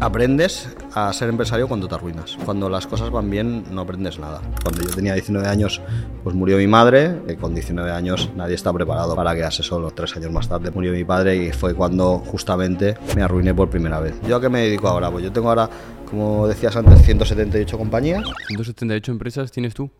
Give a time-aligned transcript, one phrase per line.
[0.00, 2.38] Aprendes a ser empresario cuando te arruinas.
[2.44, 4.40] Cuando las cosas van bien no aprendes nada.
[4.62, 5.82] Cuando yo tenía 19 años
[6.22, 7.20] pues murió mi madre.
[7.28, 9.90] Y con 19 años nadie está preparado para quedarse solo.
[9.90, 13.98] Tres años más tarde murió mi padre y fue cuando justamente me arruiné por primera
[13.98, 14.14] vez.
[14.28, 15.10] ¿Yo a qué me dedico ahora?
[15.10, 15.68] Pues yo tengo ahora,
[16.08, 18.24] como decías antes, 178 compañías.
[18.50, 19.90] ¿178 empresas tienes tú?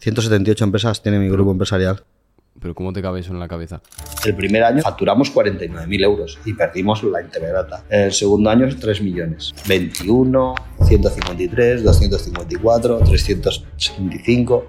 [0.00, 2.02] 178 empresas tiene mi grupo empresarial.
[2.60, 3.82] Pero ¿cómo te cabe eso en la cabeza?
[4.24, 7.84] El primer año facturamos 49.000 euros y perdimos la integrata.
[7.90, 9.54] El segundo año 3 millones.
[9.66, 10.54] 21,
[10.86, 14.66] 153, 254, 375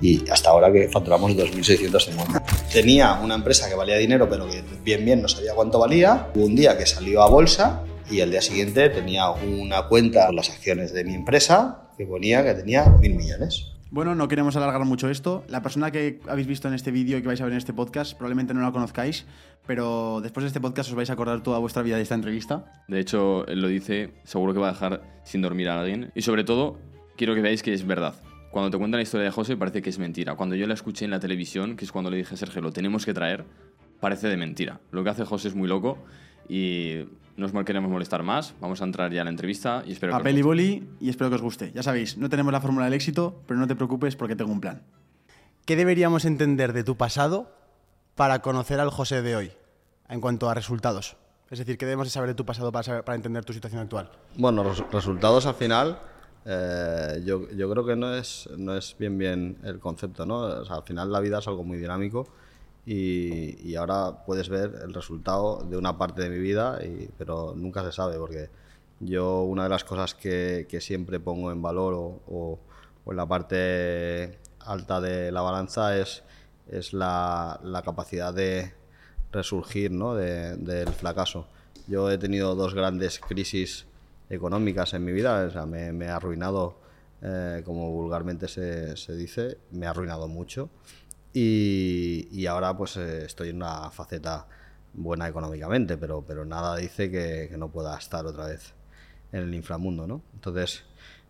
[0.00, 2.42] y hasta ahora que facturamos 2.650.
[2.72, 6.28] Tenía una empresa que valía dinero pero que bien bien no sabía cuánto valía.
[6.34, 10.36] Hubo un día que salió a bolsa y el día siguiente tenía una cuenta con
[10.36, 13.73] las acciones de mi empresa que ponía que tenía mil millones.
[13.94, 15.44] Bueno, no queremos alargar mucho esto.
[15.46, 17.72] La persona que habéis visto en este vídeo y que vais a ver en este
[17.72, 19.24] podcast probablemente no la conozcáis,
[19.68, 22.82] pero después de este podcast os vais a acordar toda vuestra vida de esta entrevista.
[22.88, 26.10] De hecho, él lo dice, seguro que va a dejar sin dormir a alguien.
[26.16, 26.80] Y sobre todo,
[27.16, 28.16] quiero que veáis que es verdad.
[28.50, 30.34] Cuando te cuentan la historia de José parece que es mentira.
[30.34, 32.72] Cuando yo la escuché en la televisión, que es cuando le dije a Sergio, lo
[32.72, 33.44] tenemos que traer,
[34.00, 34.80] parece de mentira.
[34.90, 35.98] Lo que hace José es muy loco
[36.48, 37.04] y
[37.36, 38.54] no os queremos molestar más.
[38.60, 41.36] Vamos a entrar ya a la entrevista y espero Papel y boli y espero que
[41.36, 41.72] os guste.
[41.72, 44.60] Ya sabéis, no tenemos la fórmula del éxito, pero no te preocupes porque tengo un
[44.60, 44.82] plan.
[45.64, 47.50] ¿Qué deberíamos entender de tu pasado
[48.14, 49.52] para conocer al José de hoy
[50.08, 51.16] en cuanto a resultados?
[51.50, 54.10] Es decir, ¿qué debemos saber de tu pasado para, para entender tu situación actual?
[54.36, 55.98] Bueno, los resultados al final,
[56.44, 60.38] eh, yo, yo, creo que no es, no es bien bien el concepto, ¿no?
[60.38, 62.28] O sea, al final la vida es algo muy dinámico
[62.86, 66.78] y, ahora puedes ver el resultado de una parte de mi vida,
[67.18, 68.50] pero nunca se sabe porque
[69.00, 72.58] yo una de las cosas que, siempre pongo en valor o,
[73.06, 76.22] en la parte alta de la balanza es,
[76.70, 78.74] es la, capacidad de
[79.32, 80.14] resurgir ¿no?
[80.14, 81.46] del fracaso.
[81.86, 83.86] Yo he tenido dos grandes crisis
[84.30, 86.78] económicas en mi vida, o sea, me, me he arruinado,
[87.20, 90.70] eh, como vulgarmente se, se dice, me ha arruinado mucho.
[91.36, 94.46] Y, ahora pues eh, estoy en una faceta
[94.92, 98.72] buena económicamente, pero, pero nada dice que, no pueda estar otra vez
[99.32, 100.22] en el inframundo, ¿no?
[100.34, 100.84] Entonces,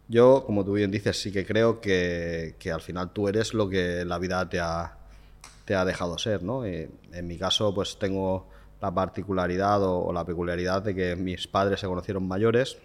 [0.08, 4.04] yo, como tú bien dices, sí que creo que, al final tú eres lo que
[4.04, 4.98] la vida te ha,
[5.64, 6.66] te ha dejado ser, ¿no?
[6.66, 8.46] en mi caso, pues tengo
[8.84, 12.76] la particularidad o, la peculiaridad de que mis padres se conocieron mayores.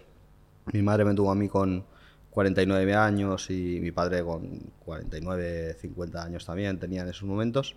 [0.72, 1.84] Mi madre me tuvo a mí con,
[2.30, 7.76] 49 años y mi padre con 49, 50 años también tenía en esos momentos.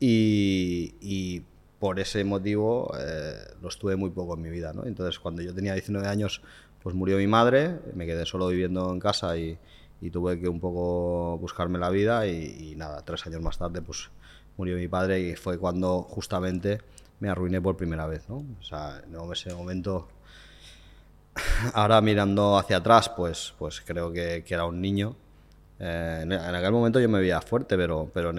[0.00, 1.42] Y,
[1.78, 4.72] por ese motivo eh, los tuve muy poco en mi vida.
[4.72, 4.86] ¿no?
[4.86, 6.40] Entonces, cuando yo tenía 19 años,
[6.80, 9.58] pues murió mi madre, me quedé solo viviendo en casa y,
[10.12, 12.26] tuve que un poco buscarme la vida.
[12.26, 14.10] Y, nada, tres años más tarde, pues
[14.56, 16.80] murió mi padre y fue cuando justamente
[17.20, 18.28] me arruiné por primera vez.
[18.28, 18.44] ¿no?
[18.60, 20.08] O sea, en ese momento
[21.74, 25.16] ahora mirando hacia atrás, pues, pues creo que, era un niño.
[25.78, 28.32] Eh, en, aquel momento yo me veía fuerte, pero, pero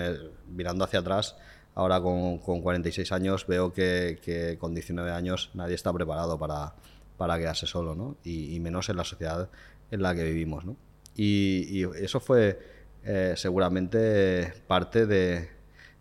[0.47, 1.35] mirando hacia atrás,
[1.75, 6.73] ahora con, con 46 años, veo que, con 19 años nadie está preparado para,
[7.17, 8.17] para quedarse solo, ¿no?
[8.23, 9.49] Y, menos en la sociedad
[9.91, 10.77] en la que vivimos, ¿no?
[11.15, 12.59] Y, eso fue
[13.03, 15.49] eh, seguramente parte de,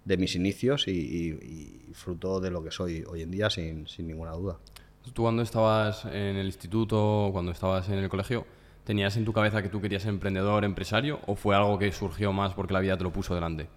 [0.05, 4.33] de mis inicios y, fruto de lo que soy hoy en día, sin, sin ninguna
[4.33, 4.59] duda.
[5.03, 8.47] Tú cuando estabas en el instituto, cuando estabas en el colegio,
[8.85, 12.33] ¿tenías en tu cabeza que tú querías ser emprendedor, empresario, o fue algo que surgió
[12.33, 13.69] más porque la vida te lo puso delante?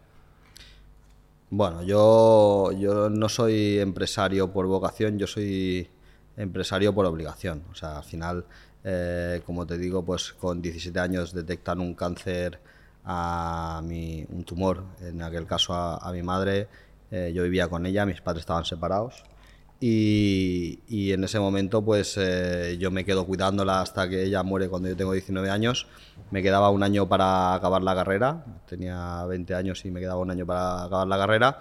[1.50, 5.90] Bueno, yo, yo no soy empresario por vocación, yo soy
[6.38, 7.64] empresario por obligación.
[7.72, 8.46] O sea, al final,
[8.84, 12.60] eh, como te digo, pues con 17 años detectan un cáncer
[13.04, 16.68] a mi, un tumor, en aquel caso a, mi madre.
[17.12, 19.24] Eh, yo vivía con ella, mis padres estaban separados
[19.88, 24.90] y, en ese momento, pues eh, yo me quedo cuidándola hasta que ella muere cuando
[24.90, 25.86] yo tengo 19 años.
[26.32, 30.32] Me quedaba un año para acabar la carrera, tenía 20 años y me quedaba un
[30.32, 31.60] año para acabar la carrera.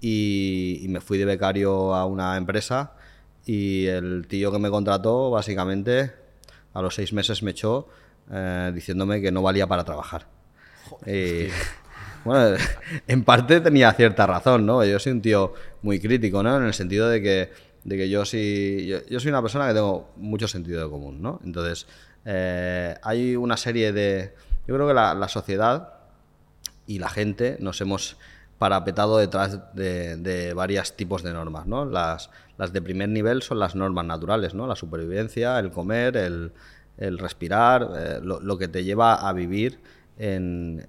[0.00, 2.92] Y, me fui de becario a una empresa.
[3.44, 6.12] Y el tío que me contrató, básicamente,
[6.72, 7.88] a los seis meses me echó
[8.30, 10.26] eh, diciéndome que no valía para trabajar.
[12.24, 12.56] Bueno,
[13.06, 14.84] en parte tenía cierta razón, ¿no?
[14.84, 16.56] Yo soy un tío muy crítico, ¿no?
[16.56, 17.50] En el sentido de que,
[17.84, 21.40] de que yo, sí, yo, soy una persona que tengo mucho sentido de común, ¿no?
[21.44, 21.86] Entonces,
[22.24, 24.34] eh, hay una serie de...
[24.66, 25.94] Yo creo que la, sociedad
[26.86, 28.16] y la gente nos hemos
[28.58, 31.86] parapetado detrás de, de varios tipos de normas, ¿no?
[31.86, 32.28] Las,
[32.58, 34.66] las de primer nivel son las normas naturales, ¿no?
[34.66, 36.52] La supervivencia, el comer, el,
[37.18, 39.78] respirar, eh, lo, que te lleva a vivir
[40.18, 40.84] en,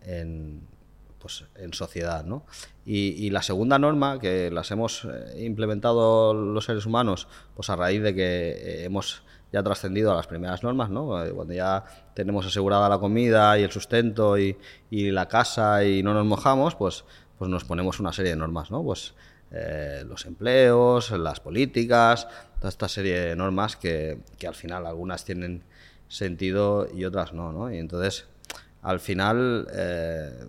[1.19, 2.23] pues, en sociedad.
[2.23, 2.45] ¿no?
[2.85, 8.01] Y, la segunda norma, que las hemos eh, implementado los seres humanos, pues a raíz
[8.01, 11.23] de que eh, hemos ya trascendido a las primeras normas, ¿no?
[11.23, 11.83] Eh, Cuando ya
[12.13, 14.57] tenemos asegurada la comida y el sustento y,
[14.89, 17.03] y la casa y no nos mojamos, pues,
[17.37, 18.83] pues nos ponemos una serie de normas, ¿no?
[18.83, 19.13] Pues
[19.51, 22.27] eh, los empleos, las políticas,
[22.57, 25.63] toda esta serie de normas que, que al final algunas tienen
[26.07, 27.73] sentido y otras no, ¿no?
[27.73, 28.25] Y entonces,
[28.81, 30.45] al final, eh,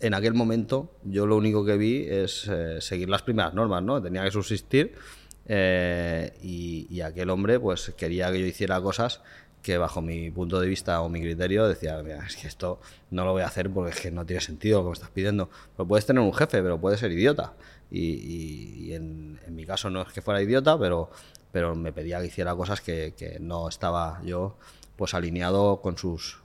[0.00, 4.02] en aquel momento yo lo único que vi es eh, seguir las primeras normas, ¿no?
[4.02, 4.94] Tenía que subsistir
[5.46, 9.20] eh, y, aquel hombre pues quería que yo hiciera cosas
[9.62, 12.80] que bajo mi punto de vista o mi criterio decía, mira, es que esto
[13.10, 15.10] no lo voy a hacer porque es que no tiene sentido lo que me estás
[15.10, 15.50] pidiendo.
[15.76, 17.54] Pero puedes tener un jefe, pero puede ser idiota.
[17.90, 21.10] Y, en mi caso no es que fuera idiota, pero,
[21.52, 24.56] pero me pedía que hiciera cosas que, que no estaba yo
[24.96, 26.38] pues alineado con sus,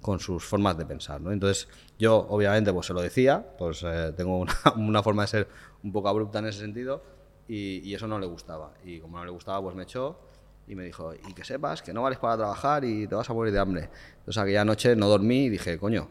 [0.00, 1.32] con sus formas de pensar, ¿no?
[1.32, 1.68] Entonces,
[1.98, 5.48] yo obviamente pues se lo decía, pues eh, tengo una, forma de ser
[5.82, 7.02] un poco abrupta en ese sentido
[7.48, 8.72] y, eso no le gustaba.
[8.84, 10.18] Y como no le gustaba, pues me echó
[10.66, 13.34] y me dijo, y que sepas que no vales para trabajar y te vas a
[13.34, 13.90] morir de hambre.
[14.18, 16.08] Entonces aquella noche no dormí y dije, coño,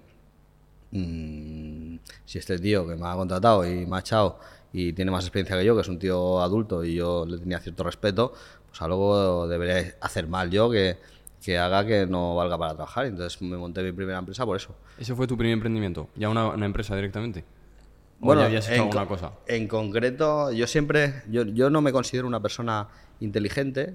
[0.92, 4.40] mm, si este tío que me ha contratado y me ha echado
[4.72, 7.60] y tiene más experiencia que yo, que es un tío adulto y yo le tenía
[7.60, 8.34] cierto respeto,
[8.68, 10.98] pues algo debería hacer mal yo que,
[11.44, 13.06] que haga que no valga para trabajar.
[13.06, 14.76] Entonces me monté mi primera empresa por eso.
[14.98, 16.08] ¿Ese fue tu primer emprendimiento?
[16.16, 17.44] ¿Ya una, una empresa directamente?
[18.22, 19.32] ¿O Bueno, ya habías hecho alguna co- cosa?
[19.48, 22.88] en concreto, yo siempre, yo, yo no me considero una persona
[23.22, 23.94] inteligente,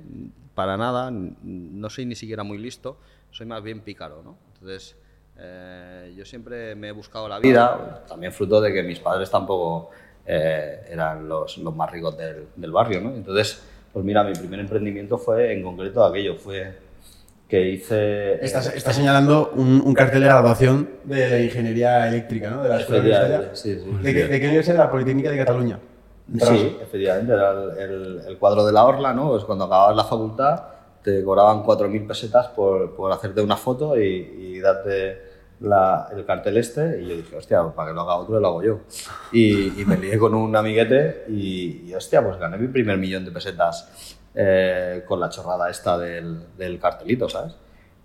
[0.55, 2.97] para nada, no soy ni siquiera muy listo,
[3.31, 4.37] soy más bien pícaro, ¿no?
[4.55, 4.97] Entonces,
[5.37, 9.91] eh, yo siempre me he buscado la vida, también fruto de que mis padres tampoco
[10.27, 13.11] eh, eran los, los más ricos del, del barrio, ¿no?
[13.15, 13.63] Entonces,
[13.93, 16.79] pues mira, mi primer emprendimiento fue en concreto aquello, fue
[17.55, 18.45] que hice...
[18.45, 22.63] Estás, estás señalando un, un cartel de graduación de ingeniería eléctrica, ¿no?
[22.65, 23.51] De la Escuela Universitaria.
[23.55, 23.91] sí, sí.
[24.03, 24.77] ¿De, qué, ¿De qué universidad?
[24.79, 25.79] La Politécnica de Cataluña.
[26.41, 29.29] Sí, efectivamente, era el, el- el cuadro de la orla, ¿no?
[29.31, 30.63] Pues cuando acababas la facultad
[31.03, 34.07] te cobraban 4.000 pesetas por, por hacerte una foto y,
[34.39, 35.21] y darte
[35.61, 37.03] la- el cartel este.
[37.03, 38.81] Y yo dije, hostia, pues para que lo haga otro, lo hago yo.
[39.33, 43.25] Y, y me lié con un amiguete y, y, hostia, pues gané mi primer millón
[43.27, 47.55] de pesetas eh, con la chorrada esta del, cartelito, ¿sabes?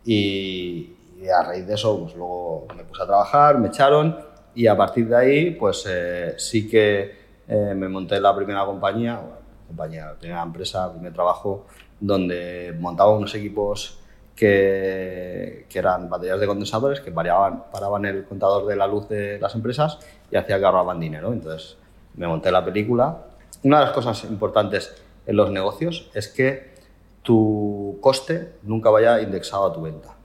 [0.05, 4.67] Y, y a raíz de eso, pues luego me puse a trabajar, me echaron y
[4.67, 7.15] a partir de ahí, pues eh, sí que
[7.47, 11.65] eh, me monté la primera compañía, bueno, primera empresa, primer trabajo,
[11.99, 13.99] donde montaba unos equipos
[14.35, 19.99] que, eran baterías de condensadores que paraban el contador de la luz de las empresas
[20.31, 21.31] y hacía que ahorraban dinero.
[21.31, 21.77] Entonces
[22.15, 23.17] me monté la película.
[23.63, 24.93] Una de las cosas importantes
[25.29, 26.73] en los negocios es que
[27.21, 30.15] tu coste nunca vaya indexado a tu venta.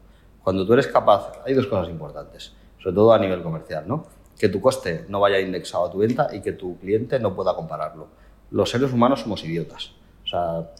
[0.43, 4.06] Cuando tú eres capaz, hay dos cosas importantes, sobre todo a nivel comercial, ¿no?
[4.39, 7.55] Que tu coste no vaya indexado a tu venta y que tu cliente no pueda
[7.55, 8.09] compararlo.
[8.51, 9.93] Los seres humanos somos idiotas.
[10.25, 10.71] O sea,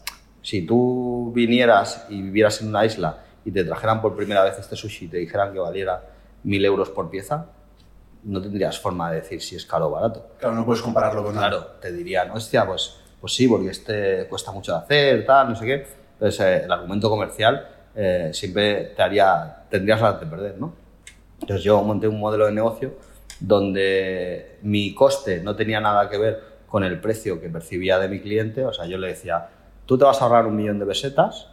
[0.41, 4.75] si tú vinieras y vivieras en una isla y te trajeran por primera vez este
[4.75, 6.03] sushi y te dijeran que valiera
[6.45, 7.49] mil euros por pieza,
[8.23, 10.31] no tendrías forma de decir si es caro o barato.
[10.39, 11.51] Claro, no puedes compararlo con nada.
[11.51, 15.57] Claro, te dirían, hostia, pues, pues sí, porque este cuesta mucho de hacer, tal, no
[15.57, 15.87] sé qué.
[16.13, 17.67] Entonces, eh, el argumento comercial
[17.97, 20.75] eh, siempre te haría, tendrías la de perder, ¿no?
[21.41, 22.97] Entonces, yo monté un modelo de negocio
[23.41, 28.21] donde mi coste no tenía nada que ver con el precio que percibía de mi
[28.21, 28.63] cliente.
[28.67, 29.49] O sea, yo le decía,
[29.87, 31.49] tú te vas a ahorrar un millón de pesetas,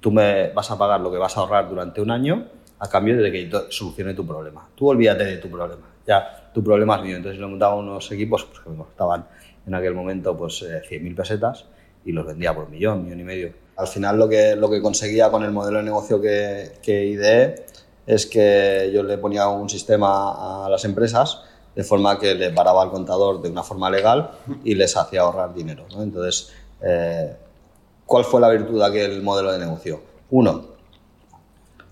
[0.00, 2.48] tú me vas a pagar lo que vas a ahorrar durante un año
[2.80, 4.66] a cambio de que yo solucione tu problema.
[4.74, 7.16] Tú olvídate de tu problema, ya tu problema es mío.
[7.18, 9.26] Entonces le montaba unos equipos pues, que me costaban
[9.66, 11.66] en aquel momento pues eh, 100.000 pesetas
[12.04, 13.52] y los vendía por un millón, millón y medio.
[13.76, 17.64] Al final lo que, lo que conseguía con el modelo de negocio que, que ideé
[18.06, 21.42] es que yo le ponía un sistema a las empresas
[21.74, 24.30] de forma que le paraba el contador de una forma legal
[24.62, 25.86] y les hacía ahorrar dinero.
[25.90, 26.02] ¿no?
[26.02, 27.34] Entonces, eh,
[28.06, 30.00] ¿cuál fue la virtud de aquel modelo de negocio?
[30.30, 30.66] Uno,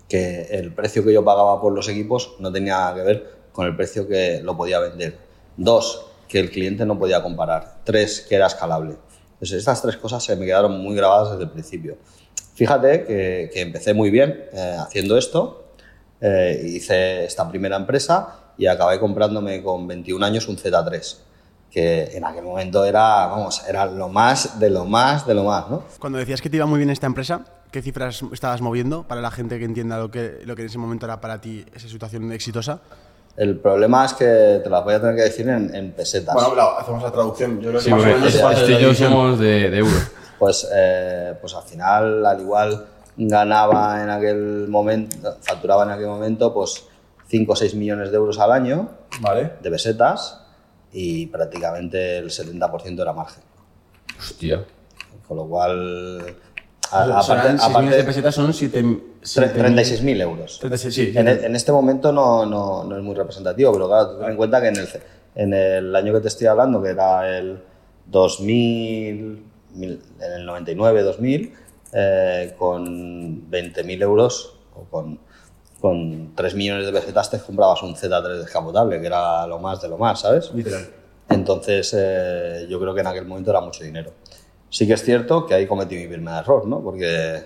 [0.07, 3.65] que el precio que yo pagaba por los equipos no tenía nada que ver con
[3.65, 5.17] el precio que lo podía vender.
[5.57, 7.79] Dos, que el cliente no podía comparar.
[7.83, 8.97] Tres, que era escalable.
[9.33, 11.97] Entonces, estas tres cosas se me quedaron muy grabadas desde el principio.
[12.55, 15.63] Fíjate que, que empecé muy bien eh, haciendo esto,
[16.21, 21.17] eh, hice esta primera empresa y acabé comprándome con 21 años un Z3,
[21.69, 25.69] que en aquel momento era, vamos, era lo más de lo más de lo más,
[25.69, 25.83] ¿no?
[25.99, 29.31] Cuando decías que te iba muy bien esta empresa, ¿qué cifras estabas moviendo para la
[29.31, 32.31] gente que entienda lo que, lo que en ese momento era para ti esa situación
[32.31, 32.79] exitosa?
[33.35, 36.35] El problema es que te las voy a tener que decir en, en pesetas.
[36.35, 37.59] hacemos la traducción.
[37.61, 39.97] Yo creo Sí, porque este y yo somos de, de euro.
[40.37, 42.85] Pues, eh, pues al final, al igual
[43.17, 46.85] ganaba en aquel momento, facturaba en aquel momento, pues
[47.27, 48.89] 5 o 6 millones de euros al año
[49.21, 49.53] Vale.
[49.61, 50.41] de pesetas
[50.91, 53.43] y prácticamente el 70% era margen.
[54.19, 54.63] Hostia.
[55.27, 56.35] Con lo cual,
[56.91, 58.99] A- aparte, Serán 6 millones de aparte pesetas son 7...
[59.23, 60.59] tre- 36.000 euros.
[60.91, 64.29] Sí, En, e- en este momento no, no- no es muy representativo, pero claro, ten
[64.31, 64.87] en cuenta que en el,
[65.35, 67.59] en el año que te estoy hablando, que era el
[68.05, 69.43] 2000,
[69.75, 71.53] mil- en el 99-2000,
[71.93, 75.19] eh, con 20.000 euros o con,
[75.79, 79.89] con 3 millones de pesetas te comprabas un Z3 descapotable, que era lo más de
[79.89, 80.51] lo más, ¿sabes?
[80.53, 80.87] literal.
[81.29, 84.11] Entonces, eh, yo creo que en aquel momento era mucho dinero.
[84.69, 86.81] Sí que es cierto que ahí cometí mi primer error, ¿no?
[86.81, 87.43] Porque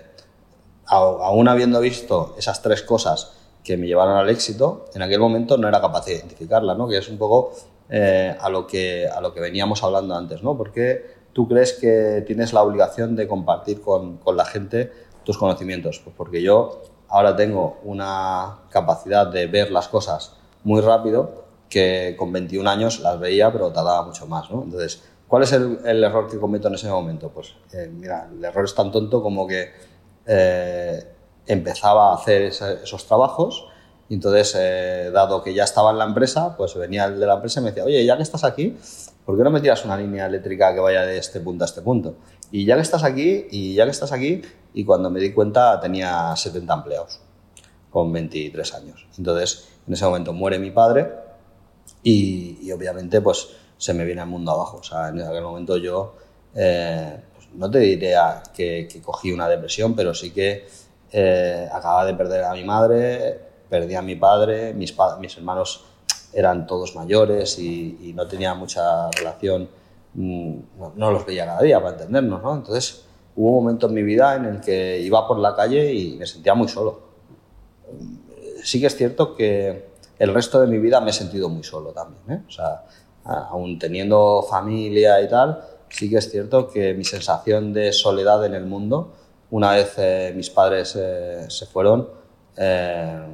[0.88, 5.68] aún habiendo visto esas tres cosas que me llevaron al éxito, en aquel momento no
[5.68, 6.88] era capaz de identificarlas, ¿no?
[6.88, 7.52] Que es un poco
[7.90, 10.56] eh, a, lo que, a lo que veníamos hablando antes, ¿no?
[10.56, 14.90] Porque tú crees que tienes la obligación de compartir con, con la gente
[15.24, 16.00] tus conocimientos.
[16.02, 20.32] Pues porque yo ahora tengo una capacidad de ver las cosas
[20.64, 24.62] muy rápido que con 21 años las veía, pero tardaba mucho más, ¿no?
[24.62, 27.28] Entonces, ¿cuál es el, el error que cometo en ese momento?
[27.28, 29.70] Pues, eh, mira, el error es tan tonto como que
[30.28, 31.04] eh,
[31.46, 33.66] empezaba a hacer ese- esos trabajos
[34.08, 37.34] y entonces, eh, dado que ya estaba en la empresa, pues venía el de la
[37.34, 38.76] empresa y me decía, oye, ya que estás aquí,
[39.26, 41.82] ¿por qué no me tiras una línea eléctrica que vaya de este punto a este
[41.82, 42.14] punto?
[42.50, 44.40] Y ya que estás aquí, y ya que estás aquí,
[44.72, 47.20] y cuando me di cuenta tenía 70 empleados
[47.90, 49.06] con 23 años.
[49.18, 51.10] Entonces, en ese momento muere mi padre
[52.02, 54.78] y, y obviamente pues se me viene el mundo abajo.
[54.78, 56.16] O sea, en aquel momento yo,
[56.54, 57.20] eh,
[57.54, 60.66] no te diré a- que, que cogí una depresión, pero sí que
[61.12, 63.38] eh, acababa de perder a mi madre,
[63.68, 65.84] perdí a mi padre, mis, pa- hermanos
[66.32, 69.68] eran todos mayores y, no tenía mucha relación,
[70.14, 72.54] mm, no, no los veía cada día para entendernos, ¿no?
[72.54, 73.04] Entonces
[73.36, 76.26] hubo un momento en mi vida en el que iba por la calle y me
[76.26, 77.08] sentía muy solo
[78.62, 79.88] sí que es cierto que
[80.18, 82.22] el resto de mi vida me he sentido muy solo también.
[82.30, 82.42] ¿eh?
[82.46, 82.84] O sea,
[83.24, 88.54] aún teniendo familia y tal, sí que es cierto que mi sensación de soledad en
[88.54, 89.12] el mundo,
[89.50, 92.08] una vez eh, mis padres eh, se fueron,
[92.56, 93.26] eh,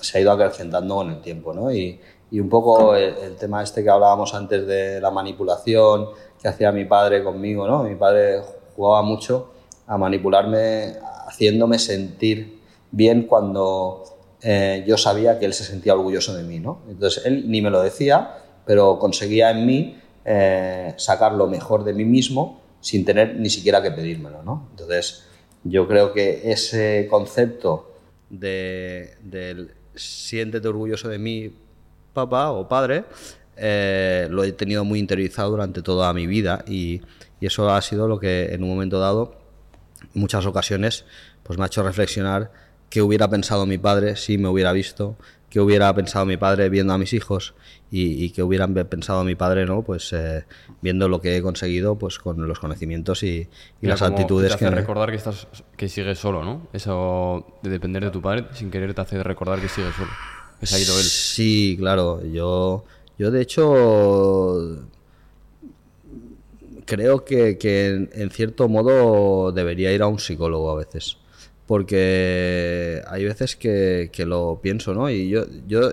[0.00, 1.52] se ha ido acrecentando con el tiempo.
[1.52, 1.72] ¿no?
[1.72, 6.70] Y, un poco el, el tema este que hablábamos antes de la manipulación que hacía
[6.72, 7.66] mi padre conmigo.
[7.66, 7.84] ¿no?
[7.84, 8.42] Mi padre
[8.76, 9.50] jugaba mucho
[9.86, 14.04] a manipularme, haciéndome sentir bien cuando
[14.86, 16.60] yo sabía que él se sentía orgulloso de mí.
[16.60, 16.80] ¿no?
[16.88, 19.98] Entonces él ni me lo decía, pero conseguía en mí
[20.30, 24.42] eh, sacar lo mejor de mí mismo sin tener ni siquiera que pedírmelo.
[24.42, 24.68] ¿no?
[24.72, 25.24] Entonces
[25.64, 27.94] yo creo que ese concepto
[28.28, 31.50] de, del siéntete orgulloso de mí,
[32.12, 33.04] papá o padre,
[33.56, 37.00] eh, lo he tenido muy interiorizado durante toda mi vida y,
[37.40, 39.36] eso ha sido lo que en un momento dado,
[40.14, 41.04] en muchas ocasiones,
[41.44, 42.50] pues me ha hecho reflexionar
[42.90, 45.16] qué hubiera pensado mi padre si me hubiera visto,
[45.50, 47.54] qué hubiera pensado mi padre viendo a mis hijos
[47.90, 49.82] y, y qué hubieran pensado mi padre, ¿no?
[49.82, 50.44] Pues eh,
[50.82, 53.48] viendo lo que he conseguido, pues con los conocimientos y,
[53.80, 56.68] las actitudes te que hace recordar que estás que sigues solo, ¿no?
[56.72, 60.10] Eso de depender de tu padre sin querer te hace recordar que sigues solo.
[60.60, 61.04] Que se ha ido él.
[61.04, 62.24] Sí, claro.
[62.26, 62.84] Yo,
[63.18, 64.84] yo de hecho
[66.84, 71.16] creo que, que en, en cierto modo debería ir a un psicólogo a veces.
[71.68, 75.08] Porque hay veces que, que lo pienso, ¿no?
[75.10, 75.90] Y yo, yo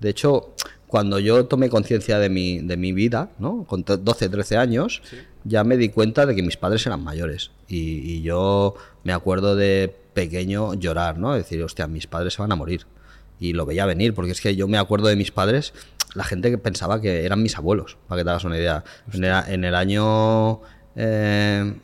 [0.00, 0.54] de hecho,
[0.86, 3.64] cuando yo tomé conciencia de mi, de mi vida, ¿no?
[3.64, 5.02] Con to- 12, 13 años,
[5.44, 7.50] ya me di cuenta de que mis padres eran mayores.
[7.68, 7.78] Y,
[8.12, 11.34] y yo me acuerdo de pequeño llorar, ¿no?
[11.34, 12.86] Decir, hostia, mis padres se van a morir
[13.40, 15.72] y lo veía venir, porque es que yo me acuerdo de mis padres,
[16.14, 18.84] la gente que pensaba que eran mis abuelos, para que te hagas una idea.
[19.12, 20.60] En el, en el año
[20.96, 21.74] eh,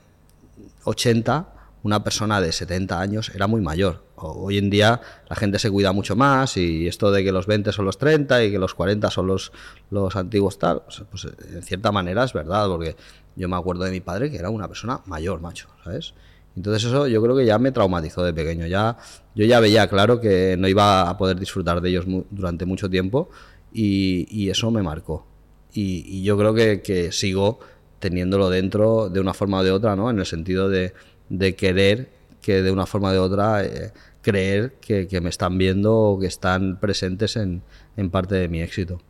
[0.84, 1.48] 80,
[1.82, 4.04] una persona de 70 años era muy mayor.
[4.16, 7.72] Hoy en día la gente se cuida mucho más y esto de que los 20
[7.72, 9.52] son los 30 y que los 40 son los,
[9.90, 12.96] los antiguos tal, sea, pues en cierta manera es verdad, porque
[13.36, 16.14] yo me acuerdo de mi padre que era una persona mayor, macho, ¿sabes?
[16.56, 18.66] Entonces eso yo creo que ya me traumatizó de pequeño.
[18.66, 18.98] Ya,
[19.34, 23.30] yo ya veía claro que no iba a poder disfrutar de ellos durante mucho tiempo
[23.72, 25.26] y, eso me marcó.
[25.72, 27.60] Y, y yo creo que, que sigo
[28.00, 30.10] teniéndolo dentro de una forma o de otra, ¿no?
[30.10, 30.92] En el sentido de,
[31.30, 32.10] de querer
[32.42, 36.18] que de una forma o de otra eh, creer que, que me están viendo o
[36.20, 37.62] que están presentes en,
[37.96, 39.00] en parte de mi éxito.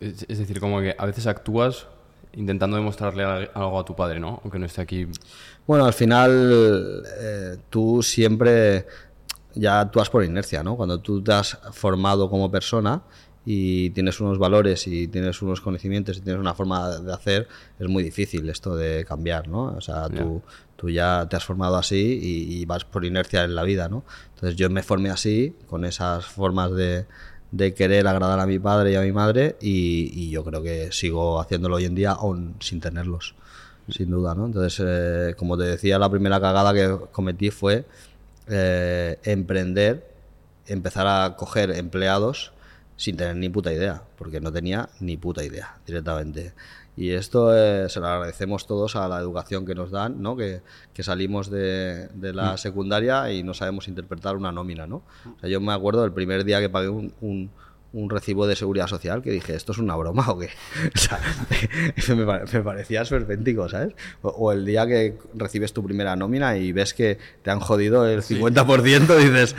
[0.00, 1.86] Es, es decir, como que a veces actúas
[2.34, 4.40] intentando demostrarle al- algo a tu padre, ¿no?
[4.42, 5.06] Aunque no esté aquí.
[5.66, 8.86] Bueno, al final eh, tú siempre
[9.54, 10.76] ya actúas por inercia, ¿no?
[10.76, 13.02] Cuando tú te has formado como persona
[13.44, 17.88] y tienes unos valores y tienes unos conocimientos y tienes una forma de hacer, es
[17.88, 19.64] muy difícil esto de cambiar, ¿no?
[19.76, 20.42] O sea, tú,
[20.76, 24.04] tú ya te has formado así y, y vas por inercia en la vida, ¿no?
[24.34, 27.06] Entonces yo me formé así, con esas formas de,
[27.50, 30.92] de querer agradar a mi padre y a mi madre y, y yo creo que
[30.92, 33.34] sigo haciéndolo hoy en día aún sin tenerlos.
[33.88, 34.46] sin duda, ¿no?
[34.46, 37.84] Entonces, eh, como te decía, la primera cagada que cometí fue
[38.48, 40.08] eh, emprender,
[40.66, 42.52] empezar a coger empleados
[43.02, 46.54] sin tener ni puta idea, porque no tenía ni puta idea directamente.
[46.96, 50.36] Y esto eh, se lo agradecemos todos a la educación que nos dan, ¿no?
[50.36, 50.62] que,
[50.94, 54.86] que salimos de, de la secundaria y no sabemos interpretar una nómina.
[54.86, 55.02] ¿no?
[55.24, 57.50] O sea, yo me acuerdo del primer día que pagué un, un,
[57.94, 60.48] un recibo de seguridad social que dije, ¿esto es una broma o qué?
[60.94, 61.20] O sea,
[62.16, 63.94] me, pare- me parecía esperpéntico, ¿sabes?
[64.22, 68.06] O, o el día que recibes tu primera nómina y ves que te han jodido
[68.06, 69.54] el 50%, dices,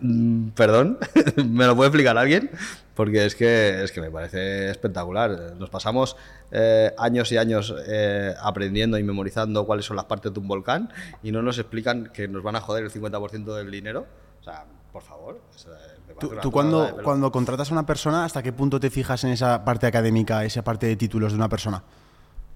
[0.00, 0.98] "Mm, ¿perdón?
[1.48, 2.50] ¿Me lo puede explicar alguien?
[2.94, 5.54] Porque es que, es que me parece espectacular.
[5.58, 6.14] Nos pasamos
[6.50, 10.90] eh, años y años eh, aprendiendo y memorizando cuáles son las partes de un volcán
[11.22, 14.06] y no nos explican que nos van a joder el 50% del dinero.
[14.42, 15.40] O sea, por favor.
[15.66, 15.91] me parece
[16.40, 19.64] Tú, cuando, de cuando contratas a una persona, ¿hasta qué punto te fijas en esa
[19.64, 21.82] parte académica, esa parte de títulos de una persona?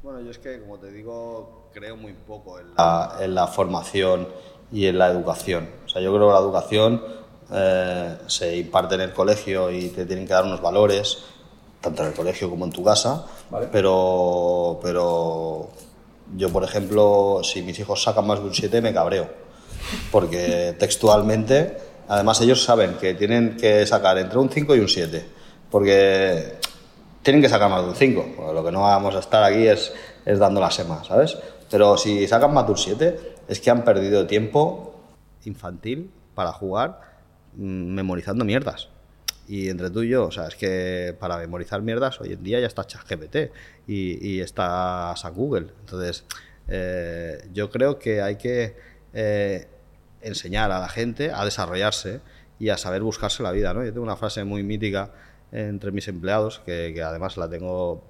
[0.03, 4.29] Bueno, yo es que, como te digo, creo muy poco en la, en la formación
[4.73, 5.69] y en la educación.
[5.85, 7.03] O sea, yo creo que la educación
[7.53, 11.19] eh, se imparte en el colegio y te tienen que dar unos valores,
[11.81, 13.25] tanto en el colegio como en tu casa,
[13.71, 15.69] pero, pero
[16.35, 19.29] yo, por ejemplo, si mis hijos sacan más de un 7, me cabreo.
[20.11, 21.77] Porque textualmente,
[22.09, 25.25] además ellos saben que tienen que sacar entre un 5 y un 7.
[25.71, 26.55] Porque
[27.23, 28.27] tienen que sacar más de un 5.
[28.37, 29.93] Porque Lo que no vamos a estar aquí es,
[30.25, 31.37] es dando la sema, ¿sabes?
[31.71, 35.01] Pero si sacan más de un 7, es que han perdido tiempo
[35.45, 37.01] infantil para jugar
[37.55, 38.89] mm, memorizando mierdas.
[39.49, 42.59] Y entre tú y yo, o sea, es que para memorizar mierdas hoy en día
[42.59, 43.53] ya está ChatGPT
[43.87, 45.69] y, está Google.
[45.81, 46.25] Entonces,
[46.69, 48.77] eh, yo creo que hay que
[49.15, 49.69] eh,
[50.27, 52.21] enseñar a la gente a desarrollarse
[52.59, 53.85] y a saber buscarse la vida, ¿no?
[53.85, 55.11] Yo tengo una frase muy mítica
[55.53, 58.03] entre mis empleados, que, además la tengo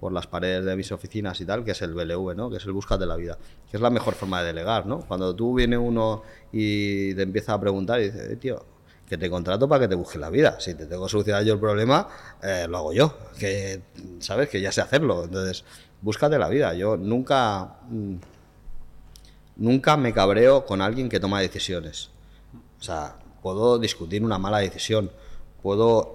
[0.00, 2.50] por las paredes de mis oficinas y tal, que es el BLV, ¿no?
[2.50, 3.38] Que es el búscate la vida,
[3.70, 5.00] que es la mejor forma de delegar, ¿no?
[5.00, 8.64] Cuando tú viene uno y te empieza a preguntar y dice, "Eh, tío,
[9.12, 10.58] que te contrato para que te busques la vida.
[10.58, 12.08] Si te tengo que solucionar yo el problema,
[12.42, 13.14] eh, lo hago yo.
[13.38, 13.82] Que,
[14.20, 14.48] ¿sabes?
[14.48, 15.24] Que ya sé hacerlo.
[15.24, 15.64] Entonces,
[16.00, 16.72] búscate la vida.
[16.72, 17.76] Yo nunca...
[17.90, 18.14] mm,
[19.62, 22.10] nunca me cabreo con alguien que toma decisiones.
[22.80, 25.10] O sea, puedo discutir una mala decisión,
[25.62, 26.12] puedo,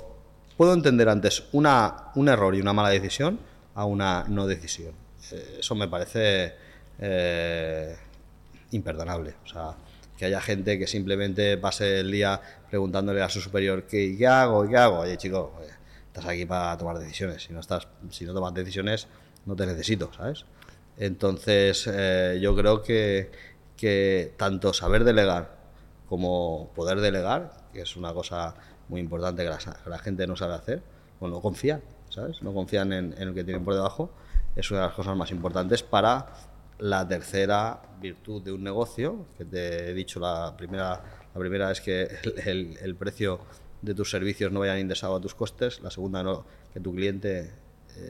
[0.57, 3.39] puedo entender antes una, un error y una mala decisión
[3.73, 4.93] a una no decisión.
[5.31, 6.55] Eh, eso me parece
[6.99, 7.95] eh,
[8.71, 9.35] imperdonable.
[9.45, 9.75] O sea,
[10.17, 14.67] que haya gente que simplemente pase el día preguntándole a su superior ¿qué, qué hago?
[14.67, 14.99] ¿qué hago?
[14.99, 15.71] Oye, chico, eh,
[16.07, 17.43] estás aquí para tomar decisiones.
[17.43, 19.07] Si no, estás, si no tomas decisiones,
[19.45, 20.43] no te necesito, ¿sabes?
[20.97, 23.31] Entonces, eh, yo creo que,
[24.37, 25.55] tanto saber delegar
[26.09, 28.55] como poder delegar, que es una cosa
[28.89, 29.49] muy importante que
[29.89, 30.81] la, gente no sabe hacer,
[31.19, 32.41] o no confían, ¿sabes?
[32.41, 34.11] No confían en, en el que tienen por debajo,
[34.55, 36.27] es una de las cosas más importantes para
[36.79, 41.81] la tercera virtud de un negocio, que te he dicho la primera, la primera es
[41.81, 42.07] que
[42.45, 43.39] el, el- precio
[43.81, 47.51] de tus servicios no vayan indexado a tus costes, la segunda no, que tu cliente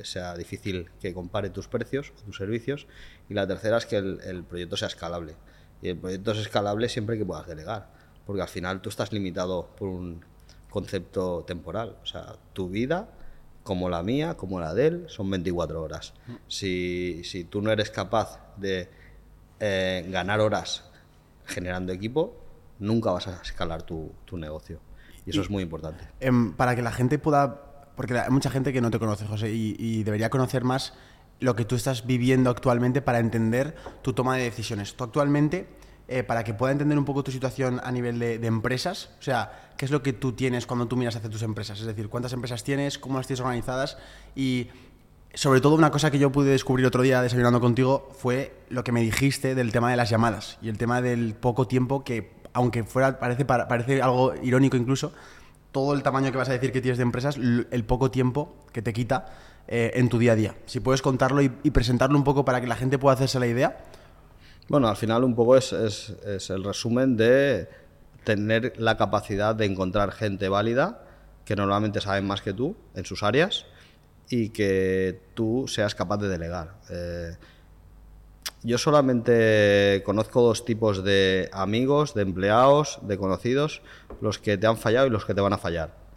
[0.04, 2.88] sea difícil que compare tus precios o tus servicios.
[3.30, 5.36] Y la tercera es que el, el proyecto sea escalable.
[5.82, 7.98] Y el proyecto es escalable siempre que puedas delegar
[8.28, 10.24] porque al final tú estás limitado por un
[10.70, 11.96] concepto temporal.
[12.04, 13.10] O sea tu vida
[13.64, 16.14] como la mía como la de él son 24 horas.
[16.48, 18.90] Si, si tú no eres capaz de
[19.62, 20.84] eh, ganar horas
[21.46, 22.36] generando equipo
[22.80, 24.80] nunca vas a escalar tu, tu negocio.
[25.26, 26.08] Y eso es muy importante.
[26.20, 27.77] Em, para que la gente pueda.
[27.98, 30.94] Porque hay mucha gente que no te conoce, José, y, y debería conocer más
[31.40, 34.96] lo que tú estás viviendo actualmente para entender tu toma de decisiones.
[34.96, 35.68] Tú actualmente,
[36.08, 39.24] eh, para que pueda entender un poco tu situación a nivel de, de empresas, o
[39.24, 41.80] sea, ¿qué es lo que tú tienes cuando tú miras hacia tus empresas?
[41.80, 42.98] Es decir, ¿cuántas empresas tienes?
[42.98, 43.98] ¿Cómo las tienes organizadas?
[44.36, 44.70] Y
[45.34, 48.92] sobre todo una cosa que yo pude descubrir otro día desayunando contigo fue lo que
[48.92, 52.84] me dijiste del tema de las llamadas y el tema del poco tiempo que, aunque
[52.84, 55.14] fuera parece, parece algo irónico incluso,
[55.78, 58.82] todo el tamaño que vas a decir que tienes de empresas, el poco tiempo que
[58.82, 59.28] te quita
[59.68, 60.56] eh, en tu día a día.
[60.66, 63.78] Si puedes contarlo y, presentarlo un poco para que la gente pueda hacerse la idea.
[64.70, 65.70] Bueno, al final un poco es
[66.50, 67.70] el resumen de
[68.24, 71.04] tener la capacidad de encontrar gente válida
[71.46, 73.68] que normalmente saben más que tú en sus áreas
[74.30, 76.74] y que tú seas capaz de delegar.
[76.90, 77.38] Eh,
[78.64, 83.82] yo solamente conozco dos tipos de amigos, de empleados, de conocidos,
[84.22, 86.08] los que te han fallado y los que te van a fallar.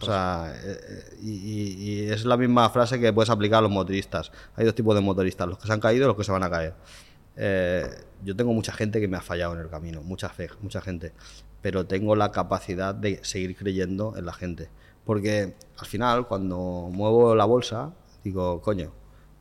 [0.00, 4.32] O sea, eh, eh, y, es la misma frase que puedes aplicar a los motoristas.
[4.56, 6.42] Hay dos tipos de motoristas, los que se han caído y los que se van
[6.42, 6.74] a caer.
[7.36, 7.86] Eh,
[8.24, 11.12] yo tengo mucha gente que me ha fallado en el camino, mucha fe, mucha gente,
[11.62, 14.68] pero tengo la capacidad de seguir creyendo en la gente.
[15.04, 17.92] Porque al final, cuando muevo la bolsa,
[18.24, 18.92] digo, coño,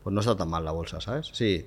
[0.04, 1.30] pues no está tan mal la bolsa, ¿sabes?
[1.34, 1.66] Sí,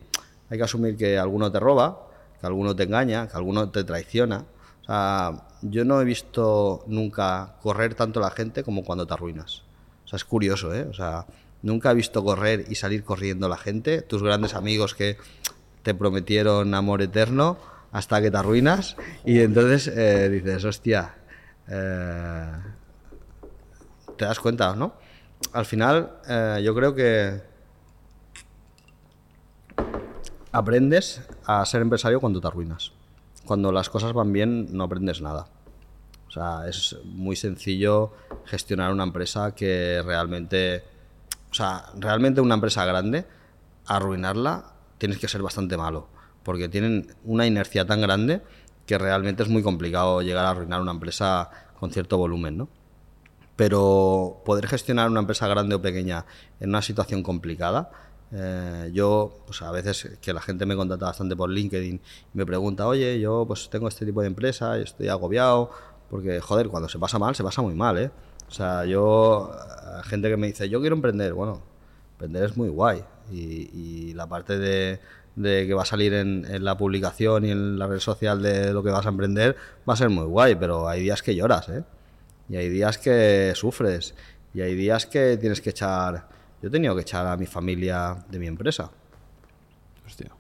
[0.51, 2.07] hay que asumir que alguno te roba,
[2.41, 4.45] que alguno te engaña, que alguno te traiciona.
[4.83, 9.63] O sea, yo no he visto nunca correr tanto la gente como cuando te arruinas.
[10.05, 10.87] O sea, es curioso, ¿eh?
[10.89, 11.27] O sea,
[11.63, 15.19] nunca he visto correr y salir corriendo la gente, tus grandes amigos que
[15.83, 17.59] te prometieron amor eterno
[17.93, 21.15] hasta que te arruinas y entonces eh, dices, hostia,
[21.69, 22.53] eh,
[24.17, 24.95] te das cuenta, ¿no?
[25.53, 27.41] Al final, eh, yo creo que
[30.53, 32.93] aprendes a ser empresario cuando te arruinas.
[33.45, 35.47] Cuando las cosas van bien, no aprendes nada.
[36.29, 38.13] O sea, es muy sencillo
[38.45, 40.85] gestionar una empresa que realmente,
[41.51, 43.27] o sea, realmente una empresa grande,
[43.87, 46.09] arruinarla, tienes que ser bastante malo,
[46.43, 48.43] porque tienen una inercia tan grande
[48.85, 52.69] que realmente es muy complicado llegar a arruinar una empresa con cierto volumen, ¿no?
[53.57, 56.27] Pero poder gestionar una empresa grande o pequeña
[56.61, 57.91] en una situación complicada,
[58.33, 62.45] eh, yo, pues a veces que la gente me contacta bastante por LinkedIn y me
[62.45, 65.71] pregunta, oye, yo pues tengo este tipo de empresa y estoy agobiado,
[66.11, 68.11] porque, joder, cuando se pasa mal, se pasa muy mal, ¿eh?
[68.49, 69.51] O sea, yo,
[70.05, 71.63] gente que me dice, yo quiero emprender, bueno,
[72.13, 73.05] emprender es muy guay.
[73.31, 75.01] Y, la parte de,
[75.37, 78.83] que va a salir en, en, la publicación y en la red social de lo
[78.83, 79.55] que vas a emprender
[79.89, 81.85] va a ser muy guay, pero hay días que lloras, ¿eh?
[82.49, 84.15] Y hay días que sufres.
[84.55, 86.38] Y hay días que tienes que echar...
[86.61, 88.91] Yo he tenido que echar a mi familia de mi empresa.
[90.05, 90.31] Hostia.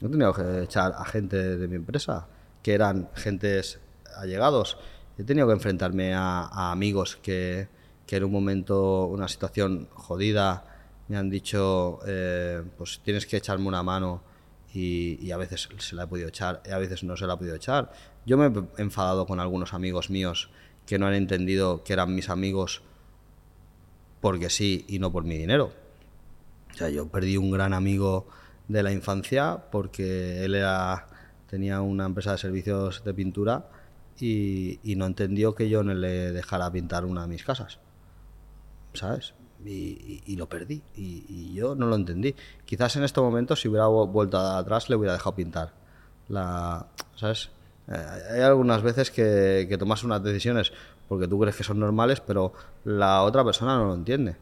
[0.00, 2.28] Yo he tenido que echar a gente de mi empresa,
[2.62, 3.80] que eran gentes
[4.16, 4.78] allegados.
[5.18, 7.68] He tenido que enfrentarme a, amigos que,
[8.06, 10.64] que, en un momento, una situación jodida,
[11.08, 14.22] me han dicho, eh, pues tienes que echarme una mano
[14.72, 17.36] y, a veces se la he podido echar y a veces no se la he
[17.36, 17.92] podido echar.
[18.26, 20.50] Yo me he enfadado con algunos amigos míos
[20.86, 22.82] que no han entendido que eran mis amigos
[24.24, 25.70] porque sí y no por mi dinero.
[26.72, 28.26] O sea, yo perdí un gran amigo
[28.68, 31.08] de la infancia porque él era,
[31.46, 33.68] tenía una empresa de servicios de pintura
[34.18, 37.80] y, no entendió que yo no le dejara pintar una de mis casas.
[38.94, 39.34] ¿Sabes?
[39.62, 40.80] Y, lo perdí.
[40.96, 42.34] Y, yo no lo entendí.
[42.64, 45.74] Quizás en este momento, si hubiera vuelto atrás, le hubiera dejado pintar.
[46.28, 47.50] La, ¿Sabes?
[47.88, 48.06] Eh,
[48.36, 50.72] hay algunas veces que, que, tomas unas decisiones
[51.08, 52.52] porque tú crees que son normales, pero
[52.84, 54.36] la otra persona no lo entiende.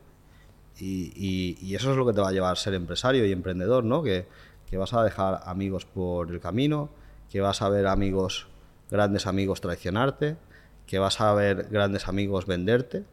[0.79, 4.03] Y, eso es lo que te va a llevar a ser empresario y emprendedor, ¿no?
[4.03, 4.27] Que,
[4.73, 6.89] vas a dejar amigos por el camino,
[7.29, 8.47] que vas a ver amigos
[8.91, 10.39] grandes amigos traicionarte,
[10.87, 13.05] que vas a ver grandes amigos venderte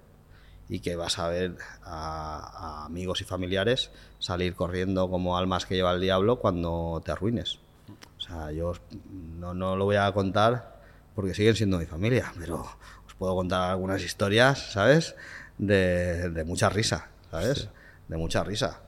[0.70, 5.92] y que vas a ver a, amigos y familiares salir corriendo como almas que lleva
[5.92, 7.60] el diablo cuando te arruines.
[8.18, 8.72] O sea, yo
[9.38, 10.80] no, no lo voy a contar
[11.14, 12.66] porque siguen siendo mi familia, pero
[13.20, 15.16] puedo contar algunas historias, ¿sabes?
[15.58, 17.70] De, mucha risa, ¿sabes?
[18.08, 18.80] De mucha risa.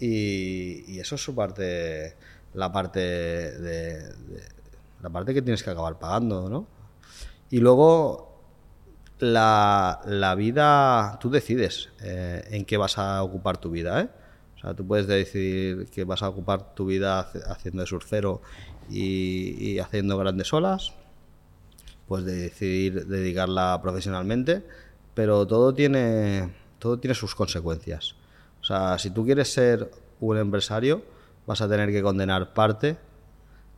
[0.00, 2.16] Y, eso es su parte,
[2.54, 4.14] la parte de
[5.04, 6.66] la parte que tienes que acabar pagando, ¿no?
[7.50, 8.40] Y luego
[9.18, 14.08] la, la vida, tú decides eh, en qué vas a ocupar tu vida, ¿eh?
[14.56, 18.40] O sea, tú puedes decidir que vas a ocupar tu vida haciendo de surfero
[18.88, 20.94] y, haciendo grandes olas,
[22.06, 24.64] puedes decidir dedicarla profesionalmente,
[25.14, 28.14] pero todo tiene, todo tiene sus consecuencias.
[28.60, 29.90] O sea, si tú quieres ser
[30.20, 31.02] un empresario,
[31.46, 32.96] vas a tener que condenar parte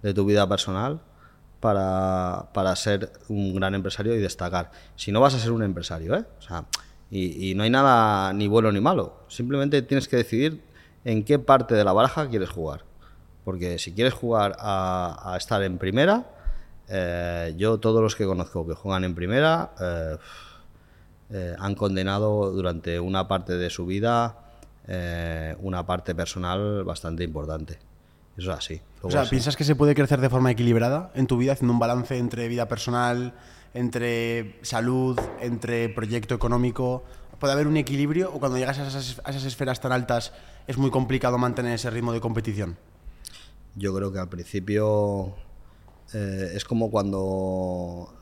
[0.03, 1.01] de tu vida personal
[1.61, 4.71] para, para, ser un gran empresario y destacar.
[4.95, 6.25] Si no vas a ser un empresario, ¿eh?
[6.39, 6.65] O sea,
[7.11, 9.21] y, no hay nada ni bueno ni malo.
[9.29, 10.63] Simplemente tienes que decidir
[11.05, 12.85] en qué parte de la baraja quieres jugar.
[13.45, 16.27] Porque si quieres jugar a, estar en primera,
[16.89, 20.17] eh, yo todos los que conozco que juegan en primera eh,
[21.31, 24.43] eh, han condenado durante una parte de su vida
[25.59, 27.77] una parte personal bastante importante.
[28.37, 28.81] Eso es así.
[29.03, 31.81] o sea, ¿piensas que se puede crecer de forma equilibrada en tu vida, haciendo un
[31.81, 33.35] balance entre vida personal,
[33.75, 37.03] entre salud, entre proyecto económico?
[37.41, 40.33] ¿Puede haber un equilibrio o cuando llegas a esas, esferas tan altas
[40.69, 42.77] es muy complicado mantener ese ritmo de competición?
[43.75, 45.35] Yo creo que al principio
[46.13, 48.15] eh, es como cuando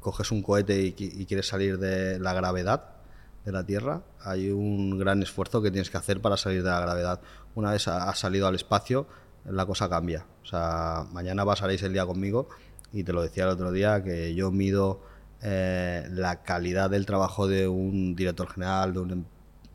[0.00, 2.96] coges un cohete y, quieres salir de la gravedad
[3.44, 4.02] de la Tierra.
[4.20, 7.20] Hay un gran esfuerzo que tienes que hacer para salir de la gravedad.
[7.54, 9.06] Una vez has salido al espacio,
[9.44, 10.26] la cosa cambia.
[10.42, 12.48] O sea, mañana pasaréis el día conmigo
[12.92, 15.00] y te lo decía el otro día que yo mido
[15.42, 19.24] eh, la calidad del trabajo de un director general, de un, em,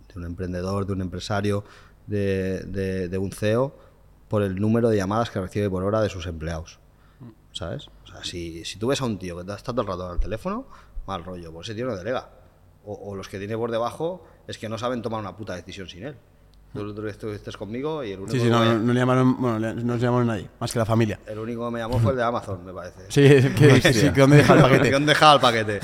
[0.08, 1.64] de un emprendedor, de un empresario,
[2.08, 3.76] de, un CEO
[4.28, 6.80] por el número de llamadas que recibe por hora de sus empleados.
[7.60, 7.90] ¿Sabes?
[8.06, 10.20] O sea, si, si tú ves a un tío que está todo el rato al
[10.20, 10.66] teléfono,
[11.06, 12.30] mal rollo, pues ese tío no delega.
[12.86, 15.90] O, o los que tiene por debajo es que no saben tomar una puta decisión
[15.90, 16.16] sin él.
[16.74, 19.00] Tú el otro día estuviste conmigo y el único, Sí, sí, no, no, no le
[19.00, 21.20] llamaron, bueno, no nos llamaron nadie, más que la familia.
[21.26, 23.06] el único que me llamó fue el de Amazon, me parece.
[23.10, 24.92] Sí, que, sí, dónde deja el paquete.
[24.92, 25.80] ¿Dónde dejaba el paquete?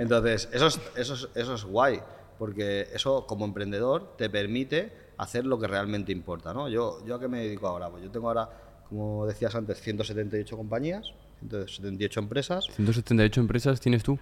[0.00, 2.02] Entonces, eso es, eso, es, eso es guay,
[2.38, 6.52] porque eso como emprendedor te permite hacer lo que realmente importa.
[6.52, 6.68] ¿no?
[6.68, 7.88] Yo, ¿Yo a qué me dedico ahora?
[7.88, 8.48] Pues yo tengo ahora,
[8.94, 12.66] como decías antes, 178 compañías, 178 empresas.
[12.76, 14.18] 178 empresas tienes tú.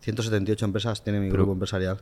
[0.00, 1.98] 178 empresas tiene mi Pero- grupo empresarial.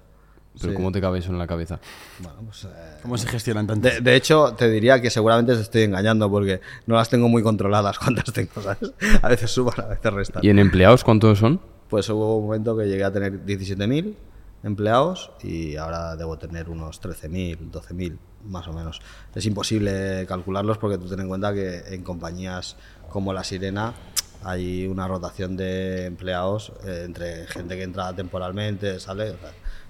[0.60, 0.74] Pero Sí.
[0.76, 1.78] ¿cómo te cabe eso en la cabeza?
[2.18, 2.68] Bueno, pues, eh,
[3.02, 3.92] ¿Cómo se gestionan tantos?
[3.92, 7.40] de, de hecho, te diría que seguramente te estoy engañando porque no las tengo muy
[7.42, 8.92] controladas cuántas tengo, ¿sabes?
[9.22, 10.44] A veces suban, a veces restan.
[10.44, 11.60] ¿Y en empleados cuántos son?
[11.88, 14.14] Pues hubo un momento que llegué a tener 17.000
[14.62, 19.00] empleados y ahora debo tener unos 13.000, 12.000 más o menos.
[19.34, 22.76] Es imposible calcularlos porque tú ten en cuenta que en compañías
[23.08, 23.94] como La Sirena
[24.42, 29.36] hay una rotación de empleados eh, entre gente que entra temporalmente, sale.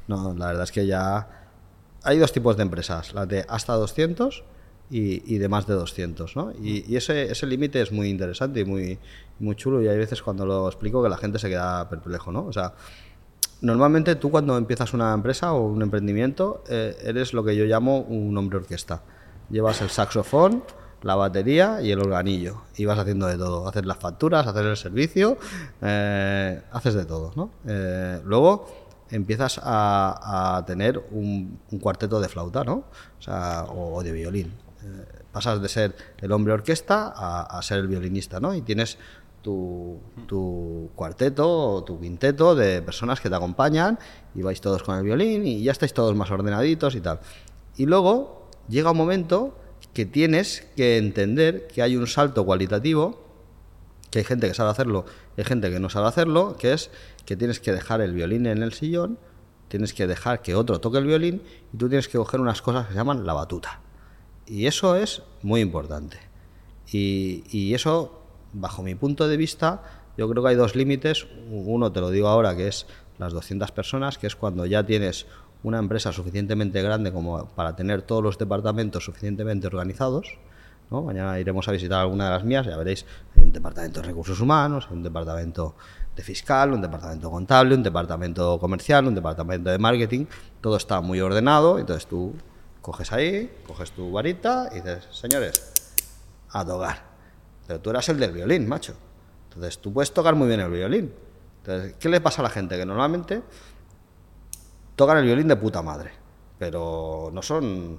[0.08, 1.28] no, la verdad es que ya
[2.02, 4.42] hay dos tipos de empresas, las de hasta 200
[4.90, 6.52] y, y de más de 200, ¿no?
[6.60, 8.98] Y, y ese, ese límite es muy interesante y muy,
[9.38, 12.46] muy chulo y hay veces cuando lo explico que la gente se queda perplejo, ¿no?
[12.46, 12.74] O sea,
[13.60, 18.00] normalmente tú cuando empiezas una empresa o un emprendimiento eh, eres lo que yo llamo
[18.00, 19.02] un hombre orquesta.
[19.50, 20.62] Llevas el saxofón,
[21.02, 23.68] la batería y el organillo y vas haciendo de todo.
[23.68, 25.38] Haces las facturas, haces el servicio,
[25.80, 27.50] eh, haces de todo, ¿no?
[27.66, 28.66] Eh, luego
[29.10, 32.84] empiezas a, tener un, cuarteto de flauta, ¿no?
[33.18, 34.52] O, sea, o de violín.
[34.82, 38.54] Eh, pasas de ser el hombre orquesta a, a ser el violinista, ¿no?
[38.54, 38.98] Y tienes
[39.42, 43.98] tu, tu cuarteto o tu quinteto de personas que te acompañan
[44.34, 47.20] y vais todos con el violín y ya estáis todos más ordenaditos y tal.
[47.76, 49.56] Y luego llega un momento
[49.94, 53.30] que tienes que entender que hay un salto cualitativo
[54.10, 55.04] que hay gente que sabe hacerlo
[55.36, 56.90] y hay gente que no sabe hacerlo, que es
[57.24, 59.18] que tienes que dejar el violín en el sillón,
[59.68, 62.86] tienes que dejar que otro toque el violín y tú tienes que coger unas cosas
[62.86, 63.80] que se llaman la batuta.
[64.46, 66.18] Y eso es muy importante.
[66.90, 68.19] Y, y eso,
[68.52, 69.82] bajo mi punto de vista,
[70.16, 71.26] yo creo que hay dos límites.
[71.50, 72.86] Uno te lo digo ahora, que es
[73.18, 75.26] las 200 personas, que es cuando ya tienes
[75.62, 80.38] una empresa suficientemente grande como para tener todos los departamentos suficientemente organizados.
[80.90, 81.02] ¿no?
[81.02, 84.40] Mañana iremos a visitar alguna de las mías, ya veréis, hay un departamento de recursos
[84.40, 85.74] humanos, hay un departamento
[86.16, 90.26] de fiscal, un departamento contable, un departamento comercial, un departamento de marketing,
[90.60, 92.34] todo está muy ordenado, entonces tú
[92.82, 95.72] coges ahí, coges tu varita y dices, señores,
[96.50, 97.09] a tocar.
[97.70, 98.96] Pero tú eras el del violín, macho.
[99.44, 101.14] Entonces tú puedes tocar muy bien el violín.
[101.58, 102.76] Entonces, ¿qué le pasa a la gente?
[102.76, 103.42] Que normalmente
[104.96, 106.10] tocan el violín de puta madre,
[106.58, 107.96] pero no son...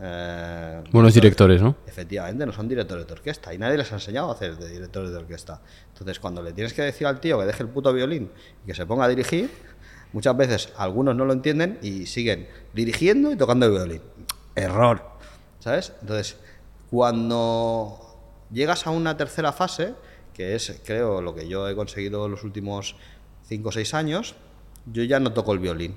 [0.00, 1.76] eh, Buenos directores, ¿no?
[1.86, 5.12] Efectivamente, no son directores de orquesta y nadie les ha enseñado a hacer de directores
[5.12, 5.60] de orquesta.
[5.92, 8.32] Entonces, cuando le tienes que decir al tío que deje el puto violín
[8.64, 9.48] y que se ponga a dirigir,
[10.12, 14.02] muchas veces algunos no lo entienden y siguen dirigiendo y tocando el violín.
[14.56, 15.00] Error.
[15.60, 15.92] ¿Sabes?
[16.00, 16.36] Entonces,
[16.90, 18.06] cuando
[18.52, 19.94] llegas a una tercera fase,
[20.34, 22.96] que es, creo, lo que yo he conseguido en los últimos
[23.44, 24.34] 5 o 6 años,
[24.86, 25.96] yo ya no toco el violín,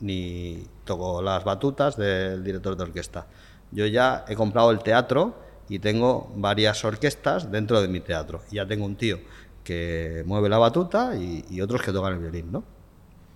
[0.00, 3.26] ni toco las batutas del director de orquesta.
[3.70, 5.34] Yo ya he comprado el teatro
[5.68, 8.42] y tengo varias orquestas dentro de mi teatro.
[8.50, 9.18] Ya tengo un tío
[9.64, 12.64] que mueve la batuta y, y otros que tocan el violín, ¿no?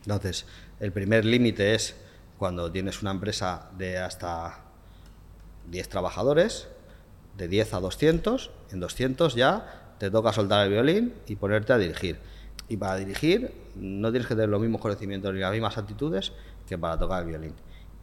[0.02, 0.46] Entonces,
[0.78, 1.96] el primer límite es
[2.38, 4.60] cuando tienes una empresa de hasta
[5.68, 6.68] 10 trabajadores,
[7.40, 11.79] de 10 a 200, en 200 ya te toca soltar el violín y ponerte a
[11.79, 12.18] dirigir.
[12.68, 16.33] Y para dirigir no tienes que tener los mismos conocimientos ni las mismas actitudes
[16.68, 17.55] que para tocar el violín.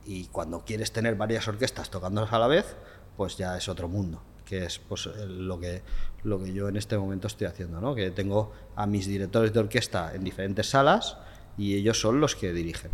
[0.05, 2.75] Y cuando quieres tener varias orquestas tocándolas a la vez,
[3.15, 5.83] pues ya es otro mundo, que es pues, lo, que,
[6.23, 7.93] lo que yo en este momento estoy haciendo, ¿no?
[7.93, 11.17] que tengo a mis directores de orquesta en diferentes salas
[11.57, 12.91] y ellos son los que dirigen.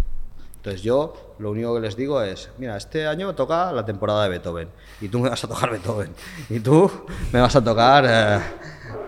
[0.63, 4.29] Entonces yo lo único que les digo es, mira, este año toca la temporada de
[4.29, 4.69] Beethoven
[5.01, 6.11] y tú me vas a tocar Beethoven
[6.49, 6.89] y tú
[7.33, 8.39] me vas a tocar eh,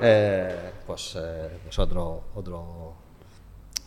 [0.01, 2.95] eh, pues, eh, pues otro, otro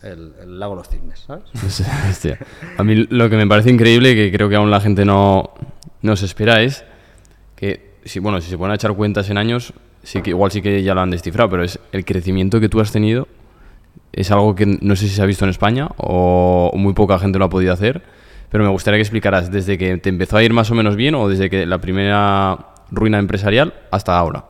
[0.01, 2.33] el, lago de los cisnes, ¿sabes?
[2.79, 5.51] A mí lo que me parece increíble que creo que aún la gente no,
[6.01, 6.83] no se espera es
[7.55, 10.63] que, si, bueno, si se ponen a echar cuentas en años, sí que igual sí
[10.63, 13.27] que ya lo han descifrado, pero es el crecimiento que tú has tenido
[14.13, 17.39] es algo que no sé si se ha visto en España o muy poca gente
[17.39, 18.01] lo ha podido hacer,
[18.49, 21.15] pero me gustaría que explicaras desde que te empezó a ir más o menos bien
[21.15, 24.45] o desde que la primera ruina empresarial hasta ahora.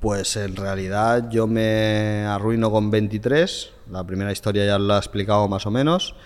[0.00, 5.46] Pues en realidad yo me arruino con 23, la primera historia ya la he explicado
[5.46, 6.16] más o menos,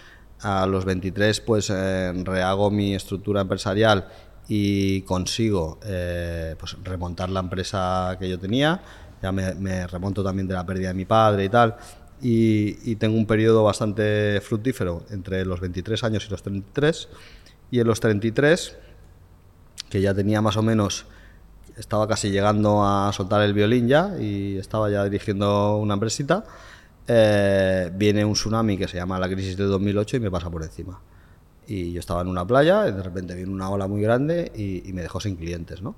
[0.41, 4.09] a los 23 pues eh, rehago mi estructura empresarial
[4.49, 8.81] y consigo eh, pues, remontar la empresa que yo tenía,
[9.23, 11.77] ya me, me remonto también de la pérdida de mi padre y tal,
[12.21, 17.09] y, y tengo un periodo bastante fructífero entre los 23 años y los 33,
[17.71, 18.77] y en los 33
[19.89, 21.07] que ya tenía más o menos,
[21.77, 26.45] estaba casi llegando a soltar el violín ya y estaba ya dirigiendo una empresita,
[27.07, 30.63] eh, viene un tsunami que se llama la crisis del 2008 y me pasa por
[30.63, 31.01] encima.
[31.69, 34.93] Y yo estaba en una playa y de repente viene una ola muy grande y,
[34.93, 35.97] me dejó sin clientes, ¿no?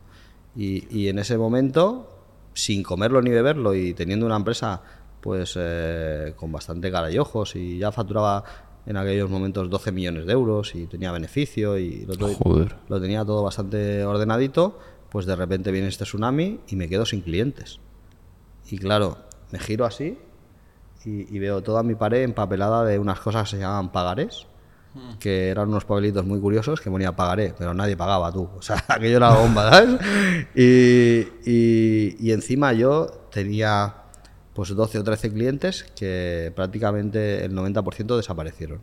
[0.57, 2.18] Y, y, en ese momento,
[2.59, 4.83] sin comerlo ni beberlo y teniendo una empresa
[5.21, 8.43] pues eh, con bastante cara y ojos y ya facturaba
[8.85, 12.15] en aquellos momentos 12 millones de euros y tenía beneficio y lo,
[12.89, 17.21] lo tenía todo bastante ordenadito, pues de repente viene este tsunami y me quedo sin
[17.21, 17.79] clientes.
[18.69, 19.19] Y claro,
[19.53, 20.19] me giro así
[21.05, 24.47] y, veo toda mi pared empapelada de unas cosas que se llaman pagarés,
[25.19, 28.49] que eran unos papelitos muy curiosos que ponía pagaré, pero nadie pagaba tú.
[28.57, 30.01] O sea, aquello era bomba, ¿sabes?
[30.55, 33.95] Y, y, encima yo tenía
[34.55, 38.81] pues 12 o 13 clientes que prácticamente el 90% desaparecieron.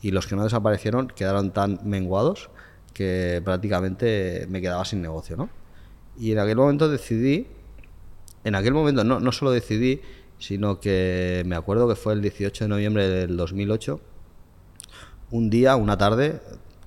[0.00, 2.50] Y los que no desaparecieron quedaron tan menguados
[2.94, 5.50] que prácticamente me quedaba sin negocio, ¿no?
[6.18, 7.46] Y en aquel momento decidí,
[8.44, 10.00] en aquel momento no, no solo decidí,
[10.38, 14.00] sino que me acuerdo que fue el 18 de noviembre del 2008,
[15.30, 16.40] un día, una tarde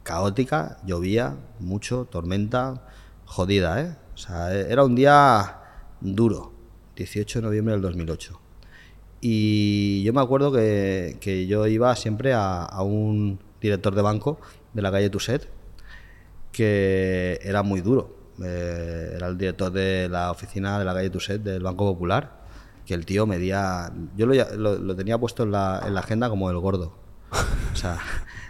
[0.04, 2.82] caótica, llovía mucho, tormenta,
[3.26, 3.96] jodida, ¿eh?
[4.14, 5.60] O sea, era un día
[6.02, 6.52] duro,
[6.96, 8.40] 18 de noviembre del 2008.
[9.22, 14.40] Y yo me acuerdo que, yo iba siempre a, un director de banco
[14.74, 15.48] de la calle Tuset,
[16.52, 18.18] que era muy duro.
[18.44, 22.42] Eh, era el director de la oficina de la calle Tuset del Banco Popular,
[22.86, 23.94] que el tío medía...
[24.18, 27.01] Yo lo, tenía puesto en la, en la, agenda como el gordo.
[27.32, 27.98] O sea,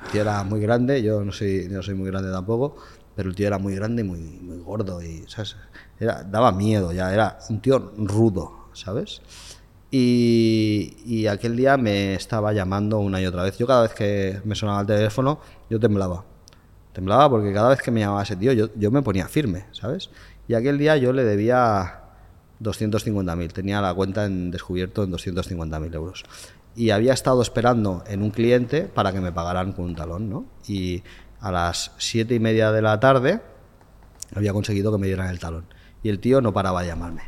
[0.05, 2.75] el tío era muy grande, yo no soy, no soy muy grande tampoco,
[3.15, 5.25] pero el tío era muy grande y muy, muy gordo y
[5.99, 9.21] Era, daba miedo ya, era un tío rudo, ¿sabes?
[9.91, 13.57] Y, aquel día me estaba llamando una y otra vez.
[13.57, 16.23] Yo cada vez que me sonaba el teléfono, yo temblaba.
[16.93, 20.09] Temblaba porque cada vez que me llamaba ese tío, yo, yo me ponía firme, ¿sabes?
[20.47, 22.01] Y aquel día yo le debía
[22.61, 23.51] 250.000.
[23.51, 26.23] Tenía la cuenta en descubierto en 250.000 euros.
[26.75, 30.45] Y había estado esperando en un cliente para que me pagaran con un talón, ¿no?
[30.67, 31.03] Y
[31.39, 33.41] a las siete y media de la tarde
[34.36, 35.65] había conseguido que me dieran el talón.
[36.03, 37.23] Y el tío no paraba de llamarme.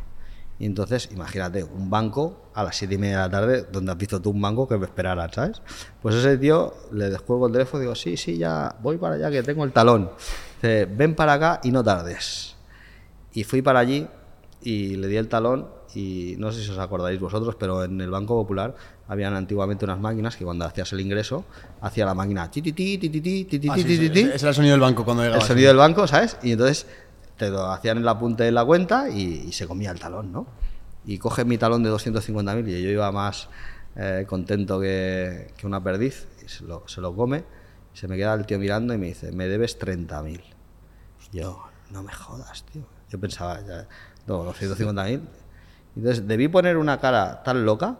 [0.60, 3.98] Y entonces, imagínate, un banco a las siete y media de la tarde, donde has
[3.98, 5.62] visto tú un banco que me esperaran, ¿sabes?
[6.02, 9.32] Pues ese tío le descuelgo el teléfono y digo, sí, sí, ya voy para allá
[9.32, 10.12] que tengo el talón.
[10.62, 12.56] Dice, ven para acá y no tardes.
[13.34, 14.08] Y fui para allí
[14.62, 18.12] y le di el talón y no sé si os acordáis vosotros, pero en el
[18.12, 18.76] Banco Popular
[19.14, 21.46] habían antiguamente unas máquinas que cuando hacías el ingreso,
[21.82, 24.82] hacía la máquina ti ti ti ti ti ti ti Ese era el sonido del
[24.82, 25.42] banco cuando llegaba.
[25.42, 26.38] El sonido del banco, ¿sabes?
[26.42, 26.88] Y entonces
[27.38, 30.48] te lo hacían en la punta de la cuenta y, se comía el talón, ¿no?
[31.06, 33.50] Y coge mi talón de 250.000 y yo iba más
[33.96, 37.44] eh, contento que, que, una perdiz y se lo, se lo come.
[37.94, 40.42] Y se me queda el tío mirando y me dice, me debes 30.000.
[41.32, 42.84] Yo, no me jodas, tío.
[43.10, 43.88] Yo pensaba, ya,
[44.26, 45.22] no, 250.000.
[45.96, 47.98] Entonces debí poner una cara tan loca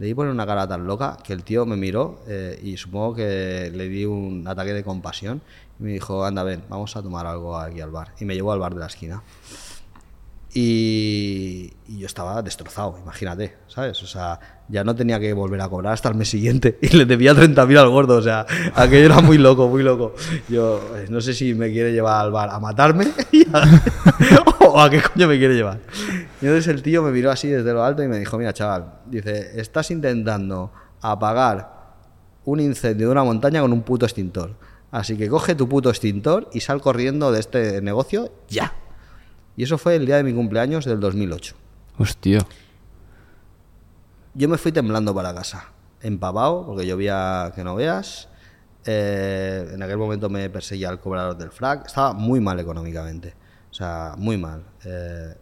[0.00, 3.70] Debí poner una cara tan loca que el tío me miró eh, y supongo que
[3.70, 5.42] le di un ataque de compasión
[5.78, 8.14] y me dijo, anda, ven, vamos a tomar algo aquí al bar.
[8.18, 9.22] Y me llevó al bar de la esquina.
[10.54, 14.02] Y, yo estaba destrozado, imagínate, ¿sabes?
[14.02, 17.04] O sea, ya no tenía que volver a cobrar hasta el mes siguiente y le
[17.04, 20.14] debía 30.000 al gordo, o sea, aquello era muy loco, muy loco.
[20.48, 23.06] Yo eh, no sé si me quiere llevar al bar a matarme
[24.60, 25.78] o a qué coño me quiere llevar.
[26.40, 29.00] Y entonces el tío me miró así desde lo alto y me dijo, mira chaval,
[29.06, 30.72] dice, estás intentando
[31.02, 31.80] apagar
[32.44, 34.56] un incendio de una montaña con un puto extintor.
[34.90, 38.74] Así que coge tu puto extintor y sal corriendo de este negocio ya.
[39.56, 41.54] Y eso fue el día de mi cumpleaños del 2008.
[41.98, 42.46] Hostia.
[44.34, 45.66] Yo me fui temblando para casa,
[46.00, 48.28] empavado, porque llovía que no veas.
[48.86, 51.86] Eh, en aquel momento me perseguía el cobrador del frac.
[51.86, 53.34] Estaba muy mal económicamente.
[53.70, 54.64] O sea, muy mal.
[54.84, 55.34] Eh,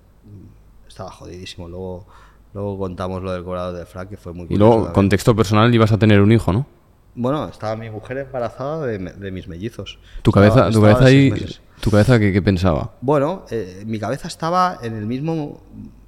[0.99, 1.69] estaba jodidísimo.
[1.69, 2.07] Luego,
[2.55, 5.93] luego contamos lo del cobrador del frac, que fue muy Y luego, contexto personal, ibas
[5.93, 6.67] a tener un hijo, ¿no?
[7.15, 9.99] Bueno, estaba mi mujer embarazada de, mis mellizos.
[10.23, 11.33] ¿Tu cabeza, tu cabeza ahí,
[11.81, 12.95] tu cabeza qué, pensaba?
[13.01, 15.63] Bueno, eh, mi cabeza estaba en el mismo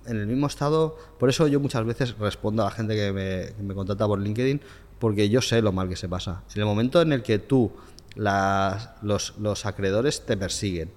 [0.06, 0.96] en el mismo estado.
[1.18, 4.20] Por eso yo muchas veces respondo a la gente que me, que me contacta por
[4.20, 4.60] LinkedIn,
[4.98, 6.42] porque yo sé lo mal que se pasa.
[6.54, 7.72] En el momento en el que tú,
[8.16, 10.90] las, los, los, acreedores te persiguen,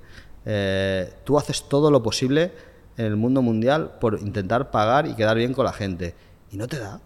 [0.45, 2.51] eh, tú haces todo lo posible
[2.97, 6.15] en el mundo mundial por intentar pagar y quedar bien con la gente.
[6.51, 7.01] Y no te da.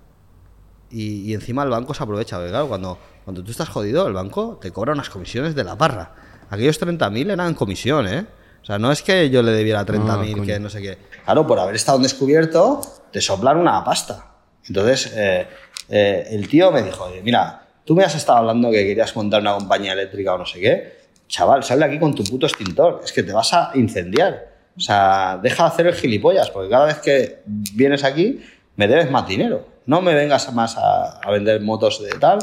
[0.90, 4.58] Y, encima el banco se aprovecha, porque claro, cuando, cuando tú estás jodido, el banco
[4.62, 6.14] te cobra unas comisiones de la barra.
[6.50, 8.26] Aquellos 30.000 eran comisión, ¿eh?
[8.62, 10.98] O sea, no es que yo le debiera 30.000, ah, que no sé qué.
[11.26, 12.82] Claro, por haber estado descubierto,
[13.12, 14.32] te soplan una pasta.
[14.66, 15.48] Entonces, eh,
[15.90, 19.54] eh, el tío me dijo, mira, tú me has estado hablando que querías montar una
[19.54, 23.12] compañía eléctrica o no sé qué, chaval, sal de aquí con tu puto extintor, es
[23.12, 24.57] que te vas a incendiar.
[24.78, 28.40] O sea, deja de hacer el gilipollas, porque cada vez que vienes aquí
[28.76, 29.66] me debes más dinero.
[29.88, 32.40] No me vengas más a, vender motos de tal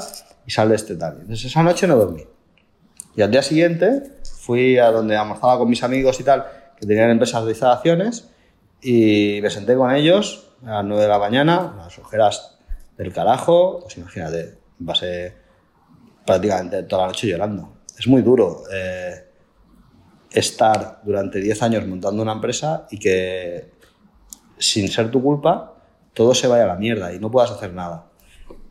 [0.46, 1.18] y sal de este tal.
[1.20, 2.24] Entonces esa noche no dormí.
[3.16, 4.02] Y al día siguiente
[4.40, 6.44] fui a donde almorzaba con mis amigos y tal,
[6.78, 8.28] que tenían empresas de instalaciones,
[8.82, 12.58] y me senté con ellos a las 9 de la mañana, las ojeras
[12.98, 15.34] del carajo, pues imagínate, pasé
[16.26, 17.72] prácticamente toda la noche llorando.
[17.98, 19.23] Es muy duro eh,
[20.34, 23.70] estar durante 10 años montando una empresa y que
[24.58, 25.74] sin ser tu culpa
[26.12, 28.06] todo se vaya a la mierda y no puedas hacer nada.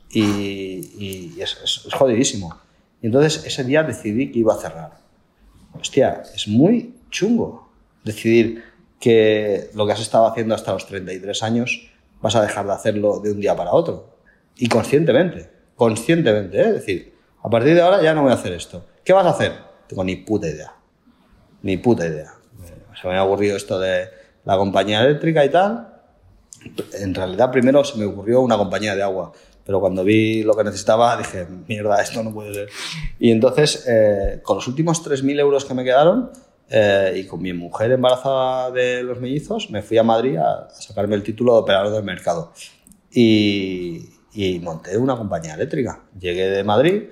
[0.09, 2.55] Y, y es, es, es jodidísimo.
[3.01, 4.91] Y entonces ese día decidí que iba a cerrar.
[5.79, 7.69] Hostia, es muy chungo
[8.03, 8.63] decidir
[8.99, 11.89] que lo que has estado haciendo hasta los 33 años
[12.21, 14.17] vas a dejar de hacerlo de un día para otro.
[14.55, 16.67] Y conscientemente, conscientemente, ¿eh?
[16.67, 18.85] es decir, a partir de ahora ya no voy a hacer esto.
[19.03, 19.51] ¿Qué vas a hacer?
[19.87, 20.73] Tengo ni puta idea.
[21.63, 22.33] Ni puta idea.
[23.01, 24.07] Se me ha aburrido esto de
[24.45, 25.89] la compañía eléctrica y tal.
[26.93, 29.33] En realidad primero se me ocurrió una compañía de agua
[29.65, 32.69] pero cuando vi lo que necesitaba dije, mierda, esto no puede ser.
[33.19, 36.31] Y entonces, eh, con los últimos 3.000 euros que me quedaron
[36.69, 40.69] eh, y con mi mujer embarazada de los mellizos, me fui a Madrid a, a
[40.69, 42.51] sacarme el título de operador del mercado.
[43.11, 46.01] Y, y, monté una compañía eléctrica.
[46.19, 47.03] Llegué de Madrid,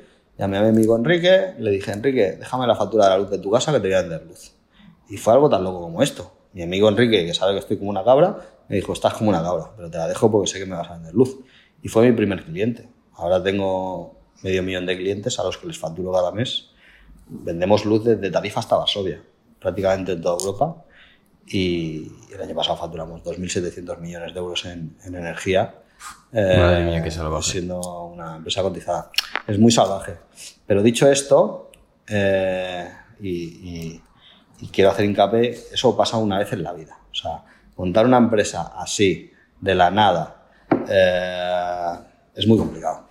[0.42, 3.38] llamé a mi amigo Enrique, le dije, Enrique, déjame la factura de la luz de
[3.38, 4.54] tu casa que te voy a vender luz.
[5.08, 6.32] Y fue algo tan loco como esto.
[6.54, 9.44] Mi amigo Enrique, que sabe que estoy como una cabra, me dijo, estás como una
[9.44, 11.38] cabra, pero te la dejo porque sé que me vas a vender luz.
[11.84, 12.90] Y fue mi primer cliente.
[13.14, 16.72] Ahora tengo medio millón de clientes a los que les facturo cada mes.
[17.28, 19.22] Vendemos luz desde Tarifa hasta Varsovia,
[19.60, 20.84] prácticamente en toda Europa.
[21.46, 25.76] Y el año pasado facturamos 2.700 millones de euros en, en energía.
[26.32, 27.52] Madre mía, qué salvaje.
[27.52, 29.12] Siendo una empresa cotizada.
[29.48, 30.18] Es muy salvaje.
[30.66, 31.72] Pero dicho esto,
[32.08, 32.90] eh,
[33.20, 34.02] y, y,
[34.62, 36.98] y quiero hacer hincapié, eso pasa una vez en la vida.
[37.12, 37.44] O sea,
[37.78, 40.44] montar una empresa así, de la nada,
[40.88, 41.94] eh,
[42.36, 43.08] es muy complicado.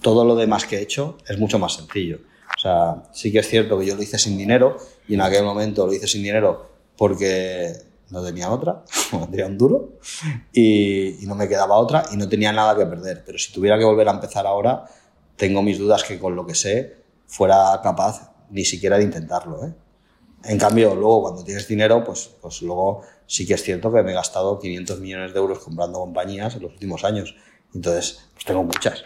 [0.00, 2.20] Todo lo demás que he hecho es mucho más sencillo.
[2.56, 4.76] O sea, sí que es cierto que yo lo hice sin dinero
[5.06, 7.72] y en aquel momento lo hice sin dinero porque
[8.10, 9.98] no tenía otra, no tenía un duro
[10.52, 13.22] y, y, no me quedaba otra y no tenía nada que perder.
[13.24, 14.86] Pero si tuviera que volver a empezar ahora,
[15.36, 16.96] tengo mis dudas que con lo que sé
[17.26, 19.64] fuera capaz ni siquiera de intentarlo.
[19.64, 19.74] ¿eh?
[20.44, 24.12] En cambio, luego cuando tienes dinero, pues, pues luego sí que es cierto que me
[24.12, 27.34] he gastado 500 millones de euros comprando compañías en los últimos años.
[27.74, 29.04] Entonces, pues tengo muchas,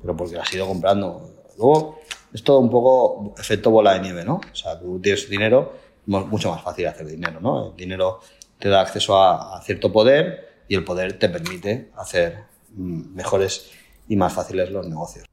[0.00, 1.30] pero porque las he ido comprando.
[1.56, 1.98] Luego,
[2.32, 4.40] es todo un poco efecto bola de nieve, ¿no?
[4.52, 5.72] O sea, tú tienes dinero,
[6.06, 7.70] es mucho más fácil hacer dinero, ¿no?
[7.70, 8.20] El dinero
[8.62, 12.44] te da acceso a, cierto poder y el poder te permite hacer
[12.74, 13.72] mejores
[14.08, 15.26] y más fáciles los negocios.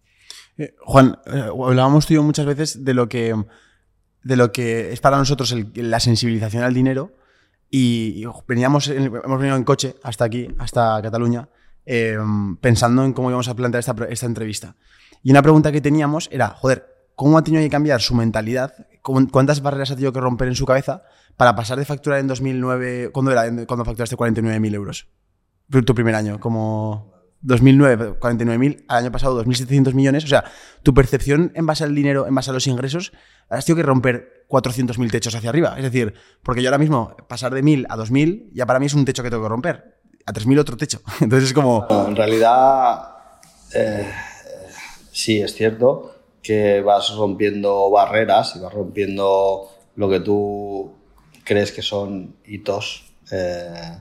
[0.58, 3.36] Eh, Juan, eh, hablábamos tú y yo muchas veces de lo que,
[4.24, 7.14] de lo que es para nosotros la sensibilización al dinero
[7.70, 11.50] y, veníamos, en, hemos venido en coche hasta aquí, hasta Cataluña,
[11.86, 12.18] eh,
[12.60, 14.76] pensando en cómo íbamos a plantear esta, esta, entrevista.
[15.22, 18.74] Y una pregunta que teníamos era, joder, ¿cómo ha tenido que cambiar su mentalidad?
[19.02, 21.04] ¿Cuántas barreras ha tenido que romper en su cabeza
[21.36, 23.44] para pasar de facturar en 2009, ¿cuándo era?
[23.66, 25.10] Cuando facturaste 49.000 euros.
[25.70, 27.12] Tu primer año, como
[27.42, 30.24] 2009, 49.000, al año pasado 2.700 millones.
[30.24, 30.46] O sea,
[30.82, 33.12] tu percepción en base al dinero, en base a los ingresos,
[33.50, 35.74] has tenido que romper 400.000 techos hacia arriba.
[35.76, 38.94] Es decir, porque yo ahora mismo pasar de 1.000 a 2.000 ya para mí es
[38.94, 40.00] un techo que tengo que romper.
[40.26, 41.02] A 3.000 otro techo.
[41.20, 41.86] Entonces es como...
[41.90, 43.10] En realidad,
[43.74, 44.10] eh,
[45.12, 46.16] sí, es cierto
[46.50, 50.94] que vas rompiendo barreras y vas rompiendo lo que tú
[51.44, 54.00] crees que son hitos eh,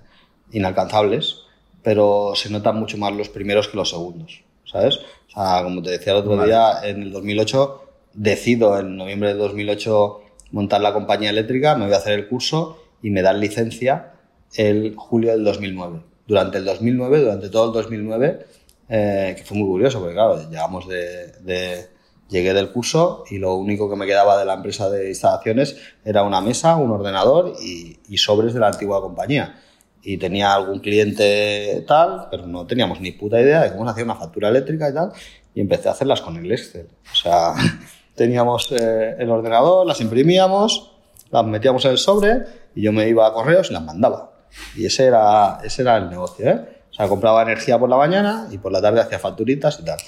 [0.52, 1.48] inalcanzables
[1.82, 4.96] pero se notan mucho más los primeros que los segundos, ¿sabes?
[5.28, 6.48] O sea, como te decía el otro vale.
[6.48, 7.84] día, en el 2008
[8.14, 10.20] decido en noviembre de 2008
[10.50, 14.12] montar la compañía eléctrica, me voy a hacer el curso y me dan licencia
[14.54, 16.00] el julio del 2009.
[16.26, 18.46] Durante el 2009, durante todo el 2009,
[18.88, 21.86] eh, que fue muy curioso, porque claro, llegamos de, de,
[22.28, 26.22] llegué del curso y lo único que me quedaba de la empresa de instalaciones era
[26.22, 29.56] una mesa, un ordenador y, y sobres de la antigua compañía
[30.02, 34.04] y tenía algún cliente tal, pero no teníamos ni puta idea de cómo se hacía
[34.04, 35.12] una factura eléctrica y tal,
[35.54, 36.88] y empecé a hacerlas con el Excel.
[37.12, 37.52] O sea,
[38.14, 40.92] teníamos eh, el ordenador, las imprimíamos,
[41.30, 42.42] las metíamos en el sobre
[42.74, 44.32] y yo me iba a correos y las mandaba.
[44.76, 46.78] Y ese era, ese era el negocio, ¿eh?
[46.90, 49.98] O sea, compraba energía por la mañana y por la tarde hacía facturitas y tal.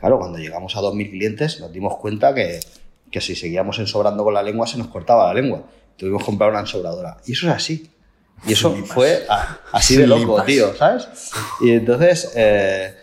[0.00, 2.58] Claro, cuando llegamos a 2.000 clientes nos dimos cuenta que,
[3.10, 5.62] que si seguíamos ensobrando con la lengua se nos cortaba la lengua.
[5.96, 7.18] Tuvimos que comprar una ensobradora.
[7.26, 7.90] Y eso es así.
[8.46, 11.08] Y eso fue a, así de loco, tío, ¿sabes?
[11.60, 12.94] Y entonces, eh,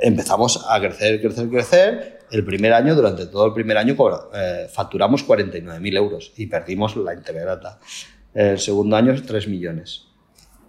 [0.00, 2.18] empezamos a crecer, crecer, crecer.
[2.30, 3.96] El primer año, durante todo el primer año,
[4.34, 7.78] eh, facturamos 49.000 euros y perdimos la integrata.
[8.34, 10.06] El segundo año, 3 millones.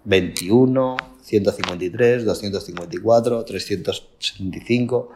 [0.04, 5.10] 21, 153, 254, 375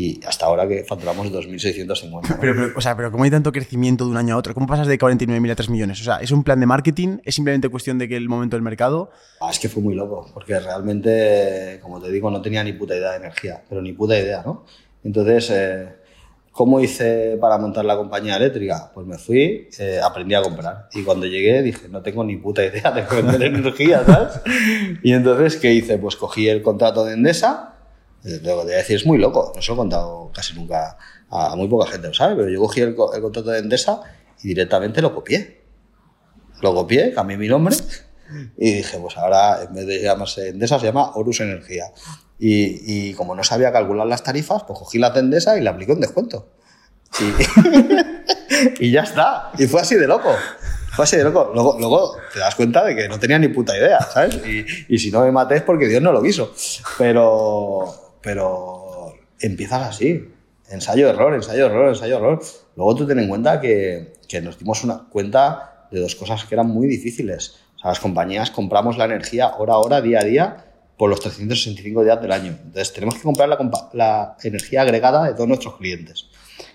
[0.00, 2.38] y hasta ahora que facturamos 2.650.
[2.40, 4.54] Pero, pero, o sea, pero ¿cómo hay tanto crecimiento de un año a otro?
[4.54, 6.00] ¿Cómo pasas de 49.000 a 3 millones?
[6.00, 7.18] O sea, ¿es un plan de marketing?
[7.22, 9.10] ¿Es simplemente cuestión de que el momento del mercado?
[9.42, 12.96] Ah, es que fue muy loco, porque realmente, como te digo, no tenía ni puta
[12.96, 14.64] idea de energía, pero ni puta idea, ¿no?
[15.04, 15.88] Entonces, eh,
[16.50, 18.90] ¿cómo hice para montar la compañía eléctrica?
[18.94, 20.88] Pues me fui, eh, aprendí a comprar.
[20.94, 24.40] Y cuando llegué dije, no tengo ni puta idea de vender energía, ¿sabes?
[25.02, 25.98] Y entonces, ¿qué hice?
[25.98, 27.79] Pues cogí el contrato de Endesa
[28.22, 30.96] lo que a decir es muy loco, no se lo he contado casi nunca
[31.30, 34.00] a, muy poca gente, lo sabe, pero yo cogí el, contrato de Endesa
[34.42, 35.60] y directamente lo copié.
[36.60, 37.74] Lo copié, cambié mi nombre
[38.56, 41.86] y dije, pues ahora en vez de llamarse Endesa se llama Horus Energía.
[42.38, 45.92] Y, y como no sabía calcular las tarifas, pues cogí la Endesa y le apliqué
[45.92, 46.50] un descuento.
[47.20, 49.50] Y, y ya está.
[49.58, 50.34] Y fue así de loco.
[50.92, 51.50] Fue así de loco.
[51.54, 54.40] Luego, luego te das cuenta de que no tenía ni puta idea, ¿sabes?
[54.46, 56.54] Y, y si no me maté es porque Dios no lo quiso.
[56.98, 60.28] Pero, pero empiezas así.
[60.68, 62.40] Ensayo, error, ensayo, error, ensayo, error.
[62.76, 66.54] Luego tú ten en cuenta que, que nos dimos una cuenta de dos cosas que
[66.54, 67.56] eran muy difíciles.
[67.76, 70.64] O sea, las compañías compramos la energía hora a hora, día a día,
[70.96, 72.56] por los 365 días del año.
[72.62, 73.58] Entonces, tenemos que comprar la,
[73.94, 76.26] la energía agregada de todos nuestros clientes.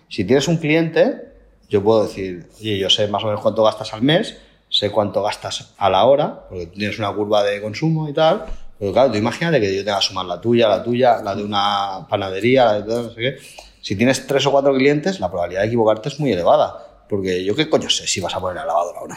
[0.09, 1.35] Si tienes un cliente,
[1.69, 4.37] yo puedo decir, oye, yo sé más o menos cuánto gastas al mes,
[4.69, 8.45] sé cuánto gastas a la hora, porque tienes una curva de consumo y tal,
[8.79, 11.43] pero claro, tú imagínate que yo tenga que sumar la tuya, la tuya, la de
[11.43, 13.37] una panadería, la de no sé qué.
[13.81, 17.05] Si tienes tres o cuatro clientes, la probabilidad de equivocarte es muy elevada.
[17.07, 19.15] Porque yo qué coño sé si vas a poner la lavadora o no.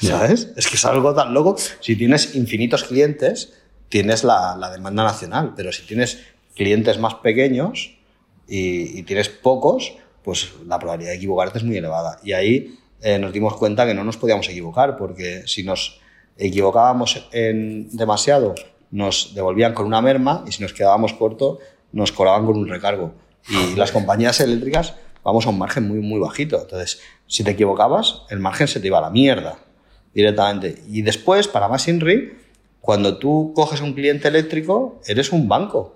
[0.00, 0.48] ¿Sabes?
[0.56, 1.56] Es que es algo tan loco.
[1.80, 3.52] Si tienes infinitos clientes,
[3.88, 5.52] tienes la, la demanda nacional.
[5.54, 6.18] Pero si tienes
[6.54, 7.96] clientes más pequeños
[8.48, 12.18] y, y, tienes pocos, pues la probabilidad de equivocarte es muy elevada.
[12.24, 16.00] Y ahí eh, nos dimos cuenta que no nos podíamos equivocar, porque si nos
[16.38, 18.54] equivocábamos en demasiado,
[18.90, 21.58] nos devolvían con una merma y si nos quedábamos corto,
[21.92, 23.14] nos cobraban con un recargo.
[23.48, 26.60] Y las compañías eléctricas vamos a un margen muy, muy bajito.
[26.60, 29.58] Entonces, si te equivocabas, el margen se te iba a la mierda
[30.12, 30.82] directamente.
[30.88, 32.38] Y después, para más INRI,
[32.80, 35.94] cuando tú coges un cliente eléctrico, eres un banco.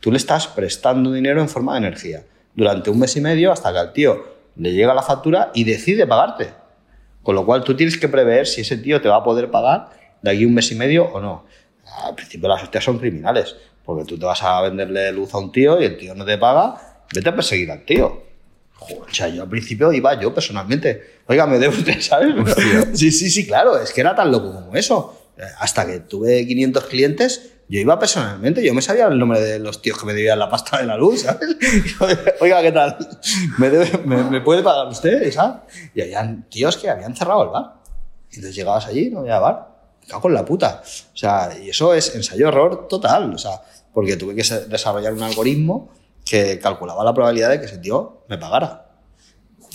[0.00, 2.24] Tú le estás prestando dinero en forma de energía
[2.54, 4.24] durante un mes y medio hasta que al tío
[4.56, 6.59] le llega la factura y decide pagarte.
[7.22, 9.90] Con lo cual tú tienes que prever si ese tío te va a poder pagar
[10.22, 11.44] de aquí un mes y medio o no.
[12.04, 15.52] Al principio las hostias son criminales, porque tú te vas a venderle luz a un
[15.52, 18.22] tío y el tío no te paga, vete a perseguir al tío.
[18.74, 22.34] Joder, o sea, yo al principio iba yo personalmente, oiga, me debe usted, ¿sabes?
[22.94, 25.16] Sí, sí, sí, claro, es que era tan loco como eso.
[25.58, 29.80] Hasta que tuve 500 clientes yo iba personalmente, yo me sabía el nombre de los
[29.80, 31.56] tíos que me debían la pasta de la luz, ¿sabes?
[32.40, 32.98] Oiga, ¿qué tal?
[33.58, 33.70] ¿Me,
[34.24, 35.32] me, puede pagar usted?
[35.32, 35.60] ¿sabes?
[35.94, 37.74] Y habían tíos que habían cerrado el bar.
[38.32, 39.68] Y entonces llegabas allí, no había bar.
[40.08, 40.82] Cago en la puta.
[40.82, 43.32] O sea, y eso es ensayo-error total.
[43.32, 43.62] O sea,
[43.94, 45.92] porque tuve que desarrollar un algoritmo
[46.28, 48.89] que calculaba la probabilidad de que ese tío me pagara.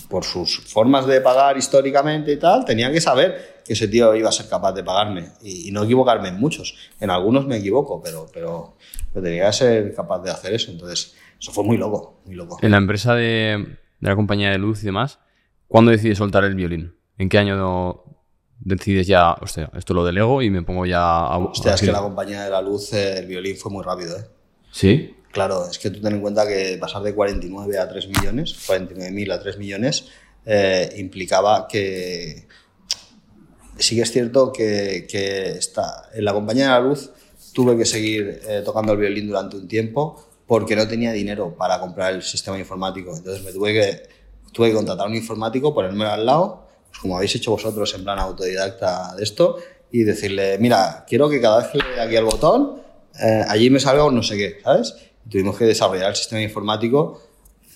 [0.08, 4.28] Por sus formas de pagar históricamente y tal, tenía que saber que ese tío iba
[4.28, 6.76] a ser capaz de pagarme y, no equivocarme en muchos.
[7.00, 8.76] En algunos me equivoco, pero, pero,
[9.14, 10.70] tenía que ser capaz de hacer eso.
[10.70, 12.58] Entonces, eso fue muy loco, muy loco.
[12.62, 15.18] En la empresa de, de la compañía de luz y demás,
[15.68, 16.94] ¿cuándo decides soltar el violín?
[17.18, 18.04] ¿En qué año
[18.60, 21.38] decides ya, hostia, esto lo delego y me pongo ya a...
[21.38, 24.26] Hostia, es que la compañía de la luz, eh, el violín fue muy rápido, ¿eh?
[24.70, 25.15] ¿Sí?
[25.36, 29.32] Claro, es que tú ten en cuenta que pasar de 49 a 3 millones, 49.000
[29.34, 30.06] a 3 millones,
[30.46, 32.46] eh, implicaba que,
[33.76, 35.04] sí que es cierto que,
[35.58, 37.10] está, en la compañía de la luz
[37.52, 41.78] tuve que seguir eh, tocando el violín durante un tiempo porque no tenía dinero para
[41.80, 43.14] comprar el sistema informático.
[43.14, 44.08] Entonces me tuve que,
[44.54, 48.04] tuve que contratar a un informático, ponérmelo al lado, pues como habéis hecho vosotros en
[48.04, 49.58] plan autodidacta de esto,
[49.92, 52.80] y decirle, mira, quiero que cada vez que le dé aquí al botón,
[53.22, 54.94] eh, allí me salga un no sé qué, ¿sabes?
[55.26, 57.20] Y tuvimos que desarrollar el sistema informático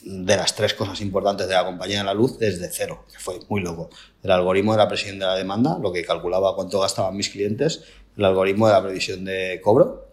[0.02, 3.38] de las tres cosas importantes de la compañía de la luz desde cero, que fue
[3.48, 3.90] muy loco.
[4.22, 7.82] El algoritmo de la presión de la demanda, lo que calculaba cuánto gastaban mis clientes,
[8.16, 10.08] el algoritmo de la previsión de cobro,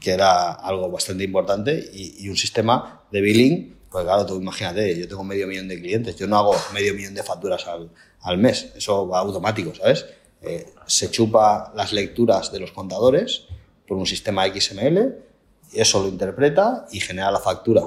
[0.00, 5.08] que era algo bastante importante, y, un sistema de billing, pues claro, tú imagínate, yo
[5.08, 7.90] tengo medio millón de clientes, yo no hago medio millón de facturas al,
[8.20, 10.06] al mes, eso va automático, ¿sabes?
[10.42, 13.46] Eh, se chupa las lecturas de los contadores
[13.88, 15.27] por un sistema XML, y
[15.72, 17.82] eso lo interpreta y genera la factura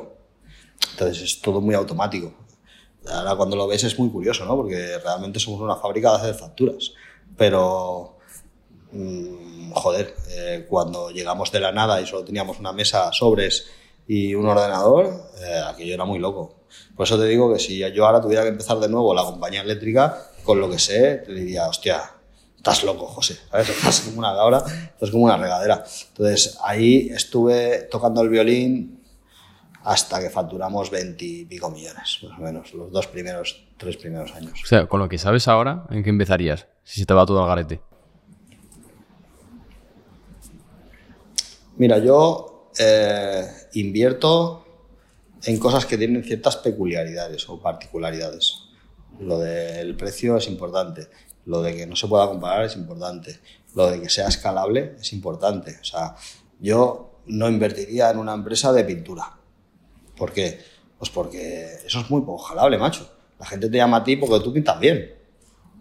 [0.91, 2.33] entonces es todo muy automático.
[3.07, 4.55] Ahora cuando lo ves es muy curioso, ¿no?
[4.55, 6.91] Porque realmente somos una fábrica de hacer facturas.
[7.37, 8.17] Pero,
[8.91, 13.67] mmm, joder, eh, cuando llegamos de la nada y solo teníamos una mesa, sobres
[14.07, 16.55] y un ordenador, eh, aquello era muy loco.
[16.95, 19.61] Por eso te digo que si yo ahora tuviera que empezar de nuevo la compañía
[19.61, 22.11] eléctrica, con lo que sé, te diría, hostia,
[22.61, 23.69] estás loco, José, ¿sabes?
[23.69, 25.83] Estás como una cabra, estás como una regadera.
[26.09, 29.01] Entonces ahí estuve tocando el violín
[29.83, 34.31] hasta que facturamos 20 y pico millones, más o menos, los dos primeros, tres primeros
[34.33, 34.61] años.
[34.63, 36.67] O sea, con lo que sabes ahora, ¿en qué empezarías?
[36.83, 37.81] Si se te va todo al garete.
[41.77, 43.43] Mira, yo eh,
[43.73, 44.65] invierto
[45.45, 48.67] en cosas que tienen ciertas peculiaridades o particularidades.
[49.19, 51.07] Lo del precio es importante,
[51.45, 53.39] lo de que no se pueda comparar es importante,
[53.75, 55.77] lo de que sea escalable es importante.
[55.81, 56.15] O sea,
[56.59, 59.37] yo no invertiría en una empresa de pintura.
[60.15, 60.59] ¿Por qué?
[60.97, 63.09] Pues porque eso es muy poco escalable, macho.
[63.39, 65.13] La gente te llama a ti porque tú pintas bien,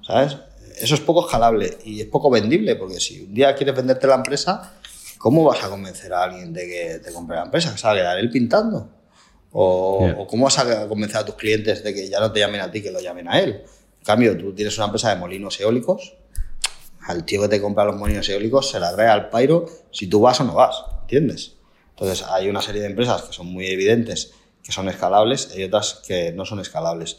[0.07, 0.37] ¿sabes?
[0.79, 4.15] Eso es poco escalable y es poco vendible, porque si un día quieres venderte la
[4.15, 4.75] empresa,
[5.19, 7.73] ¿cómo vas a convencer a alguien de que te compre la empresa?
[7.73, 8.89] ¿Que se va a quedar él pintando?
[9.53, 10.17] O, Yeah.
[10.19, 12.71] o cómo vas a convencer a tus clientes de que ya no te llamen a
[12.71, 13.63] ti, que lo llamen a él?
[14.01, 16.15] En cambio, tú tienes una empresa de molinos eólicos,
[17.07, 20.21] al tío que te compra los molinos eólicos se la trae al pairo si tú
[20.21, 21.57] vas o no vas, ¿entiendes?
[21.91, 24.33] Entonces, hay una serie de empresas que son muy evidentes,
[24.63, 27.19] que son escalables, y otras que no son escalables.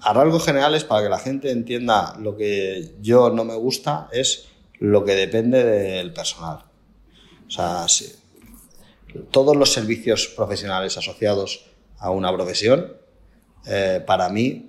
[0.00, 4.46] A rasgos generales, para que la gente entienda lo que yo no me gusta, es
[4.78, 6.64] lo que depende del personal.
[7.46, 7.86] O sea,
[9.30, 11.66] todos los servicios profesionales asociados
[11.98, 12.94] a una profesión,
[13.66, 14.67] eh, para mí,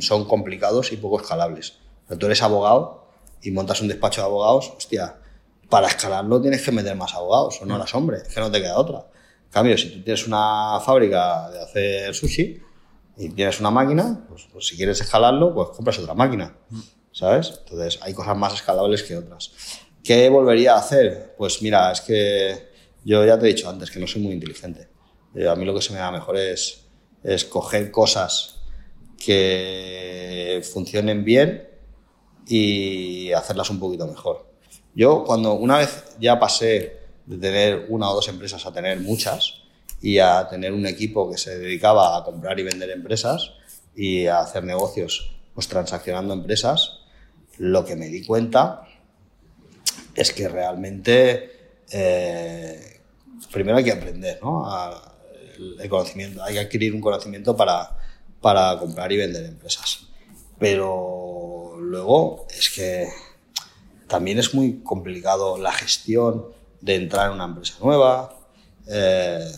[0.00, 1.78] son complicados y poco escalables.
[2.06, 3.08] Pero tú eres abogado
[3.42, 5.16] y montas un despacho de abogados, hostia,
[5.68, 8.60] para escalarlo tienes que meter más abogados, o no eres hombre, es que no te
[8.60, 9.06] queda otra.
[9.44, 12.60] En cambio, si tú tienes una fábrica de hacer sushi
[13.16, 16.56] y tienes una máquina, pues, pues si quieres escalarlo, pues compras otra máquina,
[17.12, 17.60] ¿sabes?
[17.60, 19.52] Entonces, hay cosas más escalables que otras.
[20.02, 21.34] ¿Qué volvería a hacer?
[21.36, 22.68] Pues mira, es que
[23.04, 24.88] yo ya te he dicho antes que no soy muy inteligente.
[25.34, 26.86] Eh, a mí lo que se me da mejor es,
[27.22, 28.57] es coger cosas
[29.18, 31.68] que funcionen bien
[32.46, 34.46] y hacerlas un poquito mejor.
[34.94, 39.62] Yo cuando una vez ya pasé de tener una o dos empresas a tener muchas
[40.00, 43.52] y a tener un equipo que se dedicaba a comprar y vender empresas
[43.94, 47.00] y a hacer negocios pues transaccionando empresas,
[47.58, 48.82] lo que me di cuenta
[50.14, 53.00] es que realmente eh,
[53.50, 54.64] primero hay que aprender, ¿no?
[55.58, 57.98] El conocimiento, hay que adquirir un conocimiento para,
[58.40, 60.06] para comprar y vender empresas.
[60.58, 63.08] Pero luego es que
[64.06, 66.46] también es muy complicado la gestión
[66.80, 68.34] de entrar en una empresa nueva.
[68.88, 69.50] Eh,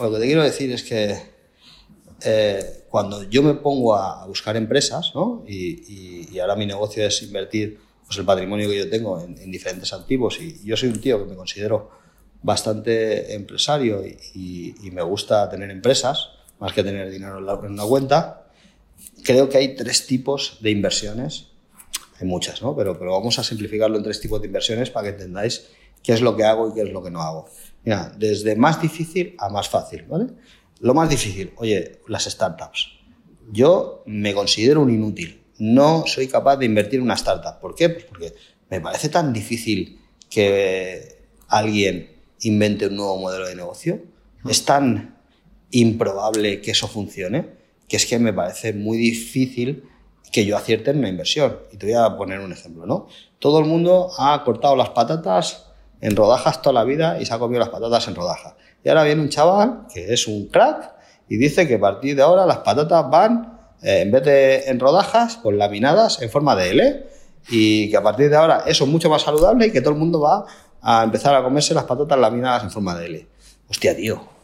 [0.00, 1.16] lo que te quiero decir es que
[2.22, 5.44] eh, cuando yo me pongo a, buscar empresas, ¿no?
[5.46, 9.92] y, ahora mi negocio es invertir pues, el patrimonio que yo tengo en, en diferentes
[9.92, 11.90] activos, y yo soy un tío que me considero
[12.42, 14.02] bastante empresario
[14.34, 18.46] y me gusta tener empresas, más que tener dinero en, la- en una cuenta,
[19.24, 21.48] creo que hay tres tipos de inversiones.
[22.20, 22.76] Hay muchas, ¿no?
[22.76, 25.68] Pero, pero vamos a simplificarlo en tres tipos de inversiones para que entendáis
[26.02, 27.48] qué es lo que hago y qué es lo que no hago.
[27.84, 30.26] Mira, desde más difícil a más fácil, ¿vale?
[30.80, 32.88] Lo más difícil, oye, las startups.
[33.50, 35.42] Yo me considero un inútil.
[35.58, 37.58] No soy capaz de invertir en una startup.
[37.60, 37.88] ¿Por qué?
[37.90, 38.34] Pues porque
[38.70, 39.98] me parece tan difícil
[40.28, 44.02] que alguien invente un nuevo modelo de negocio.
[44.48, 45.18] Es tan
[45.70, 47.60] improbable que eso funcione
[47.90, 49.82] que es que me parece muy difícil
[50.30, 51.58] que yo acierte en una inversión.
[51.72, 53.08] Y te voy a poner un ejemplo, ¿no?
[53.40, 55.66] Todo el mundo ha cortado las patatas
[56.00, 58.54] en rodajas toda la vida y se ha comido las patatas en rodajas.
[58.84, 60.92] Y ahora viene un chaval que es un crack
[61.28, 64.78] y dice que a partir de ahora las patatas van, eh, en vez de en
[64.78, 67.06] rodajas, pues laminadas en forma de L.
[67.48, 69.98] Y que a partir de ahora eso es mucho más saludable y que todo el
[69.98, 70.46] mundo va
[70.80, 73.26] a empezar a comerse las patatas laminadas en forma de L.
[73.68, 74.39] Hostia, tío.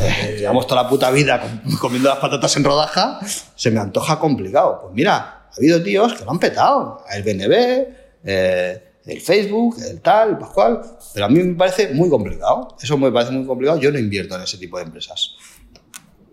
[0.00, 3.20] Eh, llevamos toda la puta vida com- comiendo las patatas en rodaja,
[3.54, 4.80] se me antoja complicado.
[4.82, 5.16] Pues mira,
[5.50, 7.04] ha habido tíos que lo han petado.
[7.10, 7.86] El BNB,
[8.24, 10.82] eh, el Facebook, el tal, el Pascual.
[11.14, 12.76] Pero a mí me parece muy complicado.
[12.80, 13.78] Eso me parece muy complicado.
[13.78, 15.34] Yo no invierto en ese tipo de empresas.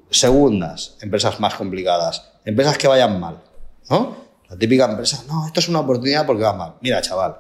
[0.09, 2.31] Segundas, empresas más complicadas.
[2.45, 3.41] Empresas que vayan mal.
[3.89, 4.15] ¿no?
[4.49, 6.75] La típica empresa, no, esto es una oportunidad porque va mal.
[6.81, 7.37] Mira, chaval,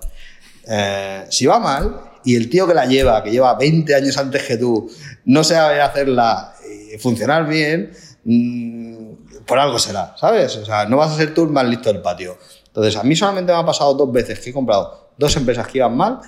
[0.67, 4.43] eh, si va mal y el tío que la lleva, que lleva 20 años antes
[4.43, 4.91] que tú,
[5.25, 6.55] no sabe hacerla
[6.93, 7.91] y funcionar bien,
[8.23, 10.57] mm, por algo será, ¿sabes?
[10.57, 12.37] O sea, no vas a ser tú el más listo del patio.
[12.67, 15.77] Entonces, a mí solamente me ha pasado dos veces que he comprado dos empresas que
[15.77, 16.19] iban mal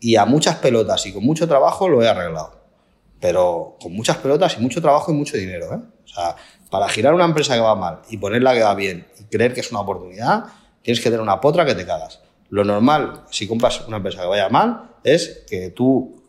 [0.00, 2.60] y a muchas pelotas y con mucho trabajo lo he arreglado.
[3.20, 5.78] Pero con muchas pelotas y mucho trabajo y mucho dinero, ¿eh?
[6.04, 6.36] O sea,
[6.70, 9.60] para girar una empresa que va mal y ponerla que va bien y creer que
[9.60, 10.44] es una oportunidad,
[10.82, 12.20] tienes que tener una potra que te cagas.
[12.50, 16.22] Lo normal, si compras una empresa que vaya mal, es que tú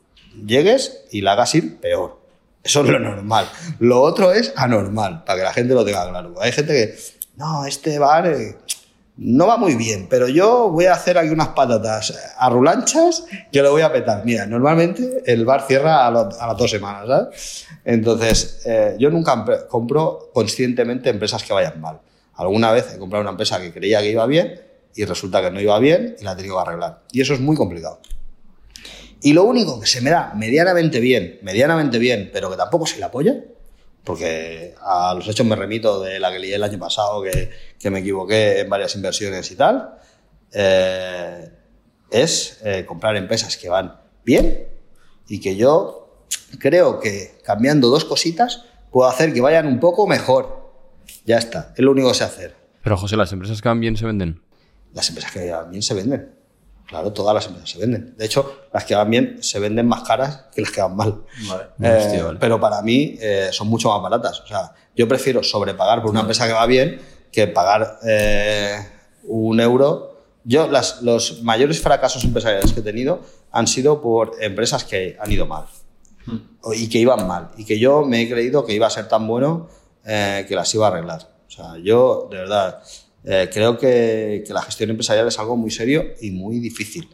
[0.45, 2.19] llegues y la hagas ir peor.
[2.63, 3.47] Eso es lo normal.
[3.79, 6.33] Lo otro es anormal, para que la gente lo tenga claro.
[6.41, 6.97] Hay gente que,
[7.37, 8.57] no, este bar eh,
[9.17, 13.71] no va muy bien, pero yo voy a hacer aquí unas patatas arrulanchas que lo
[13.71, 14.25] voy a petar.
[14.25, 17.65] Mira, normalmente el bar cierra a, las dos semanas, ¿sabes?
[17.85, 21.99] Entonces, eh, yo nunca compro conscientemente empresas que vayan mal.
[22.33, 24.59] Alguna vez he comprado una empresa que creía que iba bien
[24.95, 27.03] y resulta que no iba bien y la he tenido que arreglar.
[27.11, 27.99] Y eso es muy complicado.
[29.21, 32.97] Y lo único que se me da medianamente bien, medianamente bien, pero que tampoco se
[32.97, 33.35] le apoya,
[34.03, 37.89] porque a los hechos me remito de la que lié el año pasado, que, que
[37.89, 39.97] me equivoqué en varias inversiones y tal,
[40.53, 41.49] eh,
[42.11, 44.67] es eh, comprar empresas que van bien
[45.27, 46.23] y que yo
[46.59, 50.71] creo que cambiando dos cositas puedo hacer que vayan un poco mejor.
[51.25, 52.55] Ya está, es lo único que sé hacer.
[52.83, 54.44] Pero José, las empresas que van bien se venden.
[54.95, 56.33] Las empresas que van bien se venden.
[56.87, 58.15] Claro, todas las empresas se venden.
[58.17, 61.23] De hecho, las que van bien se venden más caras que las que van mal.
[61.81, 62.39] Eh, Hostia, vale.
[62.39, 64.39] Pero para mí eh, son mucho más baratas.
[64.41, 66.99] O sea, yo prefiero sobrepagar por una empresa que va bien
[67.31, 68.77] que pagar eh,
[69.25, 70.21] un euro.
[70.43, 73.21] Yo, las, los mayores fracasos empresariales que he tenido
[73.51, 75.65] han sido por empresas que han ido mal
[76.61, 77.49] o- y que iban mal.
[77.57, 79.67] Y que yo me he creído que iba a ser tan bueno
[80.05, 81.27] eh, que las iba a arreglar.
[81.47, 82.81] O sea, yo, de verdad,
[83.25, 87.09] eh, creo que, que la gestión empresarial es algo muy serio y muy difícil.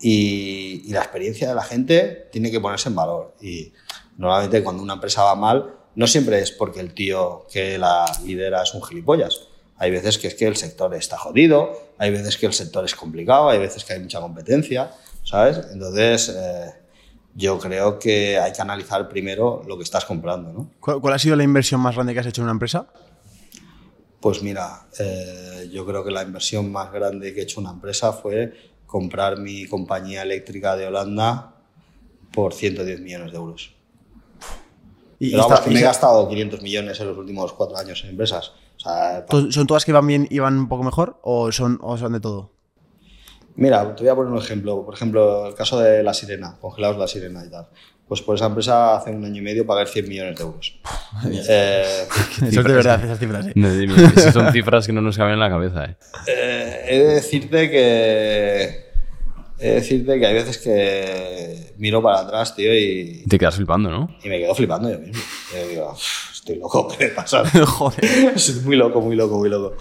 [0.00, 3.34] Y, y la experiencia de la gente tiene que ponerse en valor.
[3.40, 3.72] Y
[4.16, 8.62] normalmente cuando una empresa va mal, no siempre es porque el tío que la lidera
[8.62, 9.48] es un gilipollas.
[9.76, 12.94] Hay veces que es que el sector está jodido, hay veces que el sector es
[12.94, 14.92] complicado, hay veces que hay mucha competencia,
[15.24, 15.60] ¿sabes?
[15.72, 16.72] Entonces, eh,
[17.34, 20.70] yo creo que hay que analizar primero lo que estás comprando, ¿no?
[20.78, 22.86] ¿Cuál, cuál ha sido la inversión más grande que has hecho en una empresa?
[24.22, 28.12] Pues mira, eh, yo creo que la inversión más grande que he hecho una empresa
[28.12, 28.52] fue
[28.86, 31.56] comprar mi compañía eléctrica de Holanda
[32.32, 33.74] por 110 millones de euros.
[35.18, 37.76] Y, Pero vamos, esta- que y me he gastado 500 millones en los últimos cuatro
[37.76, 38.52] años en empresas.
[38.76, 41.50] O sea, pa- ¿to- ¿Son todas que van bien y van un poco mejor o
[41.52, 42.52] son, o son de todo?
[43.56, 44.84] Mira, te voy a poner un ejemplo.
[44.84, 47.68] Por ejemplo, el caso de La Sirena, congelados La Sirena y tal.
[48.12, 50.74] Pues por esa empresa hace un año y medio pagué 100 millones de euros.
[51.48, 52.04] Eh,
[52.46, 53.46] Eso es de verdad, esas cifras.
[53.46, 53.52] ¿eh?
[54.14, 55.96] Esas son cifras que no nos caben en la cabeza, ¿eh?
[56.26, 58.84] Eh, he de decirte que.
[59.58, 63.88] He de decirte que hay veces que miro para atrás, tío, y, Te quedas flipando,
[63.88, 64.14] ¿no?
[64.22, 65.22] y me quedo flipando yo mismo.
[65.54, 67.44] Yo digo, "Uf, estoy loco, ¿qué me pasa?
[67.66, 68.04] Joder.
[68.36, 69.74] Estoy muy loco, muy loco, muy loco.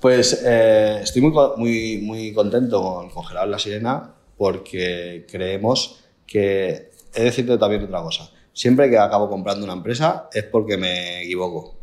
[0.00, 6.87] Pues eh, estoy muy, muy, muy contento con congelar la sirena porque creemos que.
[7.14, 8.30] He de decirte también otra cosa.
[8.52, 11.76] Siempre que acabo comprando una empresa es porque me equivoco.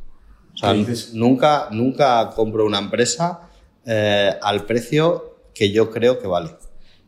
[0.54, 0.74] O sea,
[1.14, 3.50] nunca, nunca compro una empresa
[3.86, 6.56] eh, al precio que yo creo que vale.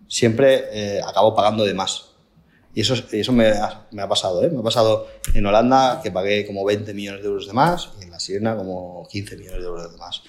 [0.08, 2.08] Siempre eh, acabo pagando de más.
[2.74, 4.50] Y eso, y eso me, ha, me ha pasado, ¿eh?
[4.50, 8.04] Me ha pasado en Holanda que pagué como 20 millones de euros de más y
[8.04, 10.22] en la Sirena como 15 millones de euros de más.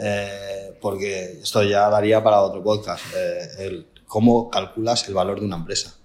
[0.00, 3.04] Eh, porque esto ya daría para otro podcast.
[3.16, 5.96] eh, el, cómo calculas el valor de una empresa.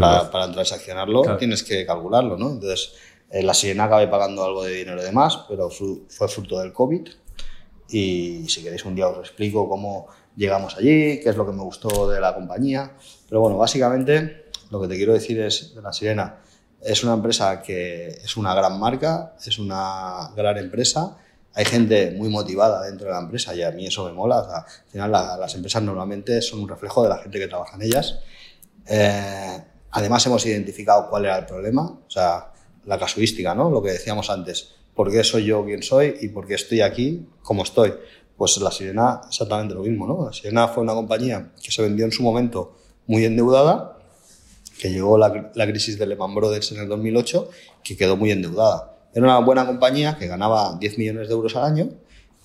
[0.00, 1.38] Para, para transaccionarlo Claro.
[1.38, 2.50] tienes que calcularlo, ¿no?
[2.50, 2.92] Entonces,
[3.30, 7.08] en la Sirena acabé pagando algo de dinero de más, pero fue fruto del COVID.
[7.88, 10.06] Y si queréis un día os explico cómo
[10.36, 12.92] llegamos allí, qué es lo que me gustó de la compañía.
[13.28, 16.36] Pero bueno, básicamente lo que te quiero decir es de la Sirena.
[16.80, 21.16] Es una empresa que es una gran marca, es una gran empresa.
[21.54, 24.38] Hay gente muy motivada dentro de la empresa y a mí eso me mola.
[24.40, 27.46] O sea, al final la- las empresas normalmente son un reflejo de la gente que
[27.48, 28.18] trabaja en ellas.
[28.88, 29.62] Eh,
[29.96, 32.52] además hemos identificado cuál era el problema, o sea,
[32.84, 33.70] la casuística, ¿no?
[33.70, 34.74] Lo que decíamos antes.
[34.94, 37.94] ¿Por qué soy yo quien soy y por qué estoy aquí como estoy?
[38.36, 40.26] Pues la Sirena exactamente lo mismo, ¿no?
[40.26, 42.76] La Sirena fue una compañía que se vendió en su momento
[43.06, 43.96] muy endeudada,
[44.78, 47.48] que llegó la, la crisis de Lehman Brothers en el 2008,
[47.82, 48.98] que quedó muy endeudada.
[49.14, 51.88] Era una buena compañía que ganaba 10 millones de euros al año,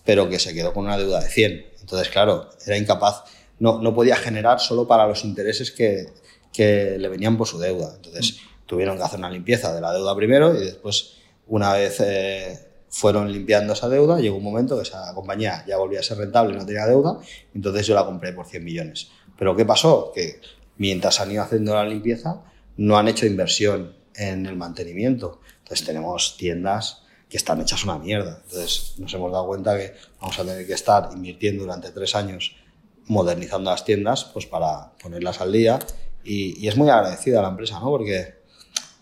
[0.05, 1.65] pero que se quedó con una deuda de 100.
[1.81, 3.23] Entonces, claro, era incapaz,
[3.59, 6.07] no, no podía generar solo para los intereses que,
[6.51, 7.93] que le venían por su deuda.
[7.95, 12.71] Entonces, tuvieron que hacer una limpieza de la deuda primero y después, una vez eh,
[12.89, 16.53] fueron limpiando esa deuda, llegó un momento que esa compañía ya volvía a ser rentable
[16.53, 17.19] y no tenía deuda,
[17.53, 19.09] entonces yo la compré por 100 millones.
[19.37, 20.11] Pero ¿qué pasó?
[20.13, 20.39] Que
[20.77, 22.43] mientras han ido haciendo la limpieza,
[22.77, 25.39] no han hecho inversión en el mantenimiento.
[25.59, 28.41] Entonces tenemos tiendas que están hechas una mierda.
[28.43, 32.55] Entonces nos hemos dado cuenta que vamos a tener que estar invirtiendo durante tres años
[33.05, 35.79] modernizando las tiendas pues para ponerlas al día.
[36.23, 37.85] Y, y es muy agradecida la empresa, ¿no?
[37.89, 38.35] Porque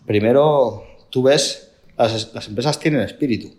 [0.06, 3.54] primero tú ves, las, las empresas tienen espíritu,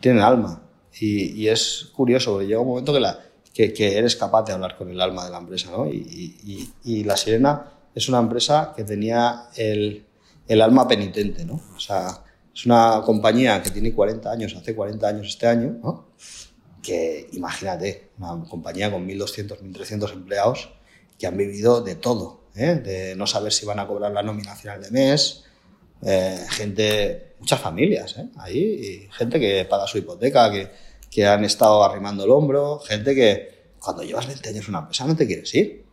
[0.00, 0.62] tienen alma.
[1.00, 3.18] Y, y es curioso, llega un momento que, la,
[3.52, 5.86] que, que eres capaz de hablar con el alma de la empresa, ¿no?
[5.88, 10.04] Y- y La Sirena es una empresa que tenía el,
[10.48, 11.60] el alma penitente, ¿no?
[11.76, 12.22] O sea,
[12.54, 16.08] es una compañía que tiene 40 años, hace 40 años este año, ¿no?
[16.82, 20.70] Que imagínate, una compañía con 1.200, 1.300 empleados
[21.18, 22.74] que han vivido de todo, ¿eh?
[22.76, 25.44] de no saber si van a cobrar la nómina final de mes,
[26.02, 28.28] eh, gente, muchas familias ¿eh?
[28.38, 30.70] ahí, y gente que paga su hipoteca, que,
[31.10, 35.06] que han estado arrimando el hombro, gente que cuando llevas 20 años en una empresa
[35.06, 35.84] no te quieres ir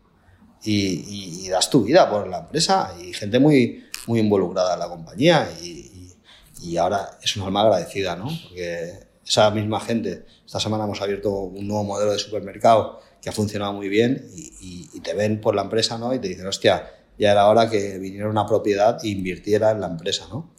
[0.64, 4.88] y, y, das tu vida por la empresa y gente muy, muy involucrada en la
[4.88, 6.14] compañía y,
[6.62, 8.30] y ahora es una alma agradecida, ¿no?
[8.44, 8.94] Porque
[9.26, 13.74] esa misma gente, esta semana hemos abierto un nuevo modelo de supermercado que ha funcionado
[13.74, 16.14] muy bien y, y, te ven por la empresa, ¿no?
[16.14, 19.88] Y te dicen, hostia, ya era hora que viniera una propiedad e invirtiera en la
[19.88, 20.50] empresa, ¿no?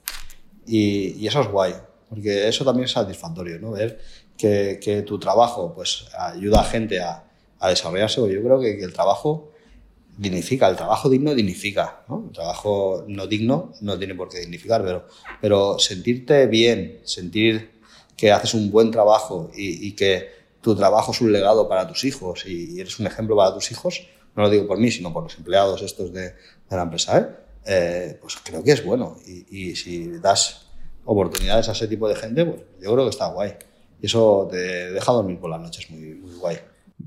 [0.67, 1.75] Y, y, eso es guay,
[2.09, 3.73] porque eso también es satisfactorio, ¿no?
[3.73, 4.01] Ver
[4.37, 7.25] que, que tu trabajo, pues, ayuda a gente a,
[7.59, 8.21] a desarrollarse.
[8.21, 9.53] Yo creo que, que el trabajo
[10.17, 12.25] dignifica, el trabajo digno dignifica, ¿no?
[12.27, 15.07] El trabajo no digno no tiene por qué dignificar, pero,
[15.41, 17.71] pero sentirte bien, sentir
[18.17, 22.05] que haces un buen trabajo y, y, que tu trabajo es un legado para tus
[22.05, 25.25] hijos y eres un ejemplo para tus hijos, no lo digo por mí, sino por
[25.25, 26.35] los empleados estos de, de
[26.71, 27.27] la empresa, ¿eh?
[27.65, 29.17] Eh, pues creo que es bueno.
[29.27, 30.67] Y, y, si das
[31.05, 33.55] oportunidades a ese tipo de gente, pues yo creo que está guay.
[34.01, 36.59] Y eso te deja dormir por las noches muy, muy guay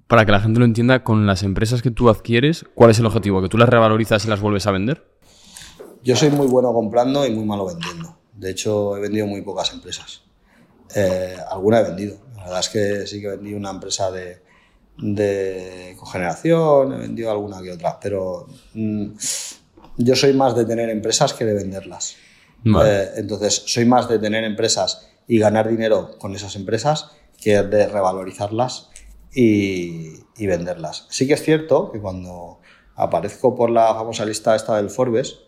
[0.07, 3.05] para que la gente lo entienda, con las empresas que tú adquieres, ¿cuál es el
[3.05, 3.41] objetivo?
[3.41, 5.03] ¿Que tú las revalorizas y las vuelves a vender?
[6.03, 8.17] Yo soy muy bueno comprando y muy malo vendiendo.
[8.33, 10.21] De hecho, he vendido muy pocas empresas.
[10.95, 12.17] Eh, alguna he vendido.
[12.45, 14.37] La verdad es que sí que vendí una empresa de,
[14.99, 19.13] de cogeneración, he vendido alguna que otra, pero mmm,
[19.97, 22.17] yo soy más de tener empresas que de venderlas.
[22.63, 23.03] Vale.
[23.03, 27.09] Eh, entonces, soy más de tener empresas y ganar dinero con esas empresas
[27.41, 28.91] que de revalorizarlas
[29.33, 31.07] y, y, venderlas.
[31.09, 32.59] Sí que es cierto que cuando
[32.95, 35.39] aparezco por la famosa lista esta del Forbes,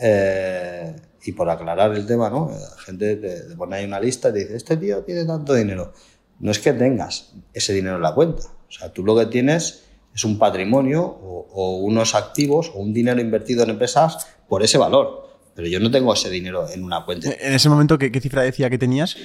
[0.00, 2.50] eh, y por aclarar el tema, ¿no?
[2.50, 5.54] La gente te, te, pone ahí una lista y te dice, este tío tiene tanto
[5.54, 5.92] dinero.
[6.40, 8.42] No es que tengas ese dinero en la cuenta.
[8.68, 9.84] O sea, tú lo que tienes
[10.14, 14.78] es un patrimonio o, o unos activos o un dinero invertido en empresas por ese
[14.78, 15.28] valor.
[15.54, 17.30] Pero yo no tengo ese dinero en una cuenta.
[17.30, 19.16] En ese momento, ¿qué, qué cifra decía que tenías?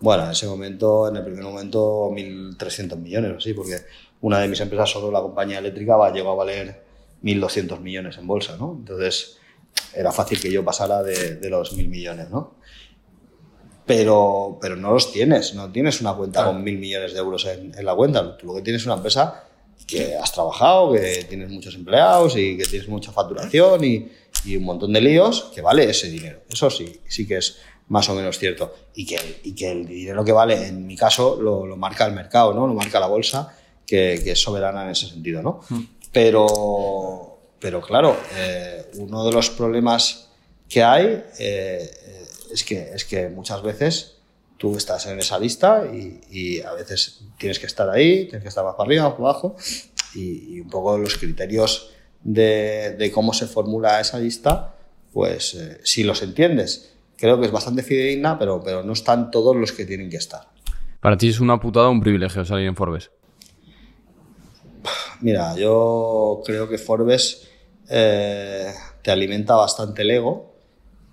[0.00, 3.78] Bueno, en ese momento, en el primer momento, 1.300 millones o así, porque
[4.20, 6.84] una de mis empresas, solo la compañía eléctrica, va, llegó a valer
[7.22, 8.76] 1.200 millones en bolsa, ¿no?
[8.78, 9.38] Entonces,
[9.94, 12.58] era fácil que yo pasara de, de los 1.000 millones, ¿no?
[13.88, 16.56] Pero, pero no los tienes, no tienes una cuenta claro.
[16.56, 18.36] con 1.000 millones de euros en, en, la cuenta.
[18.36, 19.44] Tú lo que tienes es una empresa
[19.86, 24.08] que has trabajado, que tienes muchos empleados y que tienes mucha facturación y,
[24.44, 26.40] y un montón de líos, que vale ese dinero.
[26.50, 27.58] Eso sí, sí que es
[27.88, 28.74] más o menos cierto.
[28.94, 32.12] Y que, y que el dinero que vale, en mi caso, lo, lo, marca el
[32.12, 32.66] mercado, ¿no?
[32.66, 35.60] Lo marca la bolsa, que, que es soberana en ese sentido, ¿no?
[35.70, 35.80] Mm.
[36.12, 40.28] Pero, pero claro, eh, uno de los problemas
[40.68, 41.90] que hay eh,
[42.52, 44.16] es, que, es que muchas veces
[44.56, 48.48] tú estás en esa lista y, y, a veces tienes que estar ahí, tienes que
[48.48, 49.56] estar más para arriba, más para abajo,
[50.14, 51.90] y, y un poco los criterios
[52.22, 54.74] de, de, cómo se formula esa lista,
[55.12, 59.54] pues eh, si los entiendes creo que es bastante fidedigna, pero, pero no están todos
[59.54, 60.48] los que tienen que estar.
[61.00, 63.10] Para ti es una putada un privilegio salir en Forbes.
[65.20, 67.48] Mira, yo creo que Forbes
[67.88, 68.72] eh,
[69.02, 70.54] te alimenta bastante el ego.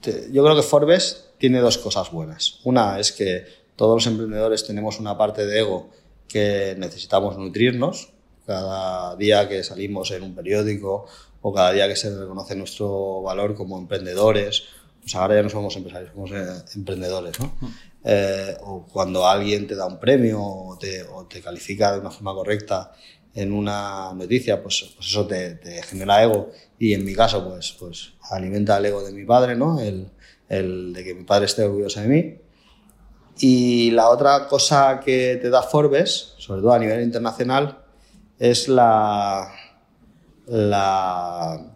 [0.01, 2.59] Te, yo creo que Forbes tiene dos cosas buenas.
[2.63, 5.89] Una es que todos los emprendedores tenemos una parte de ego
[6.27, 8.09] que necesitamos nutrirnos.
[8.45, 11.05] Cada día que salimos en un periódico
[11.41, 14.63] o cada día que se reconoce nuestro valor como emprendedores
[15.05, 17.53] pues ahora ya no somos empresarios, somos eh, emprendedores, ¿no?
[18.03, 22.09] Eh, o cuando alguien te da un premio o te, o te, califica de una
[22.09, 22.91] forma correcta
[23.35, 27.75] en una noticia, pues, pues eso te, te, genera ego y en mi caso, pues,
[27.79, 29.79] pues alimenta el ego de mi padre, ¿no?
[29.79, 30.07] El,
[30.49, 32.37] el de que mi padre esté orgulloso de mí.
[33.39, 37.83] Y la otra cosa que te da Forbes, sobre todo a nivel internacional,
[38.39, 39.51] es la,
[40.47, 41.75] la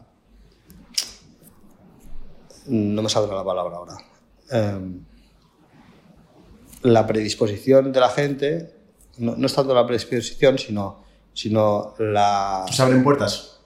[2.68, 3.98] no me saldrá la palabra ahora.
[4.52, 5.02] Eh,
[6.84, 8.74] la predisposición de la gente,
[9.18, 11.04] no, no, es tanto la predisposición, sino,
[11.34, 12.66] sino la...
[12.72, 13.60] ¿Se abren puertas?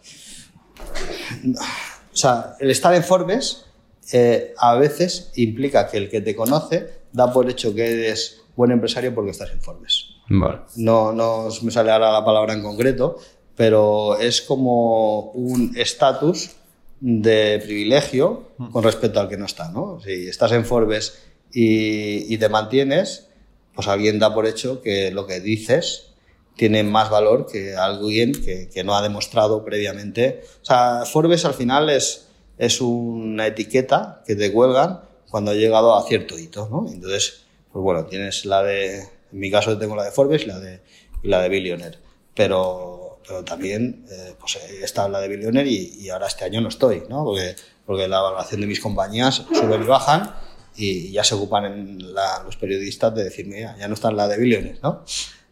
[2.14, 3.66] O sea, el estar en Forbes
[4.12, 8.72] eh, a veces implica que el que te conoce da por hecho que eres buen
[8.72, 10.10] empresario porque estás en Forbes.
[10.30, 10.60] Vale.
[10.76, 13.18] No, no me sale ahora la palabra en concreto,
[13.56, 16.52] pero es como un estatus
[17.00, 20.00] de privilegio con respecto al que no está, ¿no?
[20.02, 21.20] Si estás en Forbes
[21.52, 23.28] y, y, te mantienes,
[23.76, 26.14] pues alguien da por hecho que lo que dices
[26.56, 30.42] tiene más valor que alguien que, que no ha demostrado previamente.
[30.62, 32.28] O sea, Forbes al final es,
[32.66, 36.86] es una etiqueta que te cuelgan cuando ha llegado a cierto hito, ¿no?
[36.88, 40.60] Entonces, pues bueno, tienes la de, en mi caso tengo la de Forbes y la
[40.60, 40.82] de,
[41.24, 41.98] y la de Billionaire,
[42.36, 46.70] pero, pero también eh, pues en la de Billionaire y, y, ahora este año no
[46.70, 47.24] estoy, ¿no?
[47.24, 47.56] Porque,
[47.86, 50.34] porque la valoración de mis compañías suben y bajan
[50.76, 54.18] y ya se ocupan en la, los periodistas de decir, mira, ya no está en
[54.18, 55.04] la de Billionaire, ¿no?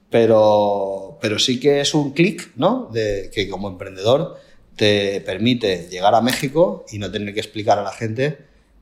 [0.10, 2.90] Pero, pero sí que es un clic, ¿no?
[2.92, 4.38] De que como emprendedor
[4.76, 8.38] te permite llegar a México y no tener que explicar a la gente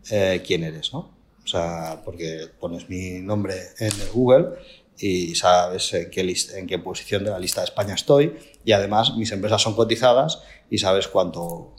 [0.09, 1.11] eh, quién eres, ¿no?
[1.43, 4.49] O sea, porque pones mi nombre en Google
[4.97, 9.15] y sabes en qué, en qué posición de la lista de España estoy y además
[9.15, 11.73] mis empresas son cotizadas y sabes cuánto,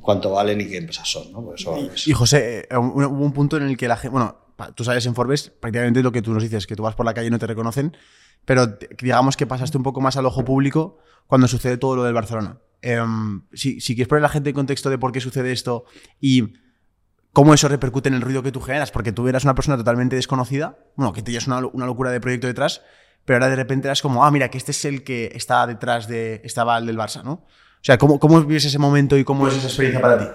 [0.00, 1.52] cuánto valen y qué empresas son, ¿no?
[1.54, 4.36] Eso y, y, José, eh, hubo un punto en el que la gente, bueno,
[4.74, 7.14] tú sabes en Forbes prácticamente lo que tú nos dices, que tú vas por la
[7.14, 7.96] calle y no te reconocen,
[8.44, 12.14] pero digamos que pasaste un poco más al ojo público cuando sucede todo lo del
[12.14, 12.58] Barcelona.
[12.84, 15.86] Um, si, si, quieres poner a la gente en contexto de por qué sucede esto
[16.20, 16.54] y
[17.32, 20.16] cómo eso repercute en el ruido que tú generas, porque tú eras una persona totalmente
[20.16, 22.82] desconocida, bueno, que tenías una, una locura de proyecto detrás,
[23.24, 26.06] pero ahora de repente eras como, ah, mira, que este es el que está detrás
[26.06, 27.32] de, estaba el del Barça, ¿no?
[27.32, 30.26] O sea, ¿cómo, cómo vives ese momento y cómo es esa experiencia para ti?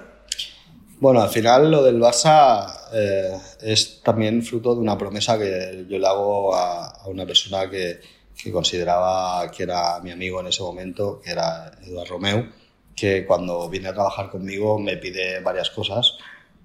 [1.00, 5.98] Bueno, al final lo del Barça eh, es también fruto de una promesa que yo
[5.98, 8.00] le hago a una persona que,
[8.44, 12.50] que consideraba que era mi amigo en ese momento, que era Eduardo Romeu,
[12.96, 16.18] que cuando viene a trabajar conmigo me pide varias cosas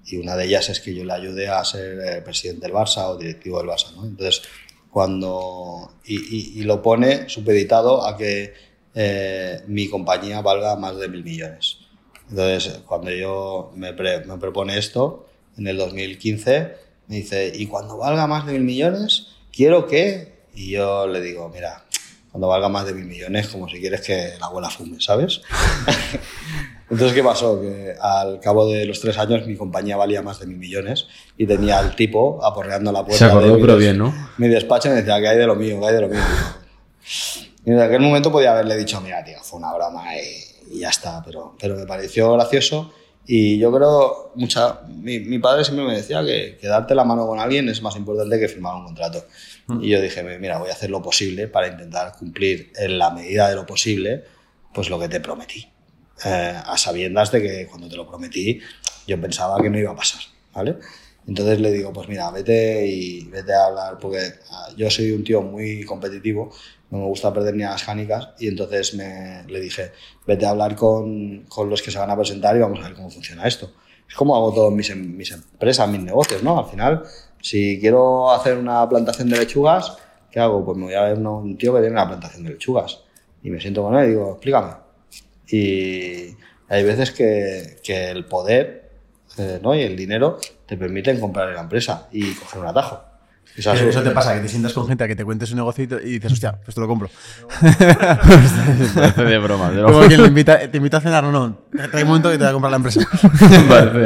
[0.07, 3.09] y una de ellas es que yo le ayude a ser eh, presidente del Barça
[3.09, 3.93] o directivo del Barça.
[3.95, 4.05] ¿no?
[4.07, 4.43] Entonces,
[4.91, 5.91] cuando.
[6.05, 8.55] Y, y, lo pone supeditado a que
[8.95, 11.79] eh, mi compañía valga más de mil millones.
[12.31, 15.27] Entonces, cuando yo me, me propone esto,
[15.59, 16.77] en el 2015,
[17.09, 21.51] me dice: Y cuando valga más de mil millones, quiero que y yo le digo,
[21.55, 21.85] mira,
[22.33, 25.43] cuando valga más de mil millones, como si quieres que la abuela fume, ¿sabes?
[26.91, 27.61] Entonces, ¿qué pasó?
[27.61, 31.47] Que al cabo de los tres años mi compañía valía más de mil millones y
[31.47, 33.19] tenía al tipo aporreando la puerta.
[33.19, 34.15] Se acordó, pero bien, ¿no?
[34.39, 35.79] Mi despacho y me decía, que hay de lo mío?
[35.79, 36.21] que hay de lo mío?
[37.65, 41.23] Y en aquel momento podía haberle dicho, mira, tío, fue una broma y, ya está,
[41.25, 42.93] pero, pero me pareció gracioso
[43.27, 47.27] y yo creo, mucha, mi, mi padre siempre me decía que, que darte la mano
[47.27, 49.25] con alguien es más importante que firmar un contrato.
[49.69, 53.49] Y yo dije, mira, voy a hacer lo posible para intentar cumplir en la medida
[53.49, 54.25] de lo posible,
[54.73, 55.69] pues lo que te prometí.
[56.25, 58.61] Eh, a sabiendas de que cuando te lo prometí,
[59.07, 60.21] yo pensaba que no iba a pasar,
[60.55, 60.77] ¿vale?
[61.27, 65.25] Entonces le digo, pues mira, vete y vete a hablar, porque ah, yo soy un
[65.25, 66.53] tío muy competitivo,
[66.91, 69.91] no me gusta perder ni a las jánicas, y entonces me, le dije,
[70.27, 72.95] vete a hablar con, con, los que se van a presentar y vamos a ver
[72.95, 73.73] cómo funciona esto.
[74.09, 76.61] Es como hago todas mis, mis empresas, mis negocios, ¿no?
[76.61, 77.03] Al final
[77.47, 79.97] si quiero hacer una plantación de lechugas,
[80.33, 80.65] ¿qué hago?
[80.65, 83.05] Pues me voy a ver un tío que tiene una plantación de lechugas.
[83.41, 84.73] Y me siento con él y digo, explícame.
[85.49, 86.35] Y
[86.69, 88.91] hay veces que, el poder
[89.39, 89.77] eh, ¿no?
[89.77, 93.01] y el dinero te permiten comprar la empresa y coger un atajo.
[93.57, 95.85] Eso, eso te pasa, que te sientas con gente a que te cuentes un negocio
[95.85, 97.09] y, dices, hostia, pues te lo compro.
[98.95, 99.71] Parece de broma.
[99.71, 101.57] De Como quien invita, te invita a cenar, no, no.
[101.93, 103.01] Hay un momento que te va a comprar la empresa.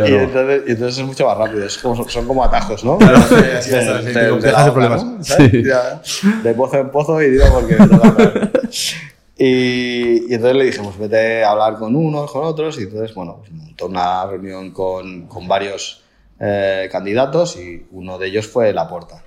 [0.07, 1.65] y, entonces, y, entonces, es mucho más rápido.
[1.65, 2.99] Es como, son como atajos, ¿no?
[2.99, 5.05] Claro, sí, de, dejas de problemas.
[5.05, 5.25] ¿no?
[5.25, 5.63] Sí.
[5.65, 6.01] Ya,
[6.43, 8.51] de pozo en pozo y digo porque me toca
[9.43, 12.79] y, y, entonces le dijimos, vete a hablar con unos, con otros.
[12.79, 16.03] Y entonces, bueno, pues montó una reunión con, con varios
[16.41, 19.23] eh, candidatos y uno de ellos fue Laporta.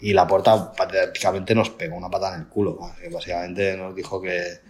[0.00, 2.78] Y Laporta prácticamente nos pegó una patada en el culo.
[3.10, 4.60] Básicamente nos dijo que,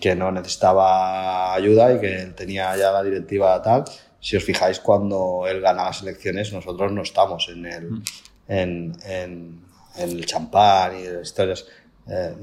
[0.00, 3.84] que no necesitaba ayuda y que él tenía ya la directiva tal.
[4.18, 8.04] Si os fijáis, cuando él gana las elecciones, nosotros no estamos en el, mm.
[8.48, 9.64] en, en,
[9.96, 11.66] en el champán y historias.
[12.08, 12.34] Eh,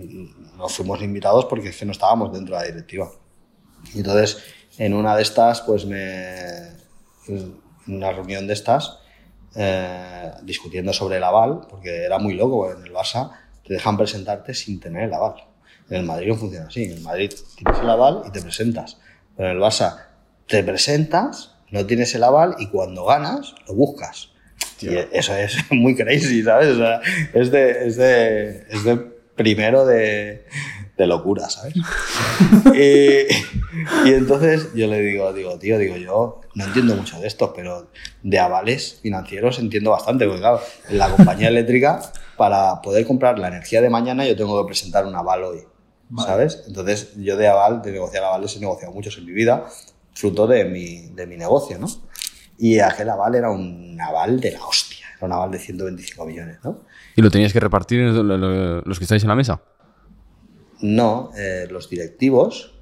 [0.57, 3.11] no fuimos invitados porque es que no estábamos dentro de la directiva.
[3.93, 4.37] Y entonces,
[4.77, 6.77] en una de estas, pues me.
[7.27, 8.98] En una reunión de estas,
[9.55, 13.31] eh, discutiendo sobre el aval, porque era muy loco, en el Barça
[13.65, 15.35] te dejan presentarte sin tener el aval.
[15.89, 18.97] En el Madrid no funciona así, en el Madrid tienes el aval y te presentas,
[19.35, 20.05] pero en el Barça
[20.47, 24.31] te presentas, no tienes el aval y cuando ganas lo buscas.
[24.81, 26.69] Y eso es muy crazy, ¿sabes?
[26.69, 27.01] O sea,
[27.33, 28.97] es, de, es, de, es de
[29.35, 30.45] primero de,
[30.99, 31.73] de locura, ¿sabes?
[32.75, 37.53] y, y, entonces yo le digo, digo, tío, digo, yo no entiendo mucho de esto,
[37.55, 37.87] pero
[38.21, 42.01] de avales financieros entiendo bastante, porque claro, en la compañía eléctrica,
[42.35, 45.59] para poder comprar la energía de mañana, yo tengo que presentar un aval hoy,
[46.17, 46.65] ¿sabes?
[46.67, 49.67] Entonces yo de aval, de negociar avales, he negociado muchos en mi vida,
[50.13, 51.87] fruto de mi, de mi negocio, ¿no?
[52.57, 56.57] Y aquel aval era un aval de la hostia, era un aval de 125 millones,
[56.61, 56.81] ¿no?
[57.15, 59.61] ¿Y lo tenías que repartir los que estáis en la mesa?
[60.81, 62.73] No, eh, los directivos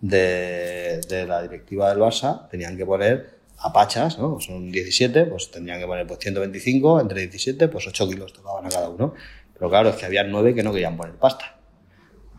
[0.00, 4.38] de, la directiva del Barça tenían que poner a pachas, ¿no?
[4.40, 8.68] Son 17, pues tendrían que poner pues 125, entre 17, pues 8 kilos tocaban a
[8.68, 9.14] cada uno.
[9.54, 11.58] Pero claro, es que había 9 que no querían poner pasta.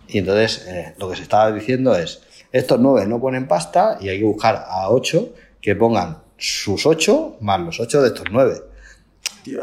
[0.07, 4.09] Y entonces eh, lo que se estaba diciendo es, estos 9 no ponen pasta y
[4.09, 8.61] hay que buscar a 8 que pongan sus 8 más los 8 de estos 9.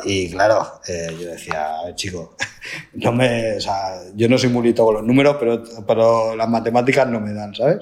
[0.05, 2.37] Y claro, eh, yo decía, chico,
[2.95, 6.49] no me, o sea, yo no soy muy listo con los números, pero, pero las
[6.49, 7.79] matemáticas no me dan, ¿sabes?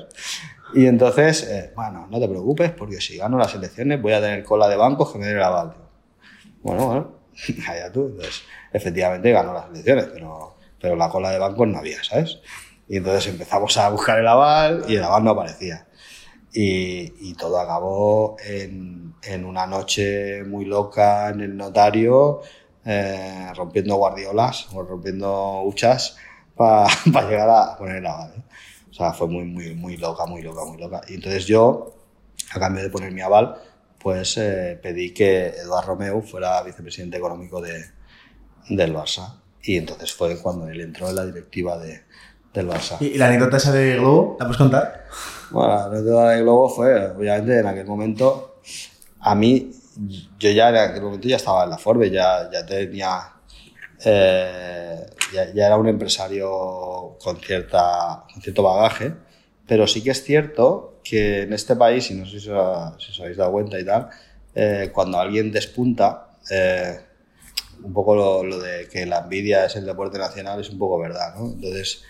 [0.74, 4.42] Y entonces, eh, bueno, no te preocupes, porque si gano las elecciones voy a tener
[4.42, 5.74] cola de bancos que me den el aval.
[6.62, 7.12] Bueno, bueno,
[7.68, 8.06] allá tú.
[8.06, 8.42] Entonces,
[8.72, 12.40] efectivamente ganó las elecciones, pero, pero la cola de bancos no había, ¿sabes?
[12.88, 15.86] Y entonces empezamos a buscar el aval y el aval no aparecía.
[16.52, 22.42] Y, y todo acabó en, en, una noche muy loca en el notario,
[22.84, 26.16] eh, rompiendo guardiolas o rompiendo huchas
[26.54, 28.34] para pa llegar a poner el aval.
[28.36, 28.42] ¿eh?
[28.90, 31.00] O sea, fue muy, muy, muy loca, muy loca, muy loca.
[31.08, 31.94] Y entonces yo,
[32.54, 33.56] a cambio de poner mi aval,
[33.98, 37.86] pues eh, pedí que Eduardo Romeu fuera vicepresidente económico de,
[38.68, 39.40] del Barça.
[39.62, 42.02] Y entonces fue cuando él entró en la directiva de,
[42.52, 43.00] del Barça.
[43.00, 45.06] ¿Y la anécdota esa de Globo, la puedes contar?
[45.52, 48.56] Bueno, la anécdota de Globo fue, obviamente, en aquel momento,
[49.20, 49.70] a mí,
[50.38, 53.34] yo ya en aquel momento ya estaba en la Forbes, ya, ya tenía,
[54.02, 59.12] eh, ya, ya, era un empresario con, cierta, con cierto bagaje,
[59.66, 63.10] pero sí que es cierto que en este país, y no sé si, os, si
[63.10, 64.08] os habéis dado cuenta y tal,
[64.54, 66.98] eh, cuando alguien despunta, eh,
[67.82, 70.98] un poco lo, lo, de que la envidia es el deporte nacional es un poco
[70.98, 71.52] verdad, ¿no?
[71.52, 72.04] Entonces,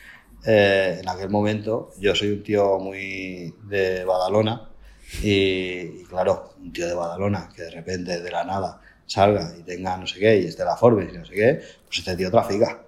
[0.44, 4.68] eh, en aquel momento, yo soy un tío muy de Badalona
[5.22, 9.62] y, y, claro, un tío de Badalona que de repente, de la nada, salga y
[9.62, 12.30] tenga no sé qué y esté la Forbes y no sé qué, pues este tío
[12.30, 12.82] trafica.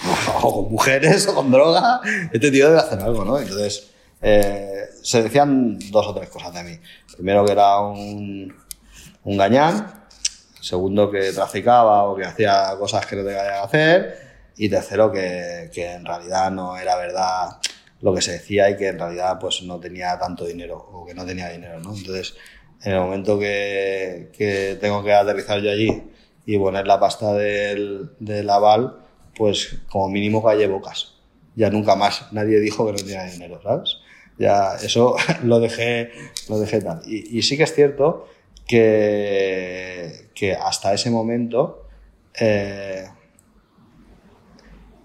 [0.42, 2.00] O con mujeres o con droga,
[2.32, 3.38] este tío debe hacer algo, ¿no?
[3.38, 3.90] Entonces,
[4.22, 6.78] eh, se decían dos o tres cosas de mí.
[7.14, 8.54] Primero que era un,
[9.24, 10.06] un gañán,
[10.60, 14.27] segundo que traficaba o que hacía cosas que no tenía que hacer,
[14.58, 17.58] y tercero que, que, en realidad no era verdad
[18.00, 21.14] lo que se decía y que en realidad pues no tenía tanto dinero o que
[21.14, 21.94] no tenía dinero, ¿no?
[21.94, 22.34] Entonces,
[22.82, 26.02] en el momento que, que tengo que aterrizar yo allí
[26.44, 28.98] y poner la pasta del, del aval,
[29.36, 31.14] pues como mínimo calle bocas.
[31.54, 33.96] Ya nunca más nadie dijo que no tenía dinero, ¿sabes?
[34.38, 36.10] Ya eso lo dejé,
[36.48, 37.02] lo dejé tal.
[37.06, 38.28] Y, y sí que es cierto
[38.66, 41.86] que, que hasta ese momento
[42.38, 43.08] eh,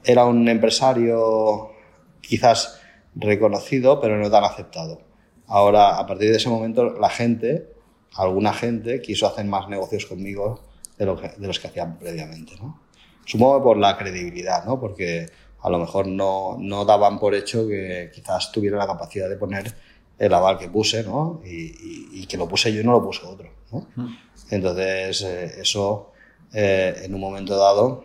[0.05, 1.71] era un empresario
[2.21, 2.79] quizás
[3.15, 5.01] reconocido, pero no tan aceptado.
[5.47, 7.73] Ahora, a partir de ese momento, la gente,
[8.15, 10.61] alguna gente, quiso hacer más negocios conmigo
[10.97, 12.53] de, lo que, de los que hacían previamente.
[12.61, 12.81] ¿no?
[13.25, 14.79] Supongo por la credibilidad, ¿no?
[14.79, 15.27] porque
[15.61, 19.73] a lo mejor no, no daban por hecho que quizás tuviera la capacidad de poner
[20.19, 21.41] el aval que puse, ¿no?
[21.43, 23.49] Y, y, y, que lo puse yo y no lo puso otro.
[23.71, 23.87] ¿no?
[24.51, 26.11] Entonces, eh, eso
[26.53, 28.03] eh, en un momento dado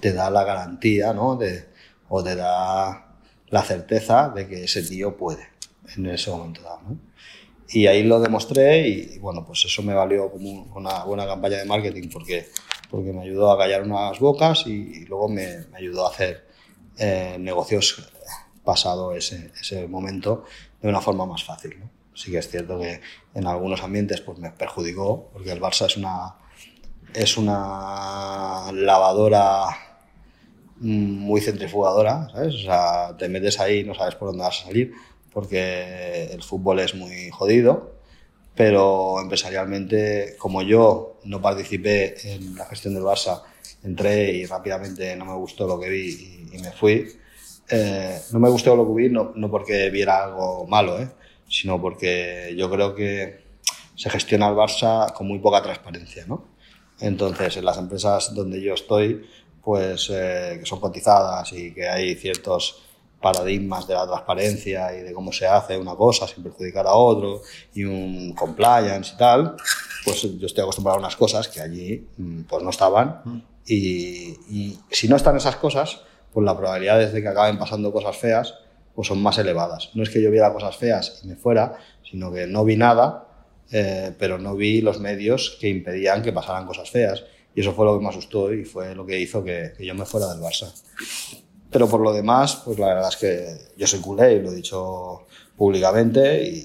[0.00, 1.36] te da la garantía, ¿no?
[1.36, 1.66] De,
[2.08, 3.16] o te da
[3.48, 5.48] la certeza de que ese tío puede
[5.96, 7.10] en ese momento dado, ¿no?
[7.72, 11.64] Y ahí lo demostré y, bueno, pues eso me valió como una buena campaña de
[11.66, 12.48] marketing porque,
[12.90, 16.48] porque me ayudó a callar unas bocas y, y luego me, ayudó a hacer
[16.98, 18.10] eh, negocios
[18.64, 20.44] pasado ese, ese momento
[20.82, 21.76] de una forma más fácil.
[22.12, 23.00] Sí que es cierto que
[23.34, 26.38] en algunos ambientes pues me perjudicó porque el Barça es una,
[27.14, 29.89] es una lavadora
[30.80, 32.54] muy centrifugadora, ¿sabes?
[32.54, 34.92] O sea, te metes ahí y no sabes por dónde vas a salir
[35.32, 37.92] porque el fútbol es muy jodido,
[38.54, 43.42] pero empresarialmente, como yo no participé en la gestión del Barça,
[43.82, 47.08] entré y rápidamente no me gustó lo que vi y, y me fui.
[47.70, 51.08] Eh, no me gustó lo que vi no, no porque viera algo malo, ¿eh?
[51.48, 53.44] sino porque yo creo que
[53.94, 56.48] se gestiona el Barça con muy poca transparencia, ¿no?
[57.00, 59.26] Entonces, en las empresas donde yo estoy,
[59.62, 62.82] pues eh, que son cotizadas y que hay ciertos
[63.20, 67.42] paradigmas de la transparencia y de cómo se hace una cosa sin perjudicar a otro
[67.74, 69.56] y un compliance y tal,
[70.04, 72.08] pues yo estoy acostumbrado a unas cosas que allí
[72.48, 76.00] pues no estaban y, y si no están esas cosas,
[76.32, 78.54] pues la probabilidad de que acaben pasando cosas feas
[78.94, 79.90] pues son más elevadas.
[79.94, 81.78] No es que yo viera cosas feas y me fuera,
[82.08, 83.26] sino que no vi nada,
[83.70, 87.24] eh, pero no vi los medios que impedían que pasaran cosas feas.
[87.54, 89.94] Y eso fue lo que me asustó y fue lo que hizo que, que yo
[89.94, 90.72] me fuera del Barça.
[91.70, 94.54] Pero por lo demás, pues la verdad es que yo soy culé y lo he
[94.54, 96.58] dicho públicamente y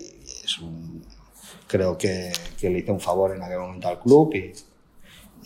[0.43, 1.03] es un,
[1.67, 4.53] creo que, que, le hice un favor en aquel momento al club y,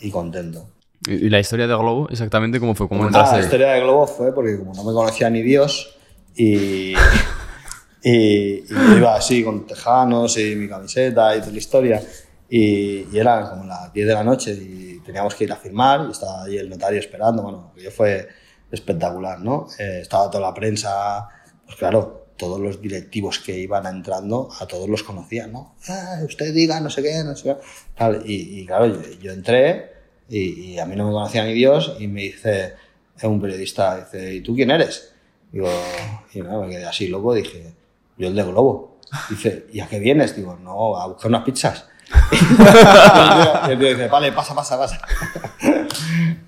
[0.00, 0.68] y contento.
[1.06, 2.88] ¿Y la historia de Globo exactamente cómo fue?
[2.88, 3.36] ¿Cómo entraste?
[3.36, 5.96] Ah, la historia de Globo fue porque como no me conocía ni Dios
[6.36, 6.94] y,
[8.02, 12.02] Y, yo iba así con tejanos y mi camiseta y toda la historia.
[12.50, 16.06] Y, y eran como las 10 de la noche y teníamos que ir a firmar
[16.08, 17.42] y estaba ahí el notario esperando.
[17.42, 18.28] Bueno, yo fue
[18.70, 19.68] espectacular, ¿no?
[19.78, 21.28] Eh, estaba toda la prensa,
[21.64, 25.76] pues claro, todos los directivos que iban entrando, a todos los conocían, ¿no?
[25.88, 27.56] Ah, usted diga, no sé qué, no sé qué.
[27.94, 28.22] Tal.
[28.26, 29.92] Y, y claro, yo, yo entré
[30.28, 32.74] y, y, a mí no me conocía ni Dios y me dice
[33.22, 35.12] un periodista, dice, ¿y tú quién eres?
[35.52, 35.68] Digo,
[36.32, 37.74] y me quedé así loco, dije,
[38.16, 38.98] yo el de Globo.
[39.28, 40.36] Dice, ¿y a qué vienes?
[40.36, 41.86] Digo, no, a buscar unas pizzas.
[42.32, 45.00] Y el tío dice, vale, pasa, pasa, pasa.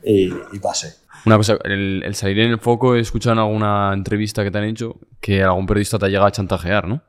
[0.05, 0.94] y, y pasé.
[1.24, 4.59] Una cosa, el, el, salir en el foco, he escuchado en alguna entrevista que te
[4.59, 7.02] han hecho que algún periodista te ha llegado a chantajear, ¿no?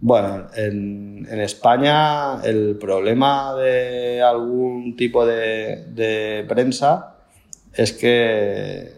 [0.00, 7.18] Bueno, en, en España el problema de algún tipo de, de, prensa
[7.72, 8.90] es que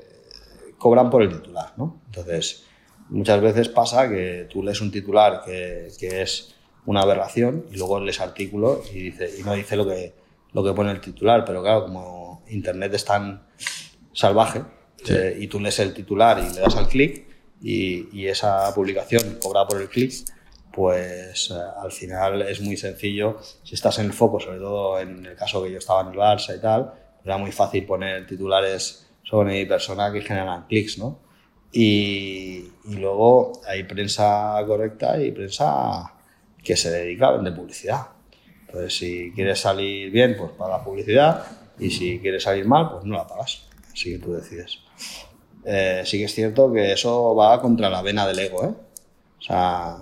[0.79, 2.01] cobran por el titular, ¿no?
[2.07, 2.65] Entonces,
[3.11, 6.54] muchas veces pasa que tú lees un titular que, que es
[6.87, 10.15] una aberración y luego lees artículo y, dice, y no dice lo que,
[10.53, 13.47] lo que pone el titular, pero claro, como Internet es tan
[14.13, 14.63] salvaje
[15.03, 15.15] sí.
[15.15, 17.27] eh, y tú lees el titular y le das al clic
[17.63, 20.13] y, y, esa publicación cobra por el clic,
[20.71, 23.39] pues eh, al final es muy sencillo.
[23.63, 26.15] Si estás en el foco, sobre todo en el caso que yo estaba en el
[26.15, 26.93] Barça y tal,
[27.25, 31.21] era muy fácil poner titulares sobre mi persona que generan clics, ¿no?
[31.73, 36.14] Y, y, luego hay prensa correcta y prensa
[36.65, 38.09] que se dedica a vender publicidad.
[38.67, 41.45] Entonces, si quieres salir bien, pues paga publicidad
[41.79, 43.69] y si quieres salir mal, pues no la pagas.
[43.93, 44.81] Así que tú decides.
[45.65, 48.75] Eh, sí que es cierto que eso va contra la vena del ego, ¿eh?
[49.39, 49.97] O sea,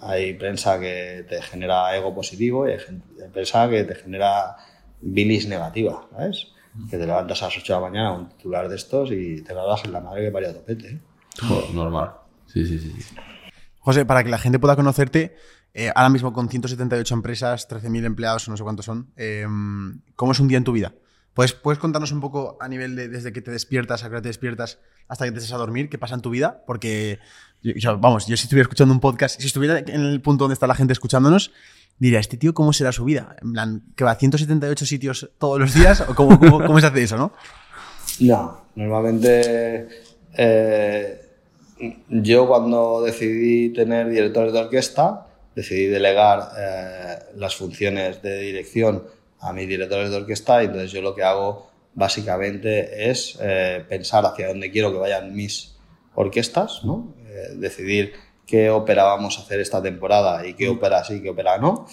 [0.00, 4.56] hay prensa que te genera ego positivo y hay, gente, hay prensa que te genera
[5.00, 6.48] bilis negativa, ¿sabes?
[6.88, 9.54] Que te levantas a las 8 de la mañana un titular de estos y te
[9.54, 10.88] la das en la madre que paría topete.
[10.88, 11.00] ¿eh?
[11.72, 12.12] Normal.
[12.46, 12.92] Sí, sí, sí.
[13.80, 15.36] José, para que la gente pueda conocerte,
[15.74, 19.46] eh, ahora mismo con 178 empresas, 13.000 empleados, no sé cuántos son, eh,
[20.16, 20.94] ¿cómo es un día en tu vida?
[21.34, 24.28] ¿Puedes, ¿Puedes contarnos un poco a nivel de desde que te despiertas a que te
[24.28, 25.88] despiertas hasta que te vas a dormir?
[25.88, 26.64] ¿Qué pasa en tu vida?
[26.66, 27.20] Porque,
[28.00, 30.74] vamos, yo si estuviera escuchando un podcast, si estuviera en el punto donde está la
[30.74, 31.52] gente escuchándonos,
[31.98, 33.36] diría, ¿este tío cómo será su vida?
[33.40, 36.00] En plan, ¿que va a 178 sitios todos los días?
[36.00, 37.32] ¿O cómo, cómo, cómo se hace eso, no?
[38.18, 39.88] No, normalmente
[40.36, 41.20] eh,
[42.08, 49.04] yo cuando decidí tener directores de orquesta, decidí delegar eh, las funciones de dirección
[49.40, 54.24] a mis directores de orquesta y entonces yo lo que hago básicamente es eh, pensar
[54.24, 55.76] hacia dónde quiero que vayan mis
[56.14, 57.14] orquestas, ¿no?
[57.26, 58.12] Eh, decidir
[58.46, 61.86] qué ópera vamos a hacer esta temporada y qué ópera sí, qué ópera no,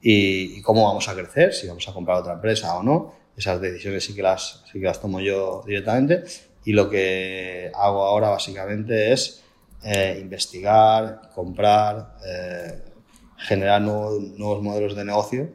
[0.00, 3.14] y, cómo vamos a crecer, si vamos a comprar otra empresa o no.
[3.36, 6.22] Esas decisiones sí que las, sí que las tomo yo directamente
[6.64, 9.42] y lo que hago ahora básicamente es
[10.18, 12.16] investigar, comprar,
[13.38, 15.48] generar nuevos, nuevos modelos de negocio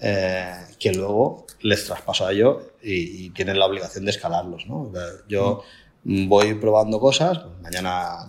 [0.00, 4.66] eh, que luego les traspaso a ellos y, y, tienen la obligación de escalarlos.
[4.66, 4.92] ¿no?
[5.28, 5.62] Yo
[6.04, 8.28] voy probando cosas, pues mañana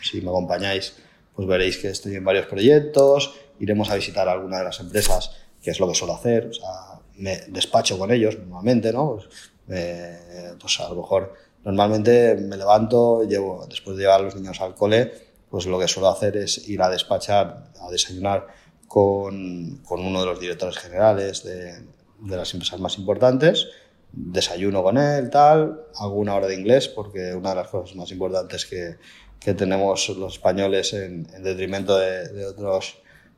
[0.00, 0.94] si me acompañáis
[1.34, 5.32] pues veréis que estoy en varios proyectos, iremos a visitar alguna de las empresas,
[5.62, 9.16] que es lo que suelo hacer, o sea, me despacho con ellos normalmente, ¿no?
[9.16, 14.36] Pues, eh, pues a lo mejor normalmente me levanto, llevo, después de llevar a los
[14.36, 15.12] niños al cole,
[15.54, 18.48] pues lo que suelo hacer es ir a despachar, a desayunar
[18.88, 21.74] con, con uno de los directores generales de,
[22.18, 23.68] de, las empresas más importantes,
[24.10, 28.10] desayuno con él, tal, hago una hora de inglés, porque una de las cosas más
[28.10, 28.96] importantes que,
[29.38, 32.96] que tenemos los españoles en, en detrimento de, de, otros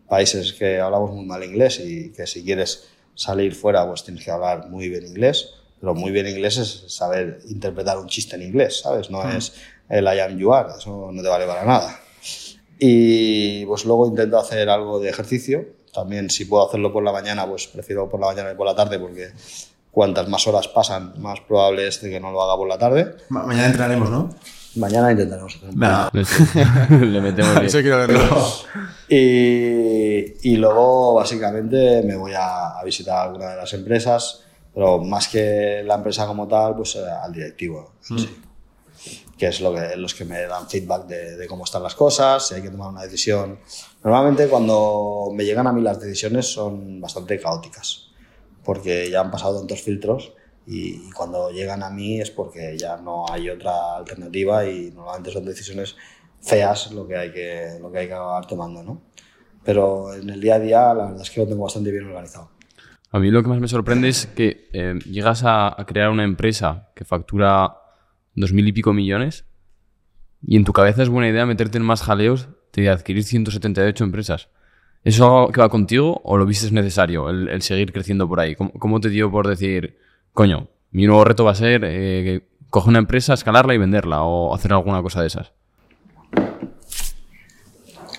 [0.09, 4.31] países que hablamos muy mal inglés y que si quieres salir fuera pues tienes que
[4.31, 8.81] hablar muy bien inglés, pero muy bien inglés es saber interpretar un chiste en inglés,
[8.81, 9.11] ¿sabes?
[9.11, 9.37] No mm.
[9.37, 9.53] es
[9.91, 12.06] el I am you are, eso no te vale para nada.
[12.79, 15.65] Y pues luego intento hacer algo de ejercicio.
[15.93, 18.75] También si puedo hacerlo por la mañana, pues prefiero por la mañana y por la
[18.75, 19.31] tarde porque
[19.91, 23.17] cuantas más horas pasan, más probable es de que no lo haga por la tarde.
[23.31, 24.29] Ma mañana entrenaremos, ¿no?
[24.75, 27.07] Mañana intentaremos hacer un no.
[27.07, 27.65] Le metemos bien.
[27.65, 28.21] Eso quiero verlo.
[29.09, 34.43] Y, y, luego, básicamente, me voy a, a, visitar alguna de las empresas,
[34.75, 37.93] pero más que la empresa como tal, pues al directivo.
[38.11, 38.19] Mm.
[38.19, 38.29] Sí
[39.37, 42.55] que es lo que, los que me dan feedback de, cómo están las cosas, si
[42.55, 43.59] hay que tomar una decisión.
[44.03, 48.11] Normalmente cuando me llegan a mí las decisiones son bastante caóticas,
[48.65, 50.33] porque ya han pasado tantos filtros
[50.67, 55.31] y, y cuando llegan a mí es porque ya no hay otra alternativa y normalmente
[55.31, 55.97] son decisiones
[56.41, 59.03] feas lo que hay que, lo que, hay que acabar tomando, ¿no?
[59.65, 62.51] Pero en el día a día la verdad es que lo tengo bastante bien organizado.
[63.11, 66.25] A mí lo que más me sorprende es que eh, llegas a, a crear una
[66.25, 67.86] empresa que factura
[68.37, 69.47] dos mil y pico millones
[70.43, 74.49] y en tu cabeza es buena idea meterte en más jaleos de adquirir 178 empresas.
[75.03, 78.55] ¿Eso es algo que va contigo o lo viste necesario, el, seguir creciendo por ahí?
[78.55, 79.99] ¿Cómo, te dio por decir,
[80.33, 84.55] coño, mi nuevo reto va a ser eh, coger una empresa, escalarla y venderla o
[84.55, 85.53] hacer alguna cosa de esas?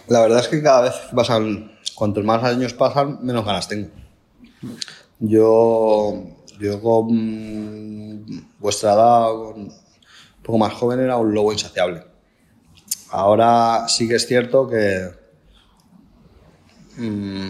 [0.08, 3.90] La verdad es que cada vez pasan, cuantos más años pasan, menos ganas tengo.
[5.20, 6.24] Yo,
[6.60, 9.28] yo con vuestra edad,
[10.48, 12.04] poco más joven, era un lobo insaciable.
[13.10, 15.12] Ahora sí que es cierto que
[16.96, 17.50] mm,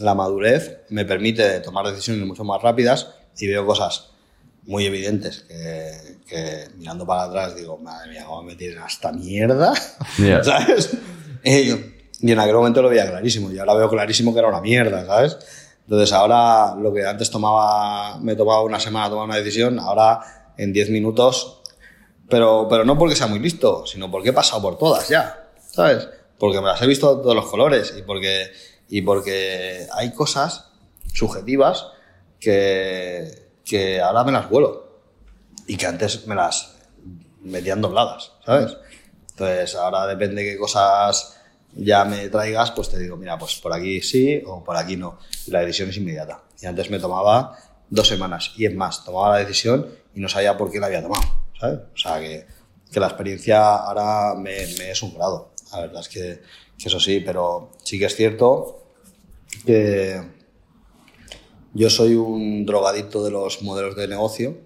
[0.00, 4.10] la madurez me permite tomar decisiones mucho más rápidas y veo cosas
[4.64, 9.72] muy evidentes que, mirando para atrás digo, madre mía, ¿cómo me tienen hasta mierda?
[10.42, 10.96] ¿Sabes?
[11.44, 11.70] Y,
[12.30, 15.38] en aquel momento lo veía clarísimo y ahora veo clarísimo que era una mierda, ¿sabes?
[15.84, 20.72] Entonces ahora lo que antes tomaba, me tomaba una semana tomar una decisión, ahora en
[20.72, 21.61] 10 minutos,
[22.32, 26.08] pero, pero no porque sea muy listo, sino porque he pasado por todas ya, ¿sabes?
[26.38, 28.50] Porque me las he visto de todos los colores y porque,
[28.88, 30.70] y porque hay cosas
[31.12, 31.88] subjetivas
[32.40, 35.02] que, que ahora me las vuelo
[35.66, 36.74] y que antes me las
[37.42, 38.78] metían dobladas, ¿sabes?
[39.32, 41.38] Entonces ahora depende de qué cosas
[41.74, 45.18] ya me traigas, pues te digo, mira, pues por aquí sí o por aquí no.
[45.48, 46.44] La decisión es inmediata.
[46.62, 47.58] Y antes me tomaba
[47.90, 48.52] dos semanas.
[48.56, 51.96] Y es más, tomaba la decisión y no sabía por qué la había tomado, O
[51.96, 52.46] sea, que,
[52.90, 55.52] que la experiencia ahora me, me, es un grado.
[55.72, 56.40] La verdad es que,
[56.78, 58.84] que, eso sí, pero sí que es cierto
[59.64, 60.20] que
[61.74, 64.58] yo soy un drogadicto de los modelos de negocio.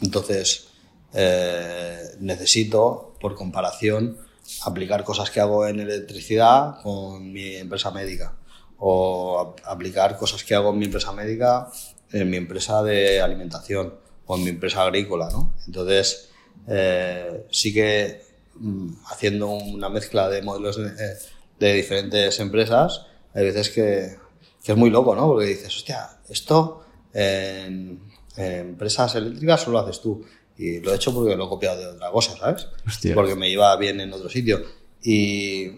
[0.00, 0.68] Entonces,
[1.14, 4.18] eh, necesito, por comparación,
[4.64, 8.36] aplicar cosas que hago en electricidad con mi empresa médica
[8.78, 11.68] o aplicar cosas que hago en mi empresa médica
[12.12, 13.94] en mi empresa de alimentación
[14.26, 15.54] o en mi empresa agrícola, ¿no?
[15.66, 16.27] Entonces,
[16.68, 18.22] eh, sí que
[18.56, 24.16] mm, haciendo una mezcla de modelos de, diferentes empresas, hay veces que,
[24.62, 25.26] que, es muy loco, ¿no?
[25.26, 28.00] Porque dices, hostia, esto en,
[28.36, 30.24] en empresas eléctricas solo lo haces tú.
[30.56, 32.66] Y lo he hecho porque lo he copiado de otra cosa, ¿sabes?
[33.14, 34.60] Porque me iba bien en otro sitio.
[35.02, 35.68] Y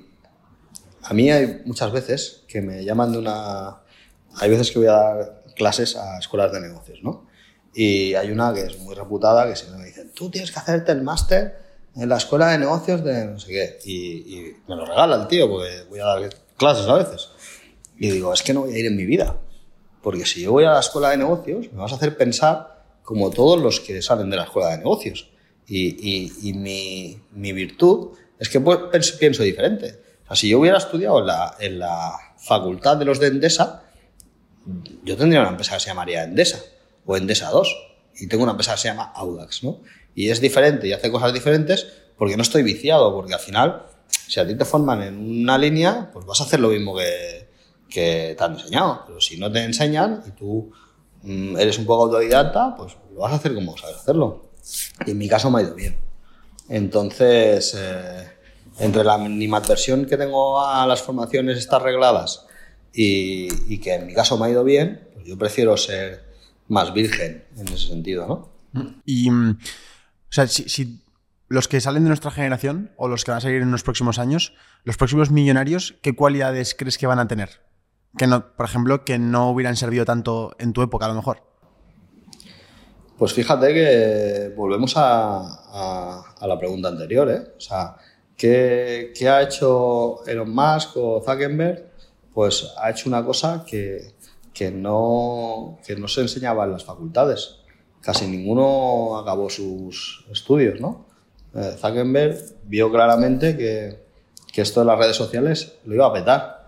[1.03, 3.83] a mí hay muchas veces que me llaman de una...
[4.37, 7.27] Hay veces que voy a dar clases a escuelas de negocios, ¿no?
[7.75, 10.93] Y hay una que es muy reputada que siempre me dicen, tú tienes que hacerte
[10.93, 11.57] el máster
[11.95, 13.79] en la escuela de negocios de no sé qué.
[13.85, 13.97] Y,
[14.37, 17.29] y, me lo regala el tío porque voy a dar clases a veces.
[17.99, 19.37] Y digo, es que no voy a ir en mi vida.
[20.03, 23.31] Porque si yo voy a la escuela de negocios, me vas a hacer pensar como
[23.31, 25.31] todos los que salen de la escuela de negocios.
[25.67, 28.09] Y, y, mi, mi, virtud
[28.41, 30.01] es que pues, pienso diferente.
[30.25, 33.85] O sea, si yo hubiera estudiado en la, en la facultad de los de Endesa,
[35.05, 36.59] yo tendría una empresa que se llamaría Endesa
[37.07, 37.77] o Endesa 2
[38.17, 39.81] y tengo una empresa que se llama Audax, ¿no?
[40.15, 41.87] Y es diferente y hace cosas diferentes
[42.17, 46.11] porque no estoy viciado, porque al final, si a ti te forman en una línea,
[46.13, 47.49] pues vas a hacer lo mismo que,
[47.89, 49.05] que te han enseñado.
[49.07, 50.71] Pero si no te enseñan y tú
[51.23, 54.51] Mm, eres un poco autodidacta, pues lo vas a hacer como sabes hacerlo.
[55.07, 55.97] Y en mi caso me ha ido bien.
[56.69, 58.29] Entonces, eh,
[58.79, 62.47] entre la animadversión que tengo a las formaciones estas regladas
[62.93, 66.25] y, que en mi caso me ha ido bien, pues yo prefiero ser
[66.71, 68.27] más virgen en ese sentido,
[68.73, 69.01] ¿no?
[69.05, 71.03] Y, mm, o sea, si,
[71.49, 74.19] los que salen de nuestra generación o los que van a salir en los próximos
[74.19, 77.61] años, los próximos millonarios, ¿qué cualidades crees que van a tener?
[78.17, 81.43] que no, por ejemplo, que no hubieran servido tanto en tu época a lo mejor?
[83.17, 87.53] Pues fíjate que volvemos a, la pregunta anterior, ¿eh?
[87.57, 87.97] O sea,
[88.37, 91.91] ¿qué, ha hecho Elon Musk o Zuckerberg?
[92.33, 94.15] Pues ha hecho una cosa que,
[94.71, 97.57] no, que no se enseñaba en las facultades.
[98.01, 101.07] Casi ninguno acabó sus estudios, ¿no?
[101.55, 104.03] Eh, Zuckerberg vio claramente que,
[104.53, 106.61] que esto de las redes sociales lo iba a petar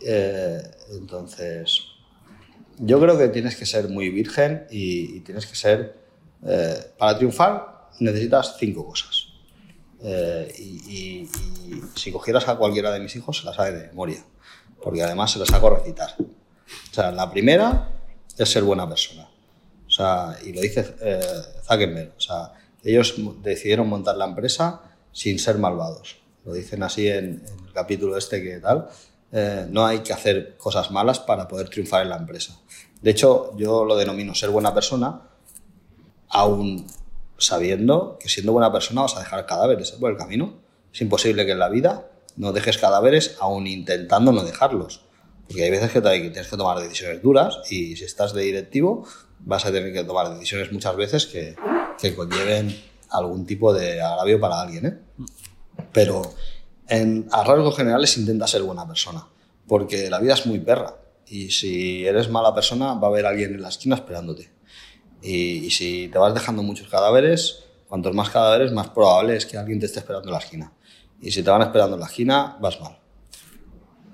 [0.00, 0.62] eh,
[0.92, 1.82] entonces,
[2.78, 5.96] yo creo que tienes que ser muy virgen y, tienes que ser,
[6.46, 9.28] eh, para triunfar necesitas cinco cosas.
[10.00, 11.28] Eh, y,
[11.94, 14.24] si cogieras a cualquiera de mis hijos, se las sabe de memoria,
[14.82, 16.14] porque además se las hago recitar.
[16.90, 17.88] O sea, la primera
[18.36, 19.28] es ser buena persona.
[19.86, 20.82] O sea, y lo dice
[21.66, 22.12] Zuckerberg.
[22.16, 24.82] O sea, ellos decidieron montar la empresa
[25.12, 26.18] sin ser malvados.
[26.44, 28.88] Lo dicen así en, en el capítulo este que tal.
[29.30, 32.58] Eh, no hay que hacer cosas malas para poder triunfar en la empresa.
[33.00, 35.22] De hecho, yo lo denomino ser buena persona,
[36.28, 36.86] aún
[37.36, 40.54] sabiendo que siendo buena persona vas a dejar cadáveres por el camino.
[40.92, 45.02] Es imposible que en la vida no dejes cadáveres aún intentando no dejarlos.
[45.48, 49.04] Porque hay veces que tienes que tomar decisiones duras y si estás de directivo
[49.40, 51.56] vas a tener que tomar decisiones muchas veces que,
[52.00, 52.76] que conlleven
[53.10, 54.86] algún tipo de agravio para alguien.
[54.86, 54.98] ¿eh?
[55.92, 56.22] Pero
[56.86, 59.26] en, a rasgos generales intenta ser buena persona,
[59.66, 60.96] porque la vida es muy perra.
[61.26, 64.50] Y si eres mala persona, va a haber alguien en la esquina esperándote.
[65.22, 69.58] Y, y si te vas dejando muchos cadáveres, cuantos más cadáveres, más probable es que
[69.58, 70.72] alguien te esté esperando en la esquina.
[71.20, 72.98] Y si te van esperando en la esquina, vas mal.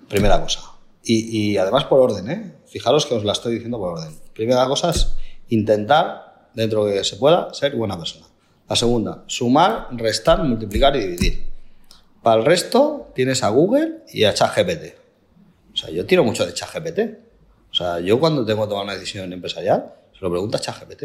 [0.09, 0.74] Primera cosa.
[1.05, 2.55] Y, y además por orden, ¿eh?
[2.67, 4.17] Fijaros que os la estoy diciendo por orden.
[4.33, 5.15] Primera cosa es
[5.49, 8.27] intentar, dentro de lo que se pueda, ser buena persona.
[8.69, 11.47] La segunda, sumar, restar, multiplicar y dividir.
[12.23, 14.97] Para el resto, tienes a Google y a ChatGPT.
[15.73, 17.01] O sea, yo tiro mucho de ChatGPT.
[17.71, 21.03] O sea, yo cuando tengo que tomar una decisión empresarial, se lo pregunto a ChatGPT.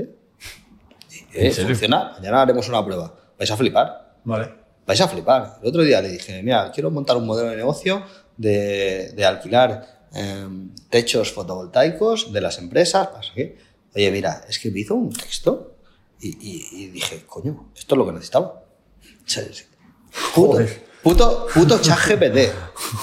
[1.34, 2.14] Eh, funciona.
[2.14, 3.14] Mañana haremos una prueba.
[3.38, 4.16] Vais a flipar.
[4.24, 4.54] Vale.
[4.86, 5.58] Vais a flipar.
[5.62, 8.04] El otro día le dije, mira, quiero montar un modelo de negocio
[8.40, 13.10] de, de alquilar em, techos fotovoltaicos de las empresas.
[13.36, 13.57] qué.
[13.95, 15.76] Oye, mira, es que me hizo un texto
[16.22, 18.64] y, y- y dije, coño, esto es lo que necesitaba.
[20.34, 20.57] Puto,
[21.03, 22.52] puto, puto chat GPT.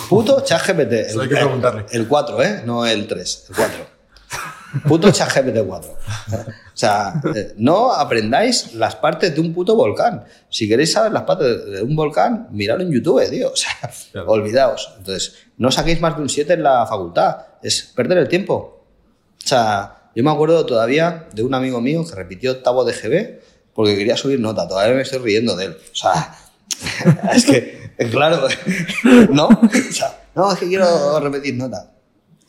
[0.08, 0.92] Puto chat GPT.
[0.92, 1.86] Eso hay que preguntarle.
[1.92, 2.62] El 4, ¿eh?
[2.64, 3.86] No el 3, el 4.
[4.86, 5.90] Puto chat GPT 4.
[5.90, 5.96] O
[6.74, 10.24] sea, eh, no aprendáis las partes de un puto volcán.
[10.48, 13.50] Si queréis saber las partes de un volcán, miradlo en YouTube, tío.
[13.52, 13.70] O sea,
[14.12, 14.28] Claro.
[14.30, 14.94] olvidaos.
[14.98, 17.38] Entonces, no saquéis más de un 7 en la facultad.
[17.62, 18.84] Es perder el tiempo.
[19.42, 23.40] O sea, yo me acuerdo todavía de un amigo mío que repitió octavo de GB
[23.74, 24.66] porque quería subir nota.
[24.66, 25.76] Todavía me estoy riendo de él.
[25.92, 26.34] O sea,
[27.34, 28.48] es que, claro,
[29.30, 29.46] ¿no?
[29.48, 31.90] O sea, no, es que quiero repetir nota.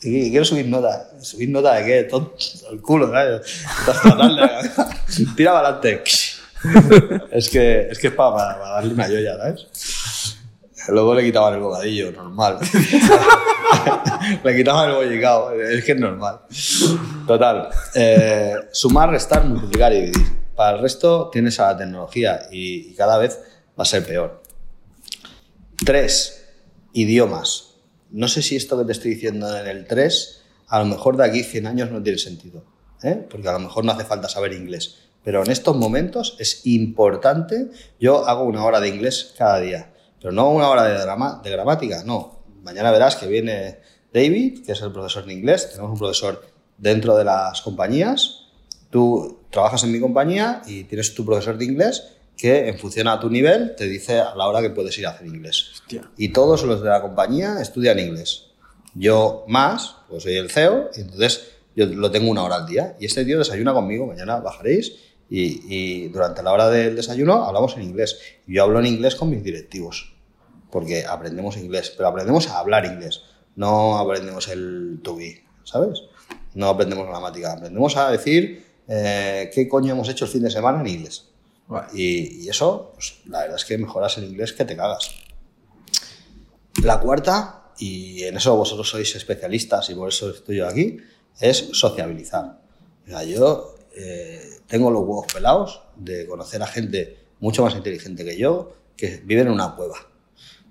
[0.01, 1.09] Y Quiero subir nota.
[1.21, 2.03] ¿Subir nota de qué?
[2.03, 2.35] Tonto,
[2.71, 3.41] el culo, ¿sabes?
[5.35, 6.03] Tira para adelante.
[7.31, 9.67] Es que es, que es para, para- darle una joya, ¿sabes?
[10.89, 12.59] Luego le quitaban el bocadillo, normal.
[14.43, 16.39] le quitaban el bollicao, es que es normal.
[17.27, 17.69] Total.
[17.95, 20.27] eh, sumar, restar, multiplicar y dividir.
[20.55, 23.37] Para el resto tienes a la tecnología y cada vez
[23.77, 24.41] va a ser peor.
[25.85, 26.45] Tres,
[26.93, 27.66] idiomas.
[28.11, 31.25] No sé si esto que te estoy diciendo en el 3, a lo mejor de
[31.25, 32.63] aquí 100 años no tiene sentido.
[33.03, 33.25] ¿eh?
[33.29, 34.95] Porque a lo mejor no hace falta saber inglés.
[35.23, 37.69] Pero en estos momentos es importante.
[37.99, 39.93] Yo hago una hora de inglés cada día.
[40.21, 42.43] Pero no una hora de, drama- de gramática, no.
[42.63, 43.79] Mañana verás que viene
[44.13, 45.69] David, que es el profesor de inglés.
[45.71, 46.43] Tenemos un profesor
[46.77, 48.47] dentro de las compañías.
[48.89, 53.19] Tú trabajas en mi compañía y tienes tu profesor de inglés que en función a
[53.19, 55.71] tu nivel te dice a la hora que puedes ir a hacer inglés.
[55.73, 56.09] Hostia.
[56.17, 58.51] Y todos los de la compañía estudian inglés.
[58.93, 62.95] Yo más, pues soy el CEO, y entonces yo lo tengo una hora al día.
[62.99, 64.93] Y este tío desayuna conmigo, mañana bajaréis
[65.29, 68.19] y, y durante la hora del desayuno hablamos en inglés.
[68.45, 70.15] Yo hablo en inglés con mis directivos,
[70.71, 73.21] porque aprendemos inglés, pero aprendemos a hablar inglés,
[73.55, 76.03] no aprendemos el to be, ¿sabes?
[76.53, 80.81] No aprendemos gramática, aprendemos a decir eh, qué coño hemos hecho el fin de semana
[80.81, 81.29] en inglés.
[81.93, 85.11] Y, y eso, pues, la verdad es que mejoras el inglés que te cagas.
[86.83, 90.97] La cuarta, y en eso vosotros sois especialistas y por eso estoy yo aquí,
[91.39, 92.59] es sociabilizar.
[93.05, 98.23] O sea, yo eh, tengo los huevos pelados de conocer a gente mucho más inteligente
[98.25, 99.95] que yo que vive en una cueva.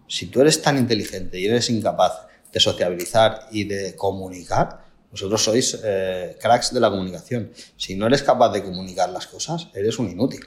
[0.09, 5.78] Si tú eres tan inteligente y eres incapaz de sociabilizar y de comunicar, vosotros sois
[5.82, 7.51] eh, cracks de la comunicación.
[7.77, 10.40] Si no eres capaz de comunicar las cosas, eres un inútil.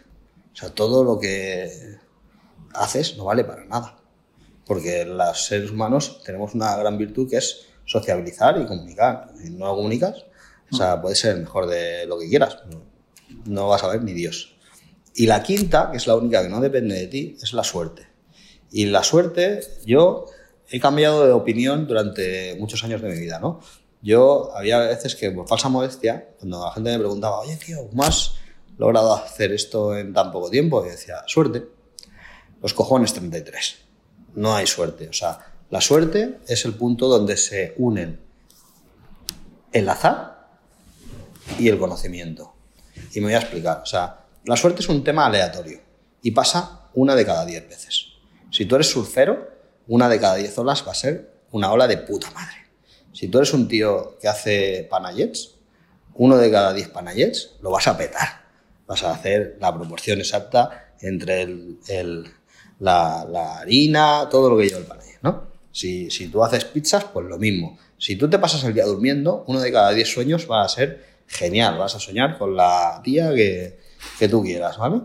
[0.53, 1.97] O sea, todo lo que
[2.73, 3.97] haces no vale para nada.
[4.65, 9.31] Porque los seres humanos tenemos una gran virtud que es sociabilizar y comunicar.
[9.41, 10.25] Si no comunicas,
[10.71, 12.57] o sea, puedes ser mejor de lo que quieras,
[13.45, 14.55] no vas a ver ni Dios.
[15.15, 18.07] Y la quinta, que es la única que no depende de ti, es la suerte.
[18.71, 20.25] Y la suerte, yo
[20.69, 23.59] he cambiado de opinión durante muchos años de mi vida, ¿no?
[24.01, 28.03] Yo había veces que, por falsa modestia, cuando la gente me preguntaba, oye, tío, ¿cómo
[28.03, 28.35] has
[28.79, 30.83] logrado hacer esto en tan poco tiempo?
[30.83, 31.67] Y decía, suerte.
[32.61, 33.77] Los cojones 33.
[34.35, 35.07] No hay suerte.
[35.09, 38.19] O sea, la suerte es el punto donde se unen
[39.71, 40.47] el azar
[41.59, 42.53] y el conocimiento.
[43.13, 43.81] Y me voy a explicar.
[43.83, 45.79] O sea, la suerte es un tema aleatorio
[46.21, 48.07] y pasa una de cada diez veces.
[48.51, 49.49] Si tú eres surfero,
[49.87, 52.55] una de cada diez olas va a ser una ola de puta madre.
[53.13, 55.55] Si tú eres un tío que hace panayets,
[56.15, 58.48] uno de cada diez panayets lo vas a petar.
[58.89, 62.25] Vas a hacer la proporción exacta entre el-
[62.79, 65.47] la, harina, todo lo que lleva el panayet, ¿no?
[65.71, 67.77] Si, si tú haces pizzas, pues lo mismo.
[67.99, 71.05] Si tú te pasas el día durmiendo, uno de cada diez sueños va a ser
[71.27, 71.77] genial.
[71.77, 73.77] Vas a soñar con la tía que,
[74.17, 75.01] que tú quieras, ¿vale?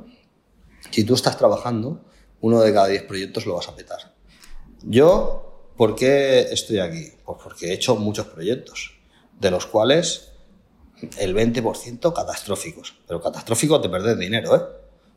[0.90, 2.00] Si tú estás trabajando,
[2.40, 4.14] uno de cada diez proyectos lo vas a petar.
[4.82, 7.08] Yo, ¿por qué estoy aquí?
[7.24, 8.94] Pues porque he hecho muchos proyectos,
[9.38, 10.30] de los cuales
[11.18, 12.94] el 20% catastróficos.
[13.06, 14.60] Pero catastrófico te perder dinero, ¿eh?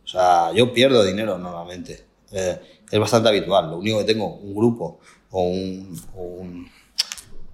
[0.03, 2.05] O sea, yo pierdo dinero normalmente.
[2.31, 2.59] eh,
[2.91, 3.69] es bastante habitual.
[3.69, 4.99] Lo único que tengo, un grupo
[5.31, 6.69] o, un- o un-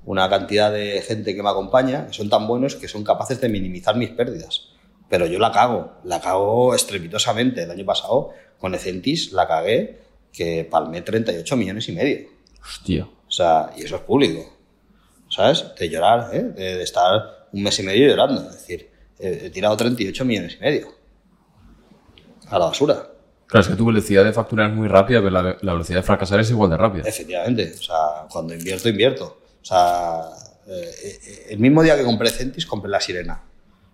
[0.06, 3.50] una cantidad de gente que me acompaña que son tan buenos que son capaces de
[3.50, 4.70] minimizar mis pérdidas.
[5.10, 7.64] Pero yo la cago, la cago estrepitosamente.
[7.64, 10.02] El año pasado con Ecentis la cagué
[10.32, 12.28] que palmé 38 millones y medio.
[12.62, 13.06] Hostia.
[13.28, 14.52] O sea, y eso es público.
[15.30, 15.66] ¿Sabes?
[15.80, 16.42] De llorar, ¿eh?
[16.44, 18.42] de, de estar un mes y medio llorando.
[18.42, 18.90] Es decir,
[19.20, 20.88] he, tirado 38 millones y medio.
[22.48, 23.10] A la basura.
[23.48, 26.04] Claro, es que tu velocidad de facturar es muy rápida, pero la, la velocidad de
[26.04, 27.04] fracasar es igual de rápida.
[27.08, 27.74] Efectivamente.
[27.80, 29.42] O sea, cuando invierto, invierto.
[29.62, 30.24] O sea,
[30.68, 33.44] eh, eh, el mismo día que compré Centis, compré la Sirena.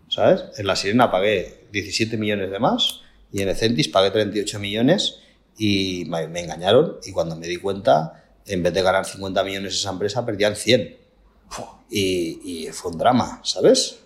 [0.07, 0.45] ¿Sabes?
[0.57, 5.19] En la Sirena pagué 17 millones de más y en Centis pagué 38 millones
[5.57, 9.76] y me, me engañaron y cuando me di cuenta, en vez de ganar 50 millones
[9.76, 10.98] esa empresa, perdían 100.
[11.89, 13.99] Y, y fue un drama, ¿sabes?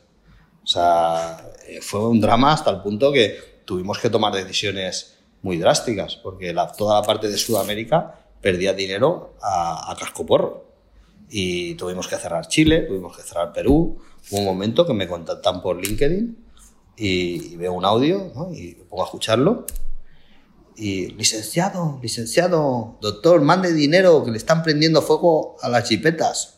[0.64, 5.58] O sea, eh, fue un drama hasta el punto que tuvimos que tomar decisiones muy
[5.58, 10.64] drásticas, porque la- toda la parte de Sudamérica perdía dinero a, a cascoporro.
[11.30, 13.98] Y tuvimos que cerrar Chile, tuvimos que cerrar Perú.
[14.32, 16.38] Hubo un momento que me contactan por LinkedIn
[16.96, 18.54] y, y veo un audio ¿no?
[18.54, 19.66] y me pongo a escucharlo.
[20.76, 26.53] Y, licenciado, licenciado, doctor, mande dinero que le están prendiendo fuego a las chipetas.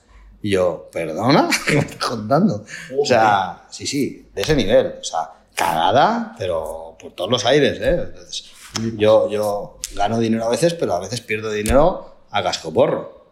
[0.46, 1.50] Y yo, ¿perdona?
[1.68, 2.64] ¿Qué me estás contando?
[3.02, 4.94] O sea, sí, sí, de ese nivel.
[5.02, 8.04] O sea, cagada, pero por todos los aires, ¿eh?
[8.04, 8.52] Entonces,
[8.96, 13.26] yo, yo gano dinero a veces, pero a veces pierdo dinero a cascoporro.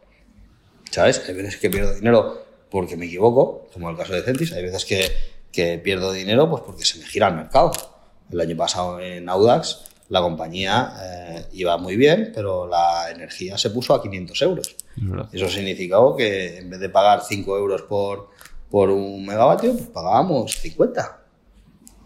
[0.89, 1.21] ¿Sabes?
[1.27, 4.51] Hay veces que pierdo dinero porque me equivoco, como el caso de Centis.
[4.51, 5.11] Hay veces que,
[5.51, 7.73] que pierdo dinero pues porque se me gira el mercado.
[8.31, 13.69] El año pasado en Audax la compañía eh, iba muy bien, pero la energía se
[13.69, 14.75] puso a 500 euros.
[14.97, 15.33] Es.
[15.33, 18.29] Eso significó que en vez de pagar 5 euros por,
[18.69, 21.19] por un megavatio, pues pagábamos 50.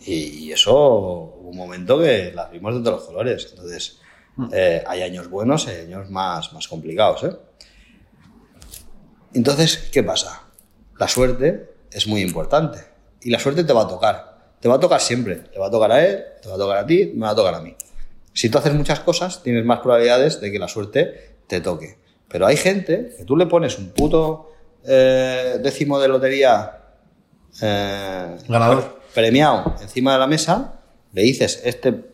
[0.05, 3.47] Y, eso hubo un momento que las vimos de todos los colores.
[3.51, 3.99] Entonces,
[4.53, 7.23] eh, hay años buenos y hay años más, más complicados.
[7.23, 7.35] ¿eh?
[9.33, 10.43] Entonces, ¿qué pasa?
[10.97, 12.79] La suerte es muy importante.
[13.21, 14.55] Y la suerte te va a tocar.
[14.59, 15.35] Te va a tocar siempre.
[15.35, 17.35] Te va a tocar a él, te va a tocar a ti, me va a
[17.35, 17.75] tocar a mí.
[18.37, 21.97] Si tú haces muchas cosas, tienes más probabilidades de que la suerte te toque.
[22.29, 24.51] Pero hay gente que tú le pones un puto
[24.85, 26.79] eh, décimo de lotería
[27.61, 28.99] eh, Ganador.
[29.13, 30.79] premiado encima de la mesa,
[31.13, 32.05] le dices este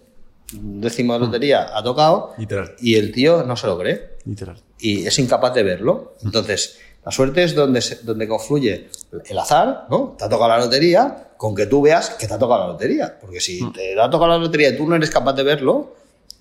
[0.53, 2.73] décimo de lotería ha tocado Literal.
[2.79, 4.57] y el tío no se lo cree Literal.
[4.79, 6.15] y es incapaz de verlo.
[6.23, 8.87] Entonces, la suerte es donde, se- donde confluye
[9.25, 10.15] el azar, ¿no?
[10.17, 13.17] Te ha tocado la lotería con que tú veas que te ha tocado la lotería.
[13.19, 15.95] Porque si te ha tocado la lotería y tú no eres capaz de verlo,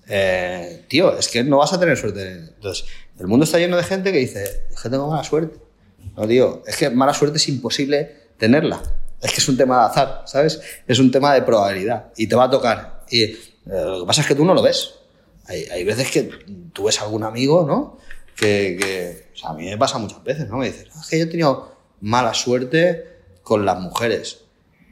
[0.07, 2.31] eh, tío, es que no vas a tener suerte.
[2.31, 2.85] Entonces,
[3.19, 5.57] el mundo está lleno de gente que dice, es que tengo mala suerte.
[6.15, 8.81] No, tío, es que mala suerte es imposible tenerla.
[9.21, 10.61] Es que es un tema de azar, ¿sabes?
[10.87, 13.05] Es un tema de probabilidad y te va a tocar.
[13.09, 14.95] Y eh, lo que pasa es que tú no lo ves.
[15.45, 16.29] Hay, veces que
[16.71, 17.97] tú ves algún amigo, ¿no?
[18.35, 20.57] Que, o sea, a mí me pasa muchas veces, ¿no?
[20.57, 23.07] Me dices, "Ah, es que yo he tenido mala suerte
[23.43, 24.42] con las mujeres.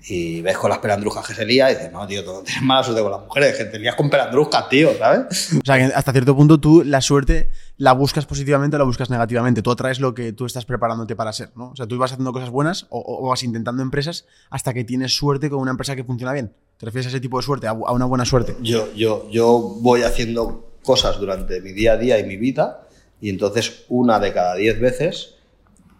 [0.07, 2.83] Y ves con las pelandrujas que se lía y dices, no, tío, tú tienes mala
[2.83, 5.53] suerte con las mujeres, que te lías con pelandrujas, tío, ¿sabes?
[5.53, 9.09] O sea, que hasta cierto punto tú la suerte la buscas positivamente o la buscas
[9.09, 9.61] negativamente.
[9.61, 11.69] Tú atraes lo que tú estás preparándote para ser, ¿no?
[11.71, 15.15] O sea, tú vas haciendo cosas buenas o, o vas intentando empresas hasta que tienes
[15.15, 16.53] suerte con una empresa que funciona bien.
[16.77, 18.55] ¿Te refieres a ese tipo de suerte, a, a una buena suerte?
[18.61, 22.87] Yo, yo, yo voy haciendo cosas durante mi día a día y mi vida
[23.19, 25.35] y entonces una de cada diez veces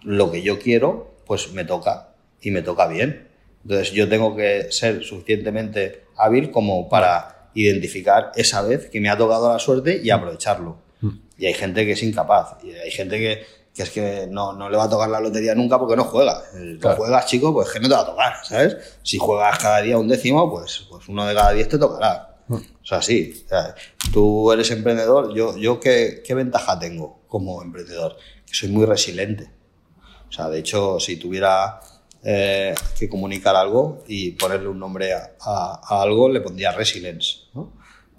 [0.02, 3.28] lo que yo quiero pues me toca y me toca bien.
[3.64, 9.18] Entonces yo tengo que ser suficientemente hábil como para identificar esa vez que me ha
[9.18, 10.78] tocado la suerte y aprovecharlo.
[11.38, 13.44] Y hay gente que es incapaz y hay gente que,
[13.74, 16.44] que es que no, no le va a tocar la lotería nunca porque no juega.
[16.56, 16.98] Eh, No Claro.
[16.98, 18.78] juegas, chico, pues que no te va a tocar, ¿sabes?
[19.02, 22.28] Si juegas cada día un décimo, pues, pues uno de cada diez te tocará.
[22.50, 23.44] O sea, sí.
[23.46, 23.74] o sea,
[24.14, 25.34] tú eres emprendedor.
[25.34, 28.18] Yo, yo ¿qué, ¿qué ventaja tengo como emprendedor?
[28.46, 29.50] Que soy muy resiliente.
[30.30, 31.80] O sea, de hecho, si tuviera
[32.23, 37.39] eh, que comunicar algo y ponerle un nombre a, a- a algo, le pondría resilience.
[37.53, 37.73] ¿no?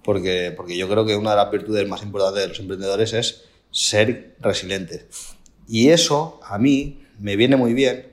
[0.05, 3.45] Porque, porque yo creo que una de las virtudes más importantes de los emprendedores es
[3.71, 5.07] ser resilientes.
[5.69, 8.11] Y eso a mí me viene muy bien.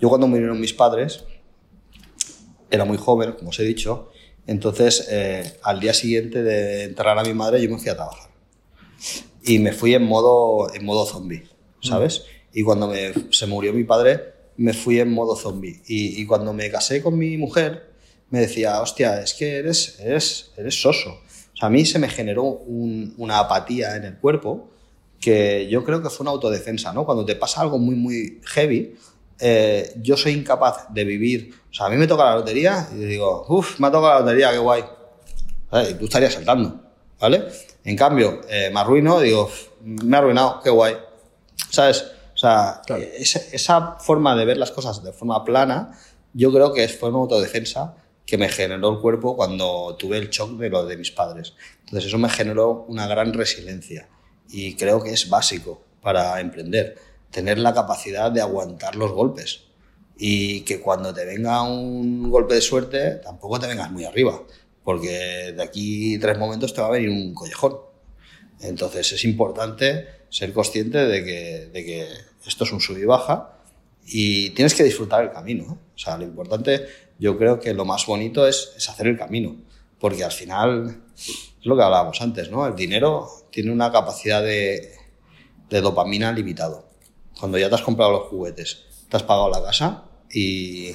[0.00, 1.24] Yo cuando murieron mis padres,
[2.70, 4.10] era muy joven, como os he dicho,
[4.46, 8.30] entonces eh, al día siguiente de enterrar a mi madre yo me fui a trabajar.
[9.44, 11.44] Y me fui en modo, en modo zombie,
[11.80, 12.24] ¿sabes?
[12.52, 15.80] Y cuando me- se murió mi padre, me fui en modo zombie.
[15.86, 17.90] Y, y cuando me casé con mi mujer,
[18.30, 21.10] me decía, hostia, es que eres, eres, eres soso.
[21.52, 24.70] O sea, a mí se me generó un- una apatía en el cuerpo
[25.20, 27.04] que yo creo que fue una autodefensa, ¿no?
[27.04, 28.94] Cuando te pasa algo muy, muy heavy,
[29.38, 31.54] eh, yo soy incapaz de vivir.
[31.70, 34.20] O sea, a mí me toca la lotería y digo, uff, me ha tocado la
[34.20, 34.84] lotería, qué guay.
[35.70, 35.90] ¿Sabes?
[35.90, 36.80] Y tú estarías saltando.
[37.20, 37.44] ¿vale?
[37.84, 39.48] En cambio, eh, me arruino, digo,
[39.84, 40.96] me ha arruinado, qué guay.
[41.70, 42.04] ¿Sabes?
[42.42, 42.82] Sea,
[43.16, 45.96] esa, esa forma de ver las cosas de forma plana,
[46.34, 47.94] yo creo que fue una autodefensa
[48.26, 51.54] que me generó el cuerpo cuando tuve el shock de lo de mis padres.
[51.84, 54.08] Entonces eso me generó una gran resiliencia
[54.50, 56.96] y creo que es básico para emprender,
[57.30, 59.60] tener la capacidad de aguantar los golpes
[60.16, 64.42] y que cuando te venga un golpe de suerte tampoco te vengas muy arriba,
[64.82, 67.76] porque de aquí tres momentos te va a venir un collejón.
[68.60, 72.08] Entonces es importante ser consciente de que, de que
[72.46, 73.52] esto es un sub y baja
[74.06, 75.78] y tienes que disfrutar el camino.
[75.94, 76.86] O sea, lo importante,
[77.18, 79.56] yo creo que lo más bonito es, es hacer el camino,
[79.98, 82.66] porque al final es lo que hablábamos antes, ¿no?
[82.66, 84.92] El dinero tiene una capacidad de,
[85.68, 86.88] de dopamina limitado.
[87.38, 90.94] Cuando ya te has comprado los juguetes, te has pagado la casa y,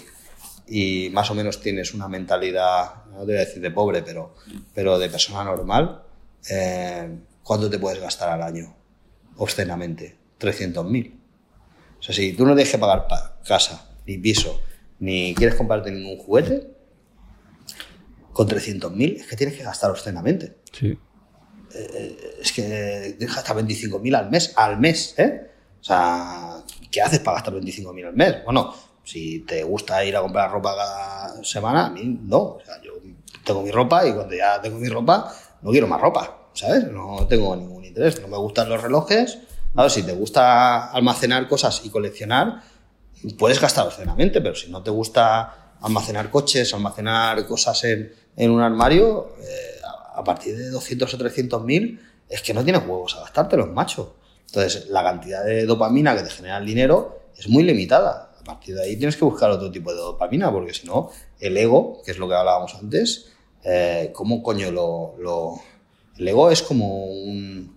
[0.68, 4.36] y más o menos tienes una mentalidad, no te voy a decir de pobre, pero,
[4.74, 6.04] pero de persona normal,
[6.50, 8.76] eh, ¿cuánto te puedes gastar al año?
[9.38, 11.17] Obscenamente, 300.000.
[12.00, 14.60] O sea, si tú no tienes que pagar pa- casa, ni piso,
[15.00, 16.72] ni quieres comprarte ningún juguete,
[18.34, 20.58] con 300.000 es que tienes que gastar obscenamente.
[20.72, 20.98] Sí.
[22.42, 25.52] Es que tienes que gastar 25.000 al mes, al mes, ¿eh?
[25.80, 28.44] O sea, ¿qué haces para gastar 25.000 al mes?
[28.46, 32.38] Bueno, si te gusta ir a comprar ropa cada semana, a mí no.
[32.40, 32.94] O sea, yo
[33.44, 36.86] tengo mi ropa y cuando ya tengo mi ropa, no quiero más ropa, ¿sabes?
[36.92, 38.22] No tengo ningún interés.
[38.22, 39.40] No me gustan los relojes.
[39.78, 42.64] Claro, si te gusta almacenar cosas y coleccionar,
[43.38, 48.62] puedes gastar obscenamente, pero si no te gusta almacenar coches, almacenar cosas en, en un
[48.62, 49.80] armario, eh,
[50.16, 53.70] a, a partir de 200 o 300 mil, es que no tienes huevos a gastártelos,
[53.70, 54.16] macho.
[54.48, 58.32] Entonces, la cantidad de dopamina que te genera el dinero es muy limitada.
[58.40, 61.56] A partir de ahí tienes que buscar otro tipo de dopamina, porque si no, el
[61.56, 63.28] ego, que es lo que hablábamos antes,
[63.64, 65.62] eh, ¿cómo coño lo, lo-
[66.18, 67.77] El ego es como un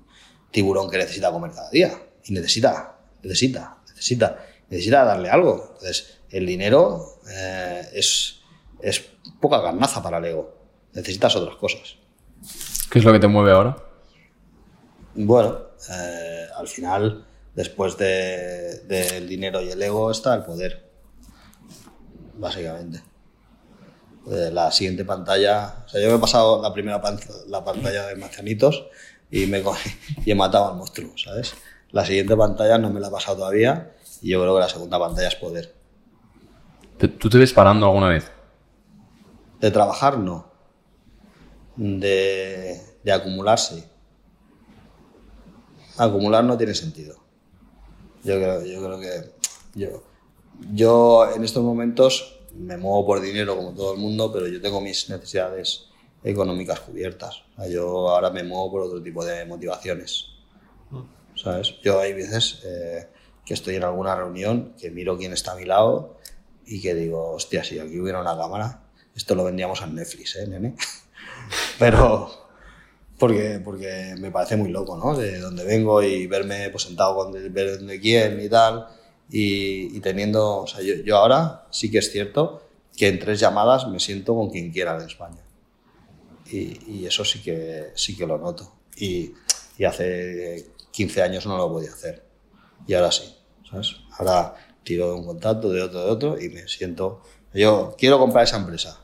[0.51, 1.93] tiburón que necesita comer cada día.
[2.25, 5.71] Y necesita, necesita, necesita, necesita darle algo.
[5.75, 8.41] Entonces, el dinero eh, es,
[8.81, 9.01] es
[9.41, 10.55] poca carnaza para el ego.
[10.93, 11.97] Necesitas otras cosas.
[12.91, 13.77] ¿Qué es lo que te mueve ahora?
[15.15, 15.59] Bueno,
[15.91, 20.89] eh, al final, después de- del dinero y el ego, está el poder.
[22.35, 23.03] Básicamente.
[24.31, 25.85] Eh, la siguiente pantalla.
[25.87, 27.19] O sea, yo me he pasado la primera pan-
[27.49, 28.87] la pantalla de Marcianitos
[29.31, 29.63] y, me,
[30.25, 31.55] y he matado al monstruo, ¿sabes?
[31.91, 33.93] La siguiente pantalla no me la he pasado todavía
[34.23, 35.75] y yo creo que la segunda pantalla es poder.
[36.99, 38.31] ¿Te- ¿Tú te ves parando alguna vez?
[39.61, 40.51] De trabajar, no.
[41.77, 43.83] De, de acumular, sí.
[45.97, 47.17] Acumular no tiene sentido.
[48.23, 49.33] Yo creo, yo creo que
[49.75, 50.03] yo,
[50.73, 54.81] yo en estos momentos me muevo por dinero como todo el mundo, pero yo tengo
[54.81, 55.87] mis necesidades
[56.23, 57.43] económicas cubiertas.
[57.53, 60.27] O sea, yo ahora me muevo por otro tipo de motivaciones.
[61.35, 61.75] ¿Sabes?
[61.83, 63.09] Yo hay veces eh,
[63.45, 66.19] que estoy en alguna reunión, que miro quién está a mi lado
[66.67, 68.83] y que digo, hostia, si aquí hubiera una cámara,
[69.15, 70.75] esto lo vendríamos a Netflix, ¿eh, nene?
[71.79, 72.31] Pero,
[73.19, 75.17] porque, porque me parece muy loco, ¿no?
[75.17, 78.87] De donde vengo y verme pues, sentado con de, ver de quién y tal.
[79.31, 82.63] Y, y teniendo, o sea, yo, yo ahora sí que es cierto
[82.97, 85.41] que en tres llamadas me siento con quien quiera en España.
[86.51, 88.73] Y, y eso sí que, sí que lo noto.
[88.97, 89.33] Y,
[89.79, 92.25] y hace 15 años no lo podía hacer.
[92.87, 93.35] Y ahora sí,
[93.69, 93.97] ¿sabes?
[94.19, 97.23] Ahora tiro de un contacto, de otro, de otro y me siento...
[97.53, 99.01] Yo quiero comprar esa empresa.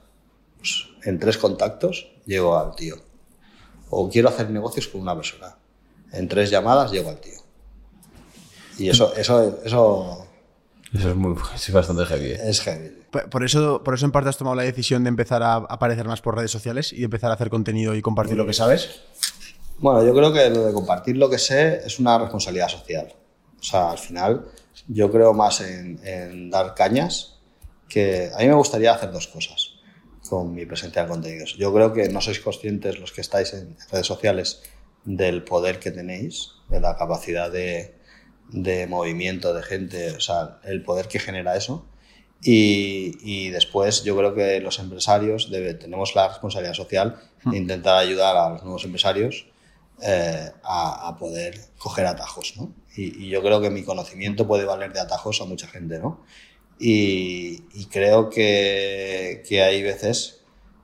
[0.58, 2.96] Pues en tres contactos llego al tío.
[3.90, 5.56] O quiero hacer negocios con una persona.
[6.12, 7.40] En tres llamadas llego al tío.
[8.78, 10.26] Y eso, eso, eso
[10.92, 12.32] Eso es, muy, es bastante heavy.
[12.32, 12.40] ¿eh?
[12.42, 12.92] es heavy.
[13.30, 16.20] Por eso, por eso en parte has tomado la decisión de empezar a aparecer más
[16.20, 19.02] por redes sociales y de empezar a hacer contenido y compartir lo que sabes.
[19.78, 23.14] Bueno, yo creo que lo de compartir lo que sé es una responsabilidad social.
[23.58, 24.46] O sea, al final
[24.88, 27.38] yo creo más en, en dar cañas
[27.88, 29.74] que a mí me gustaría hacer dos cosas
[30.28, 31.56] con mi presencia de contenidos.
[31.56, 34.62] Yo creo que no sois conscientes los que estáis en redes sociales
[35.04, 37.94] del poder que tenéis, de la capacidad de,
[38.50, 41.86] de movimiento de gente, o sea, el poder que genera eso.
[42.42, 47.96] Y, y después yo creo que los empresarios debe- tenemos la responsabilidad social de intentar
[47.98, 49.46] ayudar a los nuevos empresarios
[50.02, 52.72] eh, a, a poder coger atajos, ¿no?
[52.96, 56.24] Y, y yo creo que mi conocimiento puede valer de atajos a mucha gente, ¿no?
[56.78, 60.42] Y, y creo que, que hay veces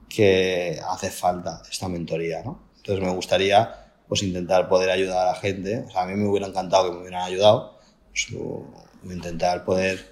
[0.08, 2.62] que hace falta esta mentoría, ¿no?
[2.78, 5.84] Entonces me gustaría pues intentar poder ayudar a la gente.
[5.86, 7.78] O sea, a mí me hubiera encantado que me hubieran ayudado.
[8.10, 8.64] Pues, o
[9.04, 10.11] intentar poder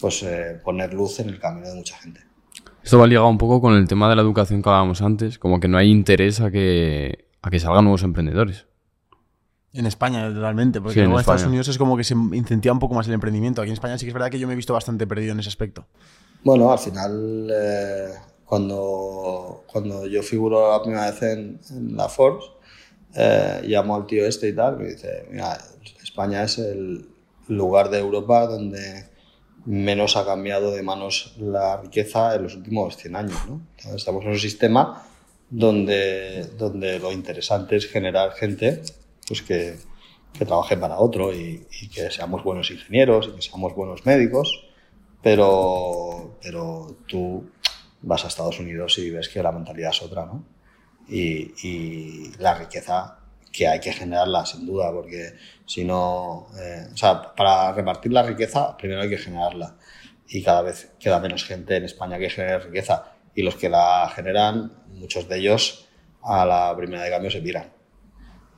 [0.00, 2.20] pues, eh, poner luz en el camino de mucha gente.
[2.82, 5.60] Esto va ligado un poco con el tema de la educación que hablábamos antes, como
[5.60, 8.66] que no hay interés a que, a que salgan nuevos emprendedores.
[9.72, 11.44] En España, totalmente, porque Sí, en en Estados.
[11.44, 13.62] Unidos es como que se incentiva un poco más el emprendimiento.
[13.62, 15.40] Aquí en España sí que es verdad que yo me he visto bastante perdido en
[15.40, 15.86] ese aspecto.
[16.42, 18.08] Bueno, al final, eh,
[18.44, 22.46] cuando, cuando yo figuro la primera vez en, en la Forbes,
[23.14, 25.56] eh, llamo al tío este y tal, me dice, mira,
[26.02, 27.08] España es el
[27.46, 29.09] lugar de Europa donde
[29.66, 33.38] menos ha cambiado de manos la riqueza en los últimos 100 años.
[33.48, 33.60] ¿no?
[33.94, 35.02] Estamos en un sistema
[35.48, 38.82] donde, donde lo interesante es generar gente
[39.26, 39.76] pues que,
[40.32, 44.68] que trabaje para otro y, y que seamos buenos ingenieros y que seamos buenos médicos,
[45.22, 47.50] pero, pero tú
[48.02, 50.44] vas a Estados Unidos y ves que la mentalidad es otra, ¿no?
[51.08, 53.19] Y, y la riqueza
[53.52, 55.34] que hay que generarla, sin duda, porque
[55.66, 59.76] si no, eh, o sea, para repartir la riqueza, primero hay que generarla.
[60.28, 63.12] Y cada vez queda menos gente en España que genere riqueza.
[63.34, 65.88] Y los que la generan, muchos de ellos
[66.22, 67.72] a la primera de cambio se piran.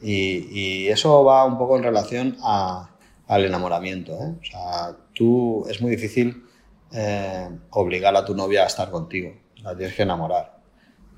[0.01, 0.49] Y,
[0.85, 2.91] y eso va un poco en relación a-
[3.29, 4.13] al enamoramiento.
[4.15, 4.35] ¿eh?
[4.41, 6.45] O sea, tú es muy difícil
[6.93, 9.33] eh, obligar a tu novia a estar contigo.
[9.63, 10.61] La tienes que enamorar.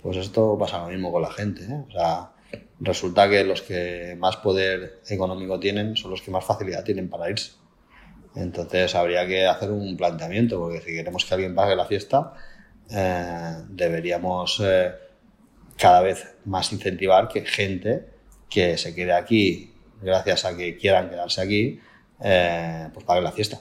[0.03, 1.65] Pues esto pasa lo mismo con la gente.
[1.65, 1.85] ¿eh?
[1.89, 2.31] O sea,
[2.85, 7.31] resulta que los que más poder económico tienen son los que más facilidad tienen para
[7.31, 7.53] irse.
[8.35, 12.35] Entonces habría que hacer un planteamiento, porque si queremos que alguien pague la fiesta,
[12.91, 14.93] eh, deberíamos eh,
[15.77, 18.07] cada vez más incentivar que gente
[18.51, 21.81] que se quede aquí, gracias a que quieran quedarse aquí,
[22.21, 23.61] eh, pues pague la fiesta.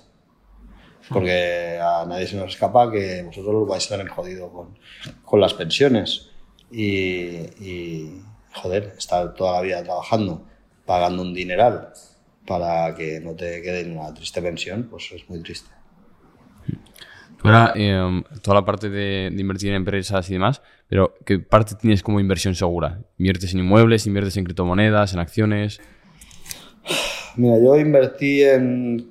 [1.10, 4.78] Porque a nadie se nos escapa que vosotros vais a estar jodido con,
[5.24, 6.30] con las pensiones.
[6.72, 7.28] Y,
[7.62, 8.22] y,
[8.54, 10.46] joder, estar toda la vida trabajando,
[10.86, 11.90] pagando un dineral
[12.46, 15.70] para que no te quede en una triste pensión, pues es muy triste.
[17.44, 21.76] Ahora, eh, toda la parte de, de invertir en empresas y demás, pero ¿qué parte
[21.76, 23.02] tienes como inversión segura?
[23.18, 25.82] ¿Inviertes en inmuebles, inviertes en criptomonedas, en acciones?
[27.36, 29.10] Mira, yo invertí en,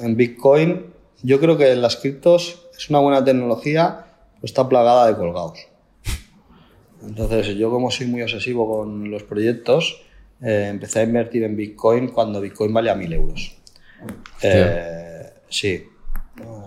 [0.00, 0.86] en Bitcoin.
[1.22, 5.60] Yo creo que las criptos es una buena tecnología, pero está plagada de colgados.
[7.06, 10.02] Entonces, yo como soy muy obsesivo con los proyectos,
[10.40, 13.56] eh, empecé a invertir en Bitcoin cuando Bitcoin valía 1000 euros.
[14.42, 15.84] Eh, sí,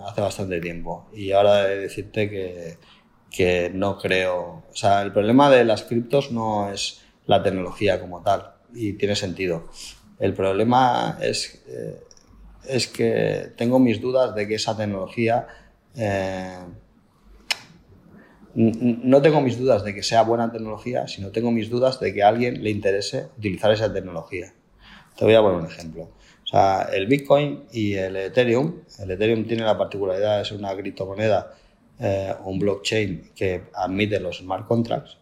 [0.06, 1.08] hace bastante tiempo.
[1.14, 2.78] Y ahora he de decirte que,
[3.30, 4.64] que no creo.
[4.70, 9.16] O sea, el problema de las criptos no es la tecnología como tal, y tiene
[9.16, 9.68] sentido.
[10.18, 12.00] El problema es, eh,
[12.66, 15.46] es que tengo mis dudas de que esa tecnología.
[15.96, 16.58] eh,
[18.56, 22.22] no tengo mis dudas de que sea buena tecnología, sino tengo mis dudas de que
[22.22, 24.54] a alguien le interese utilizar esa tecnología.
[25.14, 26.08] Te voy a poner un ejemplo.
[26.92, 31.52] El Bitcoin y el Ethereum, el Ethereum tiene la particularidad de ser una criptomoneda
[31.98, 35.16] eh, un blockchain que admite los smart contracts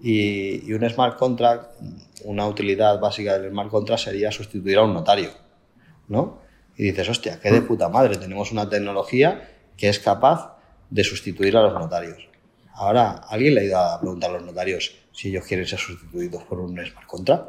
[0.00, 1.80] y, y un smart contract,
[2.24, 5.30] una utilidad básica del smart contract sería sustituir a un notario,
[6.06, 6.40] ¿no?
[6.76, 10.56] Y dices, hostia, qué de puta madre, tenemos una tecnología que es capaz
[10.90, 12.27] de sustituir a los notarios.
[12.78, 16.44] Ahora, ¿alguien le ha ido a preguntar a los notarios si ellos quieren ser sustituidos
[16.44, 17.48] por un smart contract?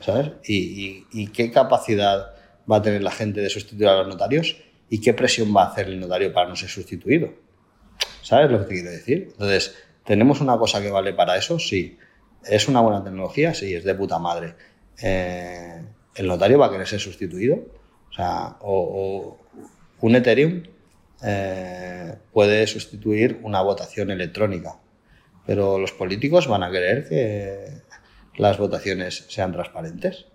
[0.00, 0.32] ¿Sabes?
[0.44, 2.34] ¿Y, y, y qué capacidad
[2.70, 4.58] va a tener la gente de sustituir a los notarios?
[4.90, 7.32] ¿Y qué presión va a hacer el notario para no ser sustituido?
[8.22, 9.28] ¿Sabes lo que te quiero decir?
[9.32, 9.74] Entonces,
[10.04, 11.58] ¿tenemos una cosa que vale para eso?
[11.58, 11.98] Sí.
[12.44, 13.54] ¿Es una buena tecnología?
[13.54, 14.54] Sí, es de puta madre.
[15.02, 15.82] Eh,
[16.14, 17.56] ¿El notario va a querer ser sustituido?
[18.10, 19.38] O sea, o,
[20.00, 20.62] un Ethereum
[21.22, 24.78] eh, puede sustituir una votación electrónica,
[25.46, 27.82] pero los políticos van a querer que
[28.36, 30.26] las votaciones sean transparentes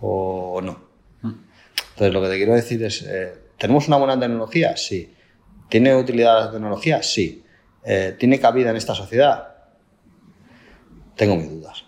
[0.00, 0.90] o no.
[1.22, 4.76] Entonces, lo que te quiero decir es, eh, ¿tenemos una buena tecnología?
[4.76, 5.14] Sí.
[5.68, 7.02] ¿Tiene utilidad la tecnología?
[7.02, 7.44] Sí.
[7.84, 9.54] Eh, ¿Tiene cabida en esta sociedad?
[11.16, 11.84] Tengo mis dudas.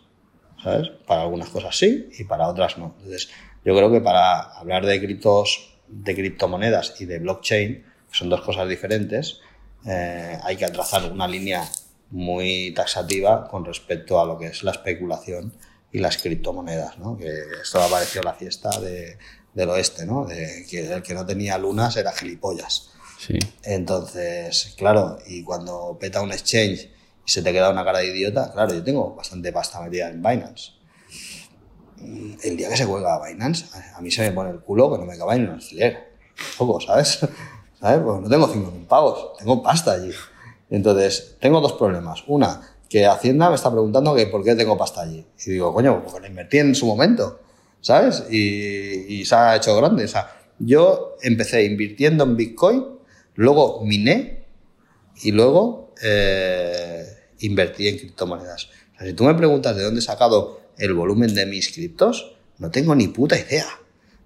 [0.62, 0.90] ¿Sabes?
[1.06, 2.94] Para algunas cosas sí y para otras no.
[2.98, 3.31] Entonces,
[3.64, 8.68] yo creo que para hablar de criptos, de criptomonedas y de blockchain, son dos cosas
[8.68, 9.40] diferentes,
[9.86, 11.68] eh, hay que trazar una línea
[12.10, 15.52] muy taxativa con respecto a lo que es la especulación
[15.90, 17.16] y las criptomonedas, ¿no?
[17.16, 17.30] Que
[17.62, 19.18] esto ha parecido la fiesta de,
[19.55, 20.24] del oeste, ¿no?
[20.24, 22.90] De que el que no tenía lunas era gilipollas.
[23.18, 23.39] Sí.
[23.62, 26.90] Entonces, claro, y cuando peta un exchange
[27.26, 30.22] y se te queda una cara de idiota, claro, yo tengo bastante pasta metida en
[30.22, 30.72] Binance.
[32.43, 35.06] El día que se cuelga Binance, a mí se me pone el culo que no
[35.06, 36.12] me cabe en un alfiler.
[36.59, 37.20] Poco, ¿sabes?
[37.82, 38.00] ¿Sabes?
[38.04, 40.12] Pues no tengo 5.000 pavos, tengo pasta allí.
[40.70, 42.22] Entonces, tengo dos problemas.
[42.28, 45.26] Una, que Hacienda me está preguntando que por qué tengo pasta allí.
[45.44, 47.40] Y digo, coño, porque la invertí en su momento,
[47.80, 48.24] ¿sabes?
[48.30, 50.04] Y, y se ha hecho grande.
[50.04, 50.30] O sea,
[50.60, 52.86] yo empecé invirtiendo en Bitcoin,
[53.34, 54.44] luego miné
[55.20, 57.04] y luego eh,
[57.40, 58.66] invertí en criptomonedas.
[58.94, 62.36] O sea, si tú me preguntas de dónde he sacado el volumen de mis criptos,
[62.59, 63.66] no tengo ni puta idea.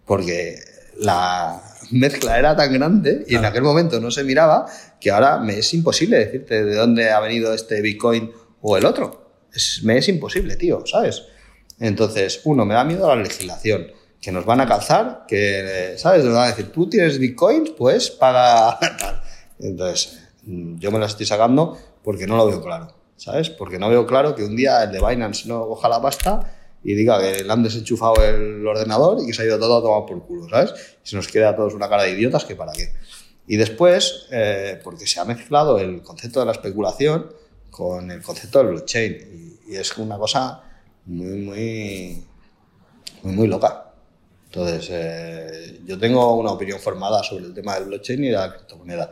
[0.05, 0.59] Porque
[0.99, 4.67] la mezcla era tan grande y en aquel momento no se miraba
[5.01, 8.31] que ahora me es imposible decirte de dónde ha venido este Bitcoin
[8.61, 9.31] o el otro.
[9.53, 11.23] Es- me es imposible, tío, ¿sabes?
[11.79, 13.87] Entonces, uno, me da miedo la legislación,
[14.21, 16.25] que nos van a calzar, que, ¿sabes?
[16.25, 19.21] Nos van a decir, tú tienes bitcoins, pues paga tal.
[19.61, 23.51] Entonces, mm, yo me las estoy sacando porque no lo veo claro, ¿sabes?
[23.51, 26.56] Porque no veo claro que un día el de Binance no coja la pasta
[26.87, 29.83] y diga que le han desenchufado el ordenador y que se ha ido todo a
[29.83, 30.73] tomar por culo, ¿sabes?
[31.05, 32.93] Y se nos queda a todos una cara de idiotas que para qué.
[33.49, 37.27] Y después, eh, porque se ha mezclado el concepto de la especulación
[37.73, 39.59] con el concepto del blockchain.
[39.67, 40.63] Y, y es una cosa
[41.07, 42.25] muy, muy,
[43.25, 43.93] muy, muy loca.
[44.45, 48.55] Entonces, eh, yo tengo una opinión formada sobre el tema del blockchain y de la
[48.55, 49.11] criptomoneda,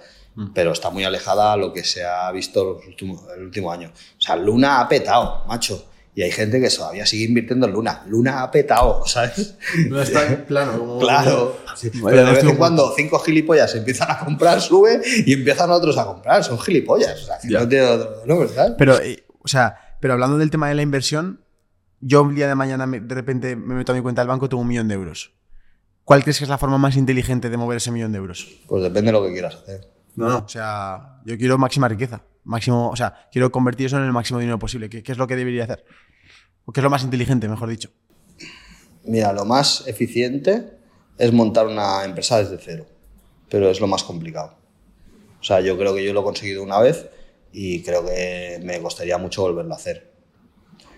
[0.55, 3.89] pero está muy alejada a lo que se ha visto los últimos, el último año.
[3.89, 5.87] O sea, Luna ha petado, macho.
[6.17, 8.03] Y hay gente que todavía sigue invirtiendo en Luna.
[8.07, 9.57] Luna ha petado, ¿sabes?
[9.89, 10.79] No está en plano.
[10.79, 10.99] Como...
[11.01, 11.57] Claro.
[11.77, 15.99] Sí, Pero de vez en cuando cinco gilipollas empiezan a comprar, sube y empiezan otros
[15.99, 16.45] a comprar.
[16.45, 17.21] Son gilipollas.
[17.23, 18.75] O sea, que no tiene otro nombre, ¿sabes?
[18.79, 21.41] Pero, eh, o sea, pero hablando del tema de la inversión,
[22.01, 24.49] yo un día de mañana me- de repente me meto a mi cuenta del banco,
[24.49, 25.33] tengo un millón de euros.
[26.05, 28.47] ¿Cuál crees que es la forma más inteligente de mover ese millón de euros?
[28.69, 29.89] Pues depende de lo que quieras hacer.
[30.15, 30.39] No, no.
[30.45, 32.23] O sea, yo quiero máxima riqueza.
[32.45, 34.89] Máximo, o sea, quiero convertir eso en el máximo dinero posible.
[34.89, 35.85] ¿Qué, qué es lo que debería hacer?
[36.67, 37.91] ¿O qué es lo más inteligente, mejor dicho?
[39.05, 40.79] Mira, lo más eficiente
[41.19, 42.87] es montar una empresa desde cero,
[43.51, 44.57] pero es lo más complicado.
[45.41, 47.07] O sea, yo creo que yo lo he conseguido una vez
[47.53, 50.15] y creo que me costaría mucho volverlo a hacer.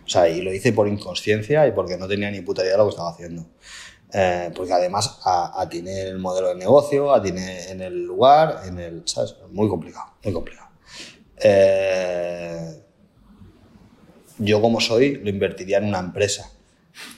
[0.04, 2.78] O sea, y lo hice por inconsciencia y porque no tenía ni puta idea de
[2.78, 3.44] lo que estaba haciendo.
[4.12, 9.02] Eh, porque además atiné el modelo de negocio, atiné en el lugar, en el...
[9.04, 9.34] ¿Sabes?
[9.50, 10.65] Muy complicado, muy complicado.
[11.38, 12.82] Eh,
[14.38, 16.50] yo como soy, lo invertiría en una empresa,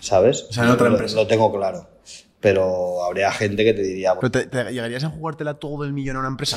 [0.01, 0.43] ¿sabes?
[0.49, 1.17] O sea, en otra Lo- empresa.
[1.17, 1.89] Lo tengo claro.
[2.41, 6.17] Pero habría gente que te diría, ¿Pero te, te llegarías a jugártela todo el millón
[6.17, 6.57] a una empresa?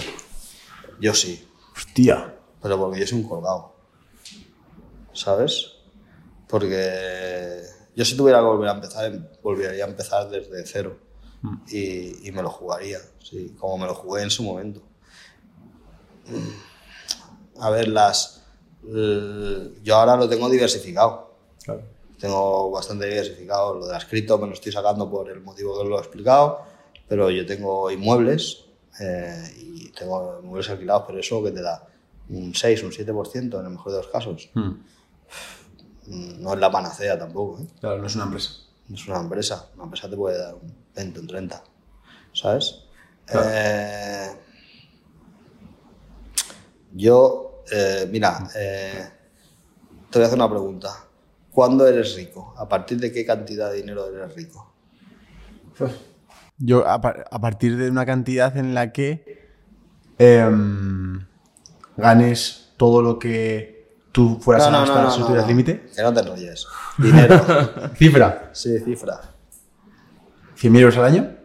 [1.00, 2.36] yo sí, Hostia.
[2.62, 3.76] pero porque yo soy un colgado,
[5.14, 5.72] ¿sabes?
[6.48, 7.62] Porque
[7.96, 11.00] yo si tuviera que volver a empezar, em- volvería a empezar desde cero
[11.68, 14.84] y, y me lo jugaría, sí, como me lo jugué en su momento.
[17.62, 18.42] A ver, las...
[18.84, 21.32] l- Yo ahora lo tengo diversificado.
[21.64, 21.82] Claro.
[22.20, 23.76] tengo bastante diversificado.
[23.76, 26.62] Lo de las cripto me lo estoy sacando por el motivo que lo he explicado,
[27.08, 28.66] pero yo tengo inmuebles
[29.00, 31.88] eh, y tengo inmuebles alquilados, pero eso que te da
[32.30, 34.50] un 6, un 7% en el mejor de los casos.
[36.08, 37.68] Mm, No es la panacea tampoco, ¿eh?
[37.80, 38.52] Claro, no es una empresa.
[38.88, 39.70] No es una empresa.
[39.76, 41.64] Una empresa te puede dar un 20, un 30,
[42.34, 42.84] ¿sabes?
[43.34, 44.32] Eh,
[46.94, 49.10] yo, eh, mira, eh,
[50.10, 50.89] te voy a hacer una pregunta.
[51.52, 52.53] ¿Cuándo eres rico?
[52.57, 54.72] ¿A partir de qué cantidad de dinero eres rico?
[56.57, 59.49] Yo, a, par- a partir de una cantidad en la que
[60.19, 61.26] em,
[61.98, 65.89] ganes todo lo que tú fueras a gastar si no tuvieras límite.
[65.95, 66.68] Que no te enrolles.
[66.98, 67.41] Dinero.
[67.95, 68.49] Cifra.
[68.53, 69.19] sí, cifra.
[70.57, 71.35] ¿100.000 euros al año?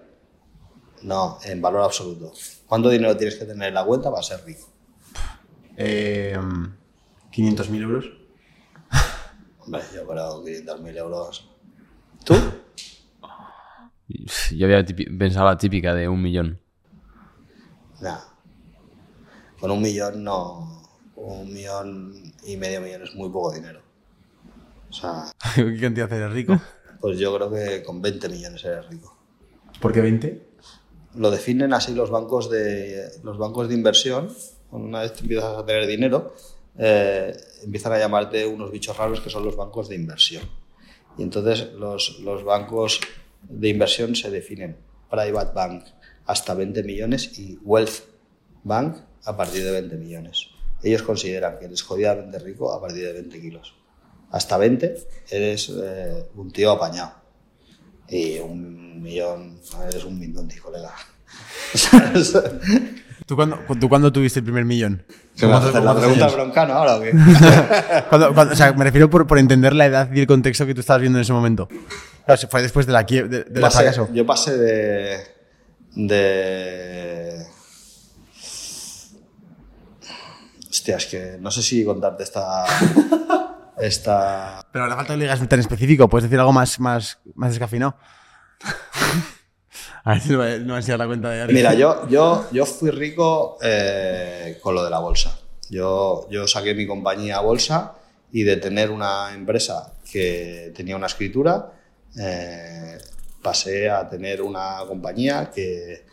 [1.02, 2.32] No, en valor absoluto.
[2.66, 4.68] ¿Cuánto dinero tienes que tener en la cuenta para ser rico?
[5.76, 6.72] Em,
[7.32, 8.04] 500.000 euros.
[9.60, 11.50] Hombre, yo creo 500.000 euros.
[12.24, 12.34] ¿Tú?
[14.54, 16.60] Yo había tipi- pensado la típica de un millón.
[18.00, 18.20] Nah.
[19.60, 20.82] Con un millón no.
[21.16, 23.80] Un millón y medio millón es muy poco dinero.
[24.88, 25.24] O sea,
[25.54, 26.60] ¿Qué cantidad eres rico?
[27.00, 29.16] pues yo creo que con 20 millones eres rico.
[29.80, 30.46] ¿Por qué 20?
[31.16, 34.28] Lo definen así los bancos de, los bancos de inversión.
[34.70, 36.34] Una vez que empiezas a tener dinero,
[36.78, 40.42] eh, empiezan a llamarte unos bichos raros que son los bancos de inversión.
[41.16, 43.00] Y entonces los, los bancos
[43.42, 44.76] de inversión se definen
[45.10, 45.84] Private Bank
[46.26, 48.02] hasta 20 millones y Wealth
[48.64, 50.48] Bank a partir de 20 millones.
[50.82, 53.74] Ellos consideran que eres jodidamente rico a partir de 20 kilos.
[54.30, 57.14] Hasta 20 eres eh, un tío apañado.
[58.08, 60.94] Y un millón, eres un mindundi, colega.
[63.26, 65.04] ¿Tú cuándo, ¿Tú cuándo tuviste el primer millón?
[65.34, 67.10] ¿Se me ¿Cómo- hace la cómo- pregunta broncano ahora o qué?
[68.08, 70.74] Cuando- cuando- o sea, me refiero por, por entender la edad y el contexto que
[70.74, 71.68] tú estabas viendo en ese momento.
[72.24, 74.08] Claro, si fue después de la de, del Pasé- fracaso.
[74.12, 75.18] yo pasé de.
[75.96, 77.46] de.
[80.70, 82.64] Hostia, es que no sé si contarte esta.
[83.78, 84.60] esta.
[84.72, 87.50] Pero a la falta que le digas tan específico, puedes decir algo más, más, más
[87.50, 87.96] descafinado.
[90.06, 90.32] a ver si
[90.64, 91.52] no a enseñar la cuenta de Ari.
[91.54, 95.38] Mira, yo, yo, yo fui rico eh, con lo de la bolsa.
[95.68, 97.94] Yo, yo saqué mi compañía a bolsa
[98.32, 101.72] y de tener una empresa que tenía una escritura,
[102.18, 102.98] eh,
[103.42, 106.04] pasé a tener una compañía que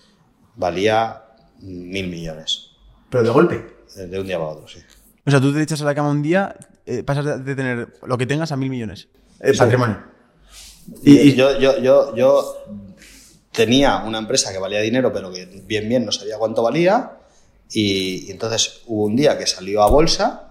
[0.56, 1.22] valía
[1.61, 2.72] mil millones.
[3.10, 3.56] Pero de golpe.
[3.98, 4.80] eh, De un día para otro, sí.
[5.26, 6.56] O sea, tú te echas a la cama un día,
[6.86, 9.07] eh, pasas de- de tener lo que tengas a mil millones.
[9.40, 9.99] Eh, patrimonio.
[11.03, 12.56] Y, y yo, yo, yo, yo
[13.54, 17.14] tenía una empresa que valía dinero, pero que bien, bien no sabía cuánto valía.
[17.72, 20.50] Y, y entonces hubo un día que salió a bolsa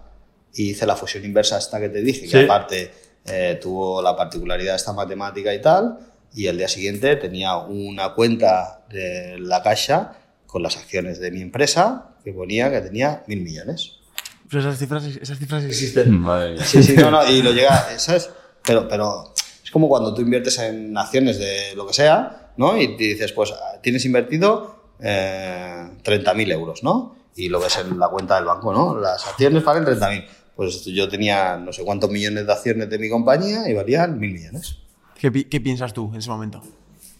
[0.54, 2.44] y hice la fusión inversa esta que te dije, que Sí.
[2.44, 2.90] aparte
[3.26, 5.98] eh, tuvo la particularidad de esta matemática y tal.
[6.34, 10.16] Y el día siguiente tenía una cuenta de la caixa
[10.46, 13.98] con las acciones de mi empresa que ponía que tenía mil millones.
[14.48, 16.18] Pero esas cifras, esas cifras existen.
[16.20, 16.62] Madre.
[16.64, 18.30] Sí, sí, no, no, y lo llega, ¿sabes?
[18.64, 19.32] Pero, pero
[19.64, 22.76] es como cuando tú inviertes en acciones de lo que sea, ¿no?
[22.76, 23.52] Y dices, pues
[23.82, 27.16] tienes invertido eh, 30.000 euros, ¿no?
[27.34, 28.98] Y lo ves en la cuenta del banco, ¿no?
[28.98, 30.26] Las acciones valen 30.000.
[30.54, 34.32] Pues yo tenía no sé cuántos millones de acciones de mi compañía y valían mil
[34.32, 34.76] millones.
[35.18, 36.62] ¿Qué, qué piensas tú en ese momento?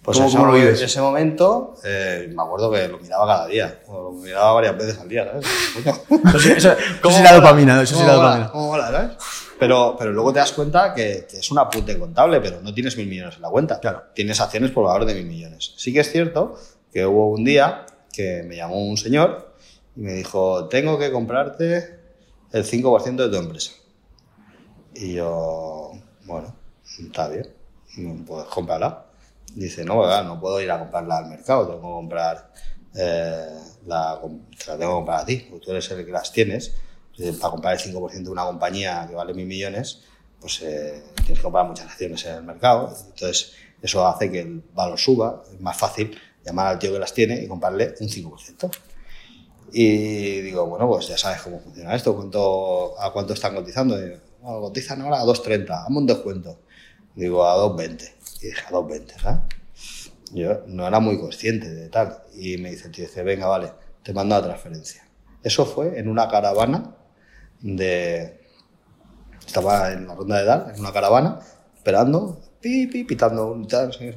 [0.02, 0.80] Pues ¿Cómo- ese, cómo lo vives?
[0.80, 4.98] ese momento, eh, me acuerdo que lo miraba cada día, o lo miraba varias veces
[4.98, 5.46] al día, ¿sabes?
[6.56, 6.74] Eso,
[7.10, 8.50] sí la dopamina, eso ¿Cómo la dopamina.
[8.50, 9.10] ¿Cómo mola, sabes?
[9.60, 12.96] Pero, pero luego te das cuenta que, que es un apunte contable, pero no tienes
[12.96, 13.78] mil millones en la cuenta.
[13.78, 14.02] Claro.
[14.12, 15.74] Tienes acciones por valor de mil millones.
[15.76, 16.58] Sí que es cierto
[16.92, 19.54] que hubo un día que me llamó un señor
[19.94, 22.00] y me dijo, tengo que comprarte
[22.50, 23.70] el 5% de tu empresa.
[24.96, 25.92] Y yo,
[26.24, 26.56] bueno,
[26.98, 27.46] está bien,
[28.26, 29.06] puedes comprarla.
[29.54, 32.52] Dice, no, no puedo ir a comprarla al mercado, tengo que comprar,
[32.94, 33.48] eh,
[33.86, 36.74] la, te la tengo que comprar a ti, porque tú eres el que las tienes.
[37.18, 40.00] Eh, Para comprar el 5% de una compañía que vale mil millones,
[40.40, 42.88] pues eh, tienes que comprar muchas acciones en el mercado.
[42.88, 43.52] Entonces,
[43.82, 47.42] eso hace que el valor suba, es más fácil llamar al tío que las tiene
[47.42, 48.70] y comprarle un 5%.
[49.72, 53.98] Y digo, bueno, pues ya sabes cómo funciona esto, cuánto, a cuánto están cotizando.
[53.98, 56.58] Y, bueno, cotizan ahora a 2.30, dame un descuento.
[57.14, 58.21] Digo, a 2.20.
[58.42, 60.12] Y dije, a 2.20, ¿sabes?
[60.32, 62.22] Yo no era muy consciente de tal.
[62.34, 65.06] Y me dice, el tío, dice, venga, vale, te mando la transferencia.
[65.42, 66.96] Eso fue en una caravana
[67.60, 68.40] de...
[69.46, 71.40] Estaba en la ronda de edad, en una caravana,
[71.76, 74.14] esperando, pi, pi, pitando un tal, no sé qué.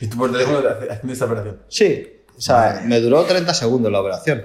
[0.00, 1.62] Y tú por teléfono haciendo esta operación.
[1.68, 4.44] Sí, o sea, me duró 30 segundos la operación.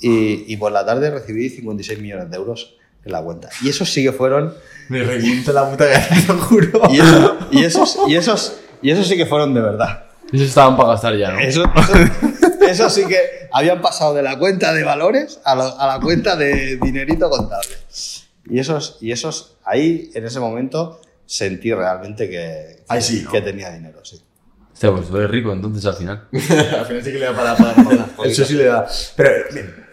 [0.00, 3.50] Y, y por la tarde recibí 56 millones de euros en la cuenta.
[3.62, 4.54] Y esos sí que fueron.
[4.90, 6.82] Me reviento la puta cara, te lo juro.
[6.90, 10.04] Y, eso- y esos, y, esos, y esos sí que fueron de verdad.
[10.32, 11.40] Esos estaban para gastar ya, ¿no?
[11.40, 11.94] Eso, eso,
[12.68, 16.36] eso sí que habían pasado de la cuenta de valores a, lo- a la cuenta
[16.36, 17.76] de dinerito contable.
[18.48, 23.30] Y esos, y esos, ahí en ese momento sentí realmente que, que, Ahí sí, ¿no?
[23.30, 24.20] que tenía dinero, sí.
[24.72, 26.26] Hostia, pues tú eres rico entonces al final.
[26.32, 28.06] Al final sí que le da para pagar la cena.
[28.24, 28.88] Eso sí le da.
[29.14, 29.86] Pero, bien.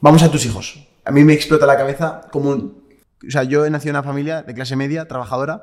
[0.00, 0.78] Vamos a tus hijos.
[1.04, 2.81] A mí me explota la cabeza como un...
[3.26, 5.62] O sea, yo he nacido en una familia de clase media, trabajadora,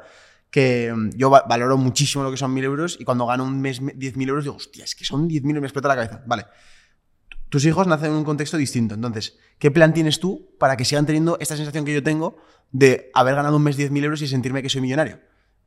[0.52, 3.60] que mm, yo va- valoro muchísimo lo que son 1.000 euros y cuando gano un
[3.62, 6.24] mes me- 10.000 euros digo, hostia, es que son 10.000 y me explota la cabeza.
[6.26, 6.46] Vale.
[7.50, 8.94] Tus hijos nacen en un contexto distinto.
[8.96, 12.38] Entonces, ¿qué plan tienes tú para que sigan teniendo esta sensación que yo tengo
[12.72, 15.20] de haber ganado un mes 10.000 euros y sentirme que soy millonario?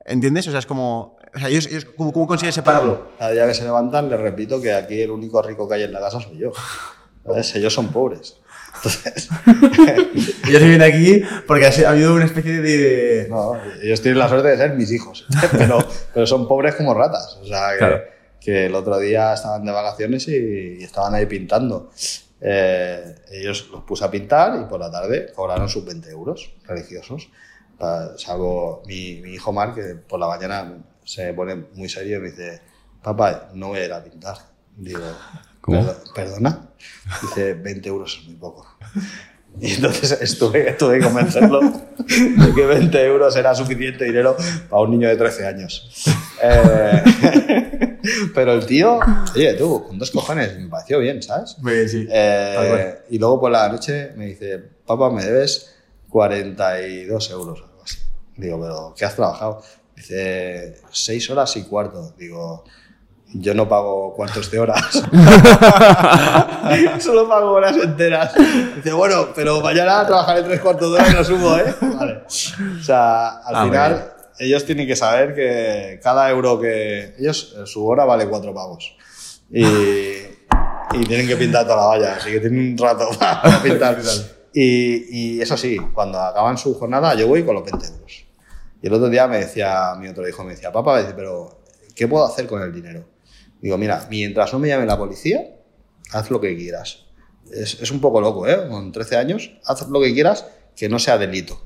[0.05, 0.47] ¿Entiendes?
[0.49, 1.17] O sea, es como...
[1.35, 3.13] O sea, ellos, ellos- ¿cómo, cómo consigues separarlo?
[3.19, 5.93] Cada día que se levantan, les repito que aquí el único rico que hay en
[5.93, 6.53] la casa soy yo.
[7.55, 8.37] Ellos son pobres.
[8.77, 9.29] Entonces,
[10.49, 13.27] Ellos se vienen aquí porque ha habido una especie de...
[13.29, 15.79] no, ellos tienen la suerte de ser mis hijos, pero,
[16.13, 17.39] pero son pobres como ratas.
[17.41, 18.01] O sea, que, Claro.
[18.41, 21.91] que el otro día estaban de vacaciones y, y estaban ahí pintando.
[22.41, 27.29] Eh, ellos los puse a pintar y por la tarde cobraron sus 20 euros religiosos.
[28.17, 30.73] Salvo mi, mi hijo Mark, que por la mañana
[31.05, 32.61] se pone muy serio y me dice,
[33.03, 34.37] papá, no voy a ir a pintar.
[34.77, 35.01] Digo,
[35.63, 35.79] ¿Cómo?
[35.81, 36.69] "Perdo- ¿perdona?
[37.23, 38.67] Dice, 20 euros es muy poco.
[39.61, 44.35] Y entonces estuve, tuve que convencerlo de que 20 euros era suficiente dinero
[44.71, 46.05] para un niño de 13 años.
[46.43, 47.03] Eh,
[48.35, 48.99] pero el tío,
[49.35, 51.57] oye, tú, con dos cojones, me pareció bien, ¿sabes?
[51.63, 52.07] Pues sí.
[52.11, 55.75] Eh, y luego por la noche me dice, papá, me debes
[56.09, 57.99] 42 euros o algo así.
[58.37, 59.63] Digo, pero ¿qué has trabajado?
[59.95, 62.15] Dice, 6 horas y cuarto.
[62.19, 62.65] Digo,
[63.35, 65.03] yo no pago cuartos de horas.
[67.01, 68.35] Solo pago horas enteras.
[68.77, 71.75] Dice, bueno, pero mañana trabajaré tres cuartos de hora y lo sumo, ¿eh?
[71.81, 72.23] Vale.
[72.27, 77.15] O sea, al Ah, final, ellos tienen que saber que cada euro que.
[77.19, 78.97] Ellos, eh, su hora vale cuatro pavos.
[79.51, 83.99] Y, y tienen que pintar toda la valla, así que tienen un rato para pintar.
[84.55, 88.25] Y, y eso sí, cuando acaban su jornada, yo voy con los 20 euros.
[88.83, 91.63] Y el otro día me decía, mi otro hijo me decía, papá, pero
[91.95, 93.05] ¿qué puedo hacer con el dinero?
[93.63, 95.47] Digo, mira, mientras no me llame la policía,
[96.13, 97.07] haz lo que quieras.
[97.51, 98.69] es, es un poco loco, ¿eh?
[98.69, 100.45] Con 13 años, haz lo que quieras
[100.77, 101.63] que no sea delito.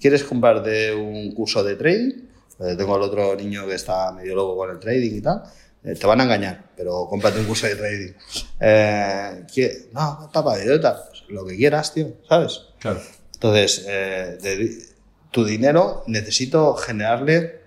[0.00, 2.12] ¿Quieres comprarte un curso de trading?
[2.60, 5.42] Eh, tengo al otro niño que está medio loco con el trading y tal.
[5.82, 8.12] Eh, te van a engañar, pero cómprate un curso de trading.
[8.60, 9.88] Eh, ¿qué?
[9.92, 11.04] no, está para idiota.
[11.08, 12.60] Pues lo que quieras, tío, ¿sabes?
[12.78, 13.00] Claro.
[13.34, 14.86] Entonces, de-
[15.30, 17.59] tu dinero necesito generarle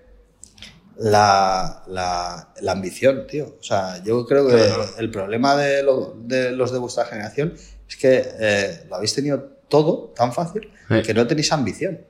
[0.98, 3.56] la, la- la ambición, tío.
[3.58, 4.62] O sea, yo creo que
[4.98, 7.54] el problema de, lo- de los de vuestra generación
[7.88, 9.38] es que eh, lo habéis tenido
[9.68, 11.02] todo tan fácil Sí.
[11.02, 12.00] que no tenéis ambición.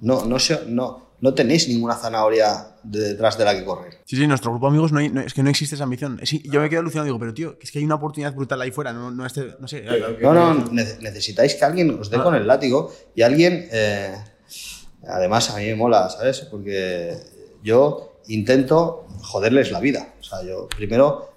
[0.00, 3.98] No, no, se- no, no tenéis ninguna zanahoria de- detrás de la que correr.
[4.06, 6.18] Sí, sí, nuestro grupo de amigos no, hay- no- es que no existe esa ambición.
[6.22, 8.60] Es- yo me quedo alucinado y digo, pero tío, es que hay una oportunidad brutal
[8.62, 8.92] ahí fuera.
[8.92, 9.84] No, no, este, no sé.
[10.22, 14.14] No, no, ne- necesitáis que alguien os dé con el látigo y alguien, eh,
[15.06, 16.40] además a mí me mola, ¿sabes?
[16.42, 17.16] Porque
[17.62, 20.14] yo intento joderles la vida.
[20.20, 21.32] O sea, yo primero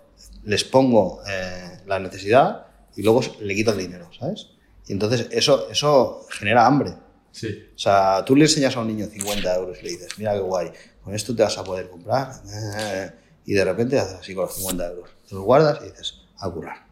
[0.46, 4.48] les pongo eh, la necesidad y luego le quito el dinero, ¿sabes?
[4.88, 6.94] Y entonces eso, eso genera hambre.
[7.32, 7.48] Sí.
[7.76, 10.40] O sea, tú le enseñas a un niño 50 euros y le dices, mira qué
[10.40, 10.72] guay,
[11.04, 12.32] con esto te vas a poder comprar.
[13.46, 15.10] y de repente haces así con los 50 euros.
[15.28, 16.86] Te los guardas y dices, a curar.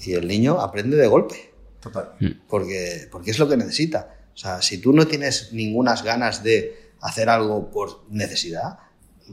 [0.00, 2.14] Y el niño aprende de golpe, Total.
[2.48, 4.16] porque, porque es lo que necesita.
[4.34, 8.78] O sea, si tú no tienes ninguna ganas de hacer algo por necesidad,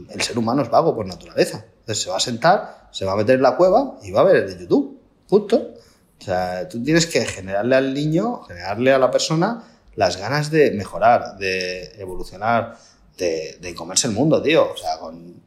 [0.09, 1.65] el ser humano es vago por naturaleza.
[1.79, 4.23] Entonces se va a sentar, se va a meter en la cueva y va a
[4.23, 4.99] ver el de YouTube.
[5.27, 5.73] Punto.
[6.19, 9.63] O sea, tú tienes que generarle al niño, generarle a la persona
[9.95, 12.77] las ganas de mejorar, de evolucionar,
[13.17, 14.71] de, de comerse el mundo, tío.
[14.71, 15.43] O sea, con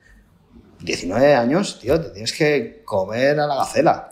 [0.81, 4.11] 19 años, tío, te tienes que comer a la gacela.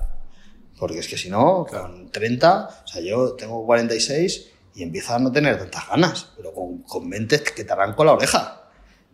[0.79, 5.19] Porque es que si no, con 30, o sea, yo tengo 46 y empiezo a
[5.19, 8.66] no tener tantas ganas, pero con, con 20 es que te arranco la oreja.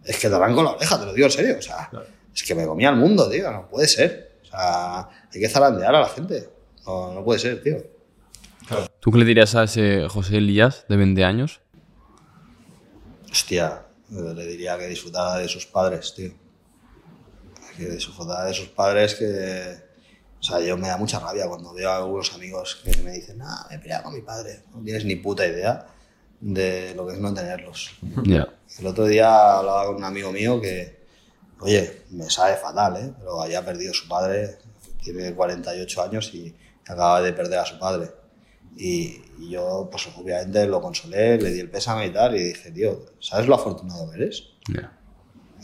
[0.05, 1.57] Es que te arranco la oreja, te lo digo en serio.
[1.59, 1.91] O sea,
[2.35, 4.39] es que me comía el mundo, tío, no puede ser.
[4.43, 5.01] O sea,
[5.33, 6.49] hay que zarandear a la gente.
[6.87, 7.77] No, no puede ser, tío.
[9.01, 11.61] ¿Tú qué le dirías a ese José Elías de 20 años?
[13.31, 16.33] Hostia, le diría que disfrutara de sus padres, tío.
[17.77, 19.93] Que disfrutara de sus padres que...
[20.41, 23.41] O sea, yo me da mucha rabia cuando veo a algunos amigos que me dicen,
[23.43, 24.65] ah, me he peleado con mi padre.
[24.75, 25.87] No tienes ni puta idea
[26.43, 27.93] de lo que es no tenerlos.
[28.25, 28.47] Ya.
[28.79, 30.99] El otro día hablaba con un amigo mío que,
[31.61, 33.13] oye, me sabe fatal, ¿eh?
[33.17, 34.59] Pero había perdido a su padre,
[35.03, 36.55] tiene 48 años y
[36.87, 38.11] acaba de perder a su padre.
[38.77, 42.73] Y, y yo, pues obviamente lo consolé, le di el pésame y tal, y dije,
[42.73, 44.49] tío, ¿sabes lo afortunado que eres?
[44.69, 44.99] Ya.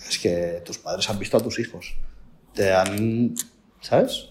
[0.08, 1.96] Es que tus padres han visto a tus hijos.
[2.54, 3.34] Te han.
[3.80, 4.28] ¿Sabes?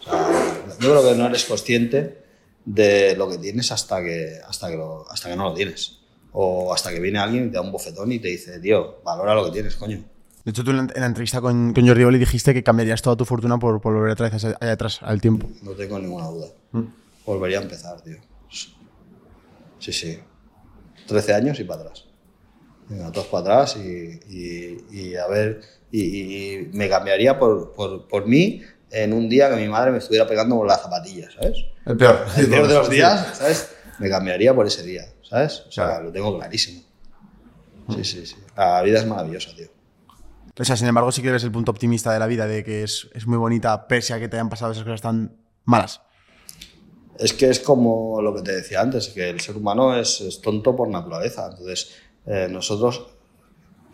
[0.00, 2.27] O sea, yo creo que no eres consciente
[2.74, 5.98] de lo que tienes hasta que, hasta que, lo- hasta que no lo tienes.
[6.32, 9.34] O hasta que viene alguien y te da un bofetón y te dice, tío, valora
[9.34, 10.04] lo que tienes, coño.
[10.44, 13.00] De hecho, tú en la, en la entrevista con, con Jordi Oli dijiste que cambiarías
[13.02, 15.48] toda tu fortuna por, por volver atrás, allá atrás al tiempo.
[15.62, 16.48] No tengo ninguna duda.
[17.24, 18.16] Volvería a empezar, tío.
[19.78, 20.18] Sí, sí.
[21.06, 22.04] 13 años y para atrás.
[22.88, 25.60] Venga, todos para atrás y, y- y a ver.
[25.90, 29.90] Y, y- y me cambiaría por, por, por mí en un día que mi madre
[29.92, 31.58] me estuviera pegando con las zapatillas, ¿sabes?
[31.86, 32.26] El peor.
[32.36, 33.70] El peor de los días, ¿sabes?
[33.98, 35.64] Me cambiaría por ese día, ¿sabes?
[35.68, 36.04] O sea, Claro.
[36.04, 36.82] lo tengo clarísimo.
[37.94, 38.36] Sí, sí, sí.
[38.56, 39.68] La vida es maravillosa, tío.
[40.60, 42.82] O sea, sin embargo, sí que ves el punto optimista de la vida, de que
[42.82, 46.00] es, es muy bonita, pese a que te hayan pasado esas cosas tan malas.
[47.18, 50.40] Es que es como lo que te decía antes, que el ser humano es, es
[50.40, 51.48] tonto por naturaleza.
[51.50, 51.92] Entonces,
[52.26, 53.06] eh, nosotros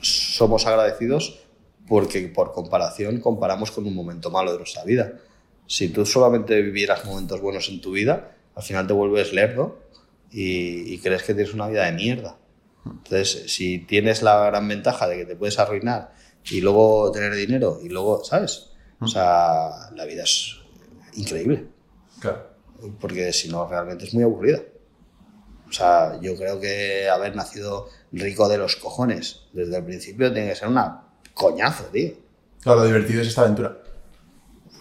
[0.00, 1.40] somos agradecidos
[1.88, 5.12] porque por comparación comparamos con un momento malo de nuestra vida.
[5.66, 9.78] Si tú solamente vivieras momentos buenos en tu vida, al final te vuelves lerdo
[10.30, 12.38] y, y crees que tienes una vida de mierda.
[12.86, 16.12] Entonces, si tienes la gran ventaja de que te puedes arruinar
[16.50, 18.70] y luego tener dinero y luego, ¿sabes?
[19.00, 20.56] O sea, la vida es
[21.14, 21.66] increíble
[22.20, 22.46] Claro.
[23.00, 24.60] porque si no realmente es muy aburrida.
[25.68, 30.50] O sea, yo creo que haber nacido rico de los cojones desde el principio tiene
[30.50, 31.03] que ser una
[31.34, 32.12] coñazo, tío.
[32.62, 33.76] Claro, lo divertido es esta aventura.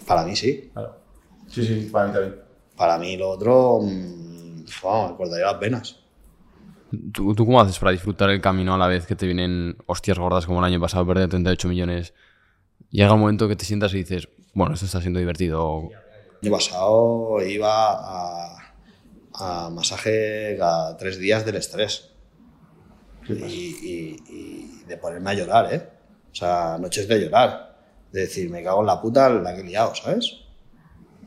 [0.07, 0.69] Para mí sí.
[0.73, 0.97] Claro.
[1.47, 2.35] Sí, sí, para mí también.
[2.77, 5.99] Para mí lo otro, mm, vamos, me cortaría las venas.
[7.11, 10.19] ¿Tú, ¿Tú cómo haces para disfrutar el camino a la vez que te vienen hostias
[10.19, 12.13] gordas como el año pasado, perder 38 millones?
[12.89, 15.89] Llega un momento que te sientas y dices, bueno, esto está siendo divertido.
[16.41, 18.73] El año pasado iba a,
[19.33, 22.11] a masaje cada tres días del estrés.
[23.27, 25.89] Y, y- y de ponerme a llorar, ¿eh?
[26.33, 27.73] O sea, noches de llorar.
[28.11, 30.33] De decir, me cago en la puta la que he liado, ¿sabes?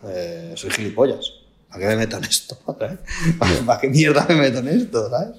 [0.05, 1.33] Eh, soy gilipollas.
[1.69, 2.59] ¿Para qué me meto en esto?
[2.67, 2.99] ¿Para,
[3.67, 5.09] para qué mierda me meto en esto?
[5.09, 5.39] ¿sabes?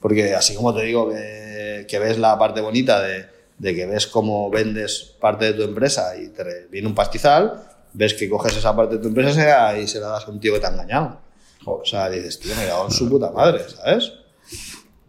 [0.00, 3.26] Porque así como te digo que, ves la parte bonita de,
[3.58, 7.62] que ves cómo vendes parte de tu empresa y te viene un pastizal,
[7.94, 10.52] ves que coges esa parte de tu empresa y se la das a un tío
[10.52, 11.20] que te ha engañado.
[11.64, 14.12] O sea, dices, tío, me cago en su puta madre, ¿sabes?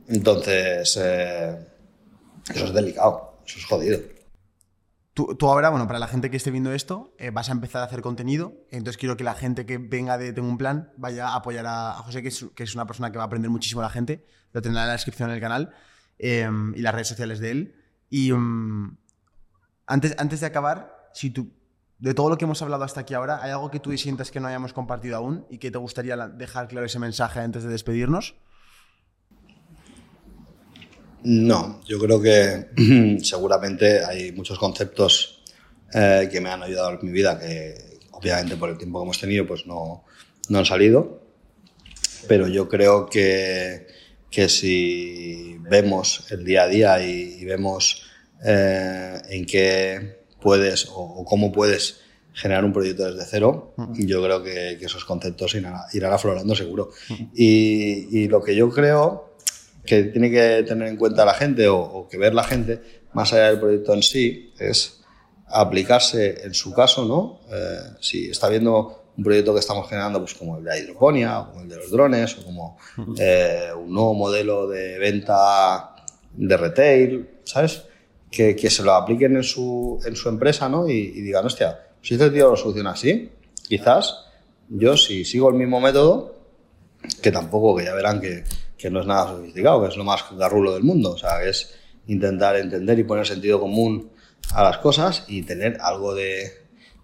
[0.08, 1.58] Entonces, eh,
[2.54, 4.00] eso es delicado, eso es jodido.
[5.16, 7.86] Tú, ahora, bueno, para la gente que esté viendo esto, eh, vas a empezar a
[7.86, 8.54] hacer contenido.
[8.70, 11.94] Entonces quiero que la gente que venga de Tengo un Plan vaya a apoyar a,
[11.94, 12.28] José, que
[12.64, 14.26] es, una persona que va a aprender muchísimo a la gente.
[14.52, 15.74] Lo tendrá en la descripción del canal
[16.20, 17.76] eh, y las redes sociales de él.
[18.10, 18.98] Y mm,
[19.88, 21.50] antes, antes de acabar, si tú,
[21.98, 24.42] de todo lo que hemos hablado hasta aquí ahora, ¿hay algo que tú sientas que
[24.42, 28.36] no hayamos compartido aún y que te gustaría dejar claro ese mensaje antes de despedirnos?
[31.26, 35.44] No, yo creo que seguramente hay muchos conceptos
[35.92, 39.20] eh, que me han ayudado en mi vida que obviamente por el tiempo que hemos
[39.20, 40.04] tenido pues no,
[40.50, 41.24] no han salido,
[42.28, 43.88] pero yo creo que,
[44.30, 48.04] que si vemos el día a día y, y vemos
[48.46, 52.02] eh, en qué puedes o, o cómo puedes
[52.34, 56.92] generar un proyecto desde cero, yo creo que, que esos conceptos irán, irán aflorando seguro.
[57.34, 59.35] Y, y lo que yo creo
[59.86, 62.82] que tiene que tener en cuenta la gente o, o que ver la gente,
[63.14, 65.02] más allá del proyecto en sí, es
[65.48, 67.40] aplicarse en su caso, ¿no?
[67.56, 71.40] Eh, si está viendo un proyecto que estamos generando, pues como el de la hidroponía,
[71.40, 72.78] o como el de los drones, o como
[73.18, 75.96] eh, un nuevo modelo de venta
[76.34, 77.84] de retail, ¿sabes?
[78.30, 80.90] Que, que se lo apliquen en su, en su empresa, ¿no?
[80.90, 83.32] Y, y digan, hostia, si este tío lo soluciona así,
[83.68, 84.26] quizás
[84.68, 86.36] yo si sigo el mismo método,
[87.22, 88.44] que tampoco, que ya verán que,
[88.86, 91.74] que no es nada sofisticado, que es lo más garrulo del mundo, o sea, es
[92.06, 94.12] intentar entender y poner sentido común
[94.54, 96.52] a las cosas y tener algo de,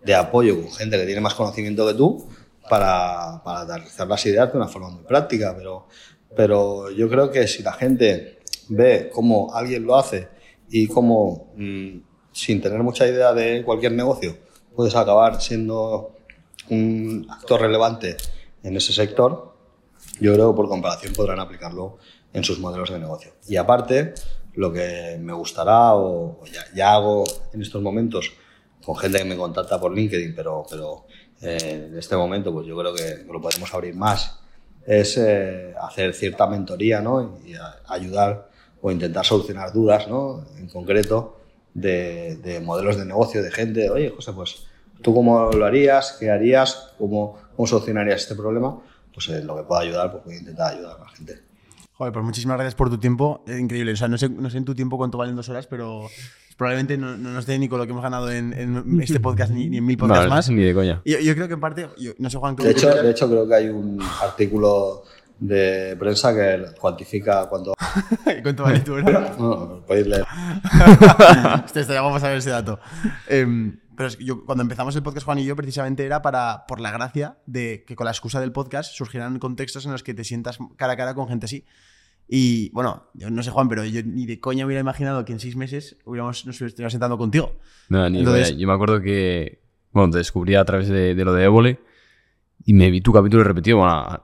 [0.05, 2.29] de apoyo con gente que tiene más conocimiento que tú
[2.69, 5.87] para, para aterrizar las ideas de una forma muy práctica, pero,
[6.35, 8.37] pero yo creo que si la gente
[8.69, 10.27] ve cómo alguien lo hace
[10.69, 11.97] y cómo, mm,
[12.31, 14.37] sin tener mucha idea de cualquier negocio,
[14.75, 16.15] puedes acabar siendo
[16.69, 18.17] un actor relevante
[18.61, 19.50] en ese sector,
[20.21, 21.97] yo creo que por comparación podrán aplicarlo
[22.31, 23.31] en sus modelos de negocio.
[23.47, 24.13] Y aparte,
[24.53, 27.23] lo que me gustará o, o ya, ya, hago
[27.53, 28.31] en estos momentos
[28.83, 31.05] con gente que me contacta por LinkedIn, pero, pero
[31.41, 34.39] eh, en este momento pues yo creo que lo podemos abrir más,
[34.85, 37.39] es eh, hacer cierta mentoría ¿no?
[37.45, 38.49] y a, ayudar
[38.81, 40.45] o intentar solucionar dudas ¿no?
[40.57, 41.39] en concreto
[41.73, 44.67] de, de, modelos de negocio, de gente, oye José, pues
[45.01, 48.81] tú cómo lo harías, qué harías, cómo, cómo solucionarías este problema
[49.13, 51.39] pues en lo que pueda ayudar, pues voy a intentar ayudar a la gente.
[51.93, 53.43] Joder, pues muchísimas gracias por tu tiempo.
[53.47, 53.91] Es increíble.
[53.93, 56.07] O sea, no sé, no sé en tu tiempo cuánto valen dos horas, pero
[56.57, 59.51] probablemente no, no nos dé ni con lo que hemos ganado en, en este podcast
[59.51, 60.49] ni, ni, en mil podcasts no, más.
[60.49, 61.01] Ni de coña.
[61.05, 62.55] Yo, yo, creo que en parte, yo, no sé Juan.
[62.55, 65.03] De hecho, de hecho, creo que hay un artículo
[65.39, 67.73] de prensa que cuantifica cuánto.
[68.43, 69.35] ¿Cuánto vale tu hora?
[69.39, 70.25] no, podéis leer.
[71.65, 72.79] Este, este, vamos a ver ese dato.
[73.27, 76.65] Eh, pero es que yo, cuando empezamos el podcast, Juan y yo, precisamente era para,
[76.67, 80.15] por la gracia de que con la excusa del podcast surgieran contextos en los que
[80.15, 81.65] te sientas cara a cara con gente así.
[82.27, 85.39] Y bueno, yo no sé, Juan, pero yo ni de coña hubiera imaginado que en
[85.39, 87.59] seis meses hubiéramos, nos estuviéramos sentando contigo.
[87.89, 89.61] No, ni Entonces, yo me acuerdo que,
[89.91, 91.79] bueno, te descubrí a través de, de lo de Évole
[92.65, 93.77] y me vi tu capítulo repetido.
[93.77, 94.19] Bueno,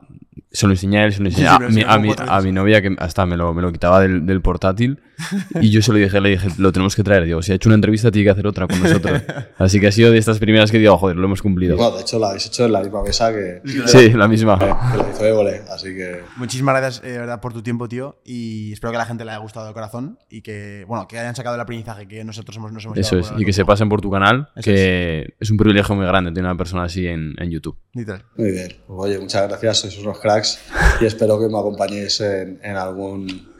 [0.51, 2.41] se lo enseñé a él, se lo enseñé sí, sí, a, mi, a, mi, a,
[2.41, 5.01] mi, novia que hasta me lo, me lo quitaba del, del, portátil
[5.61, 7.25] y yo se lo dije, le dije, lo tenemos que traer.
[7.25, 9.21] Digo, si ha hecho una entrevista tiene que hacer otra con nosotros.
[9.57, 11.75] Así que ha sido de estas primeras que digo, joder, lo hemos cumplido.
[11.75, 13.61] Bueno, de hecho la habéis hecho en la misma mesa que...
[13.85, 14.59] Sí, la misma.
[14.59, 16.21] Que, que la hizo Évole, así que...
[16.37, 19.31] Muchísimas gracias, eh, verdad, por tu tiempo, tío, y espero que a la gente le
[19.31, 22.71] haya gustado de corazón y que, bueno, que hayan sacado el aprendizaje que nosotros hemos,
[22.71, 25.27] nos hemos Eso es, y que se pasen por tu canal, Eso que es.
[25.39, 25.51] es.
[25.51, 27.77] un privilegio muy grande tener una persona así en, en YouTube.
[27.93, 28.23] Literal.
[28.35, 30.59] Muy bien, pues, oye, muchas gracias, sois unos cracks
[31.01, 33.55] y espero que me acompañéis en, en algún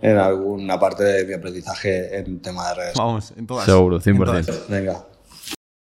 [0.00, 2.94] en alguna parte de mi aprendizaje en tema de redes.
[2.96, 3.64] Vamos, en todas.
[3.64, 4.08] Seguro, 100%.
[4.08, 4.68] En todas.
[4.68, 5.04] Venga,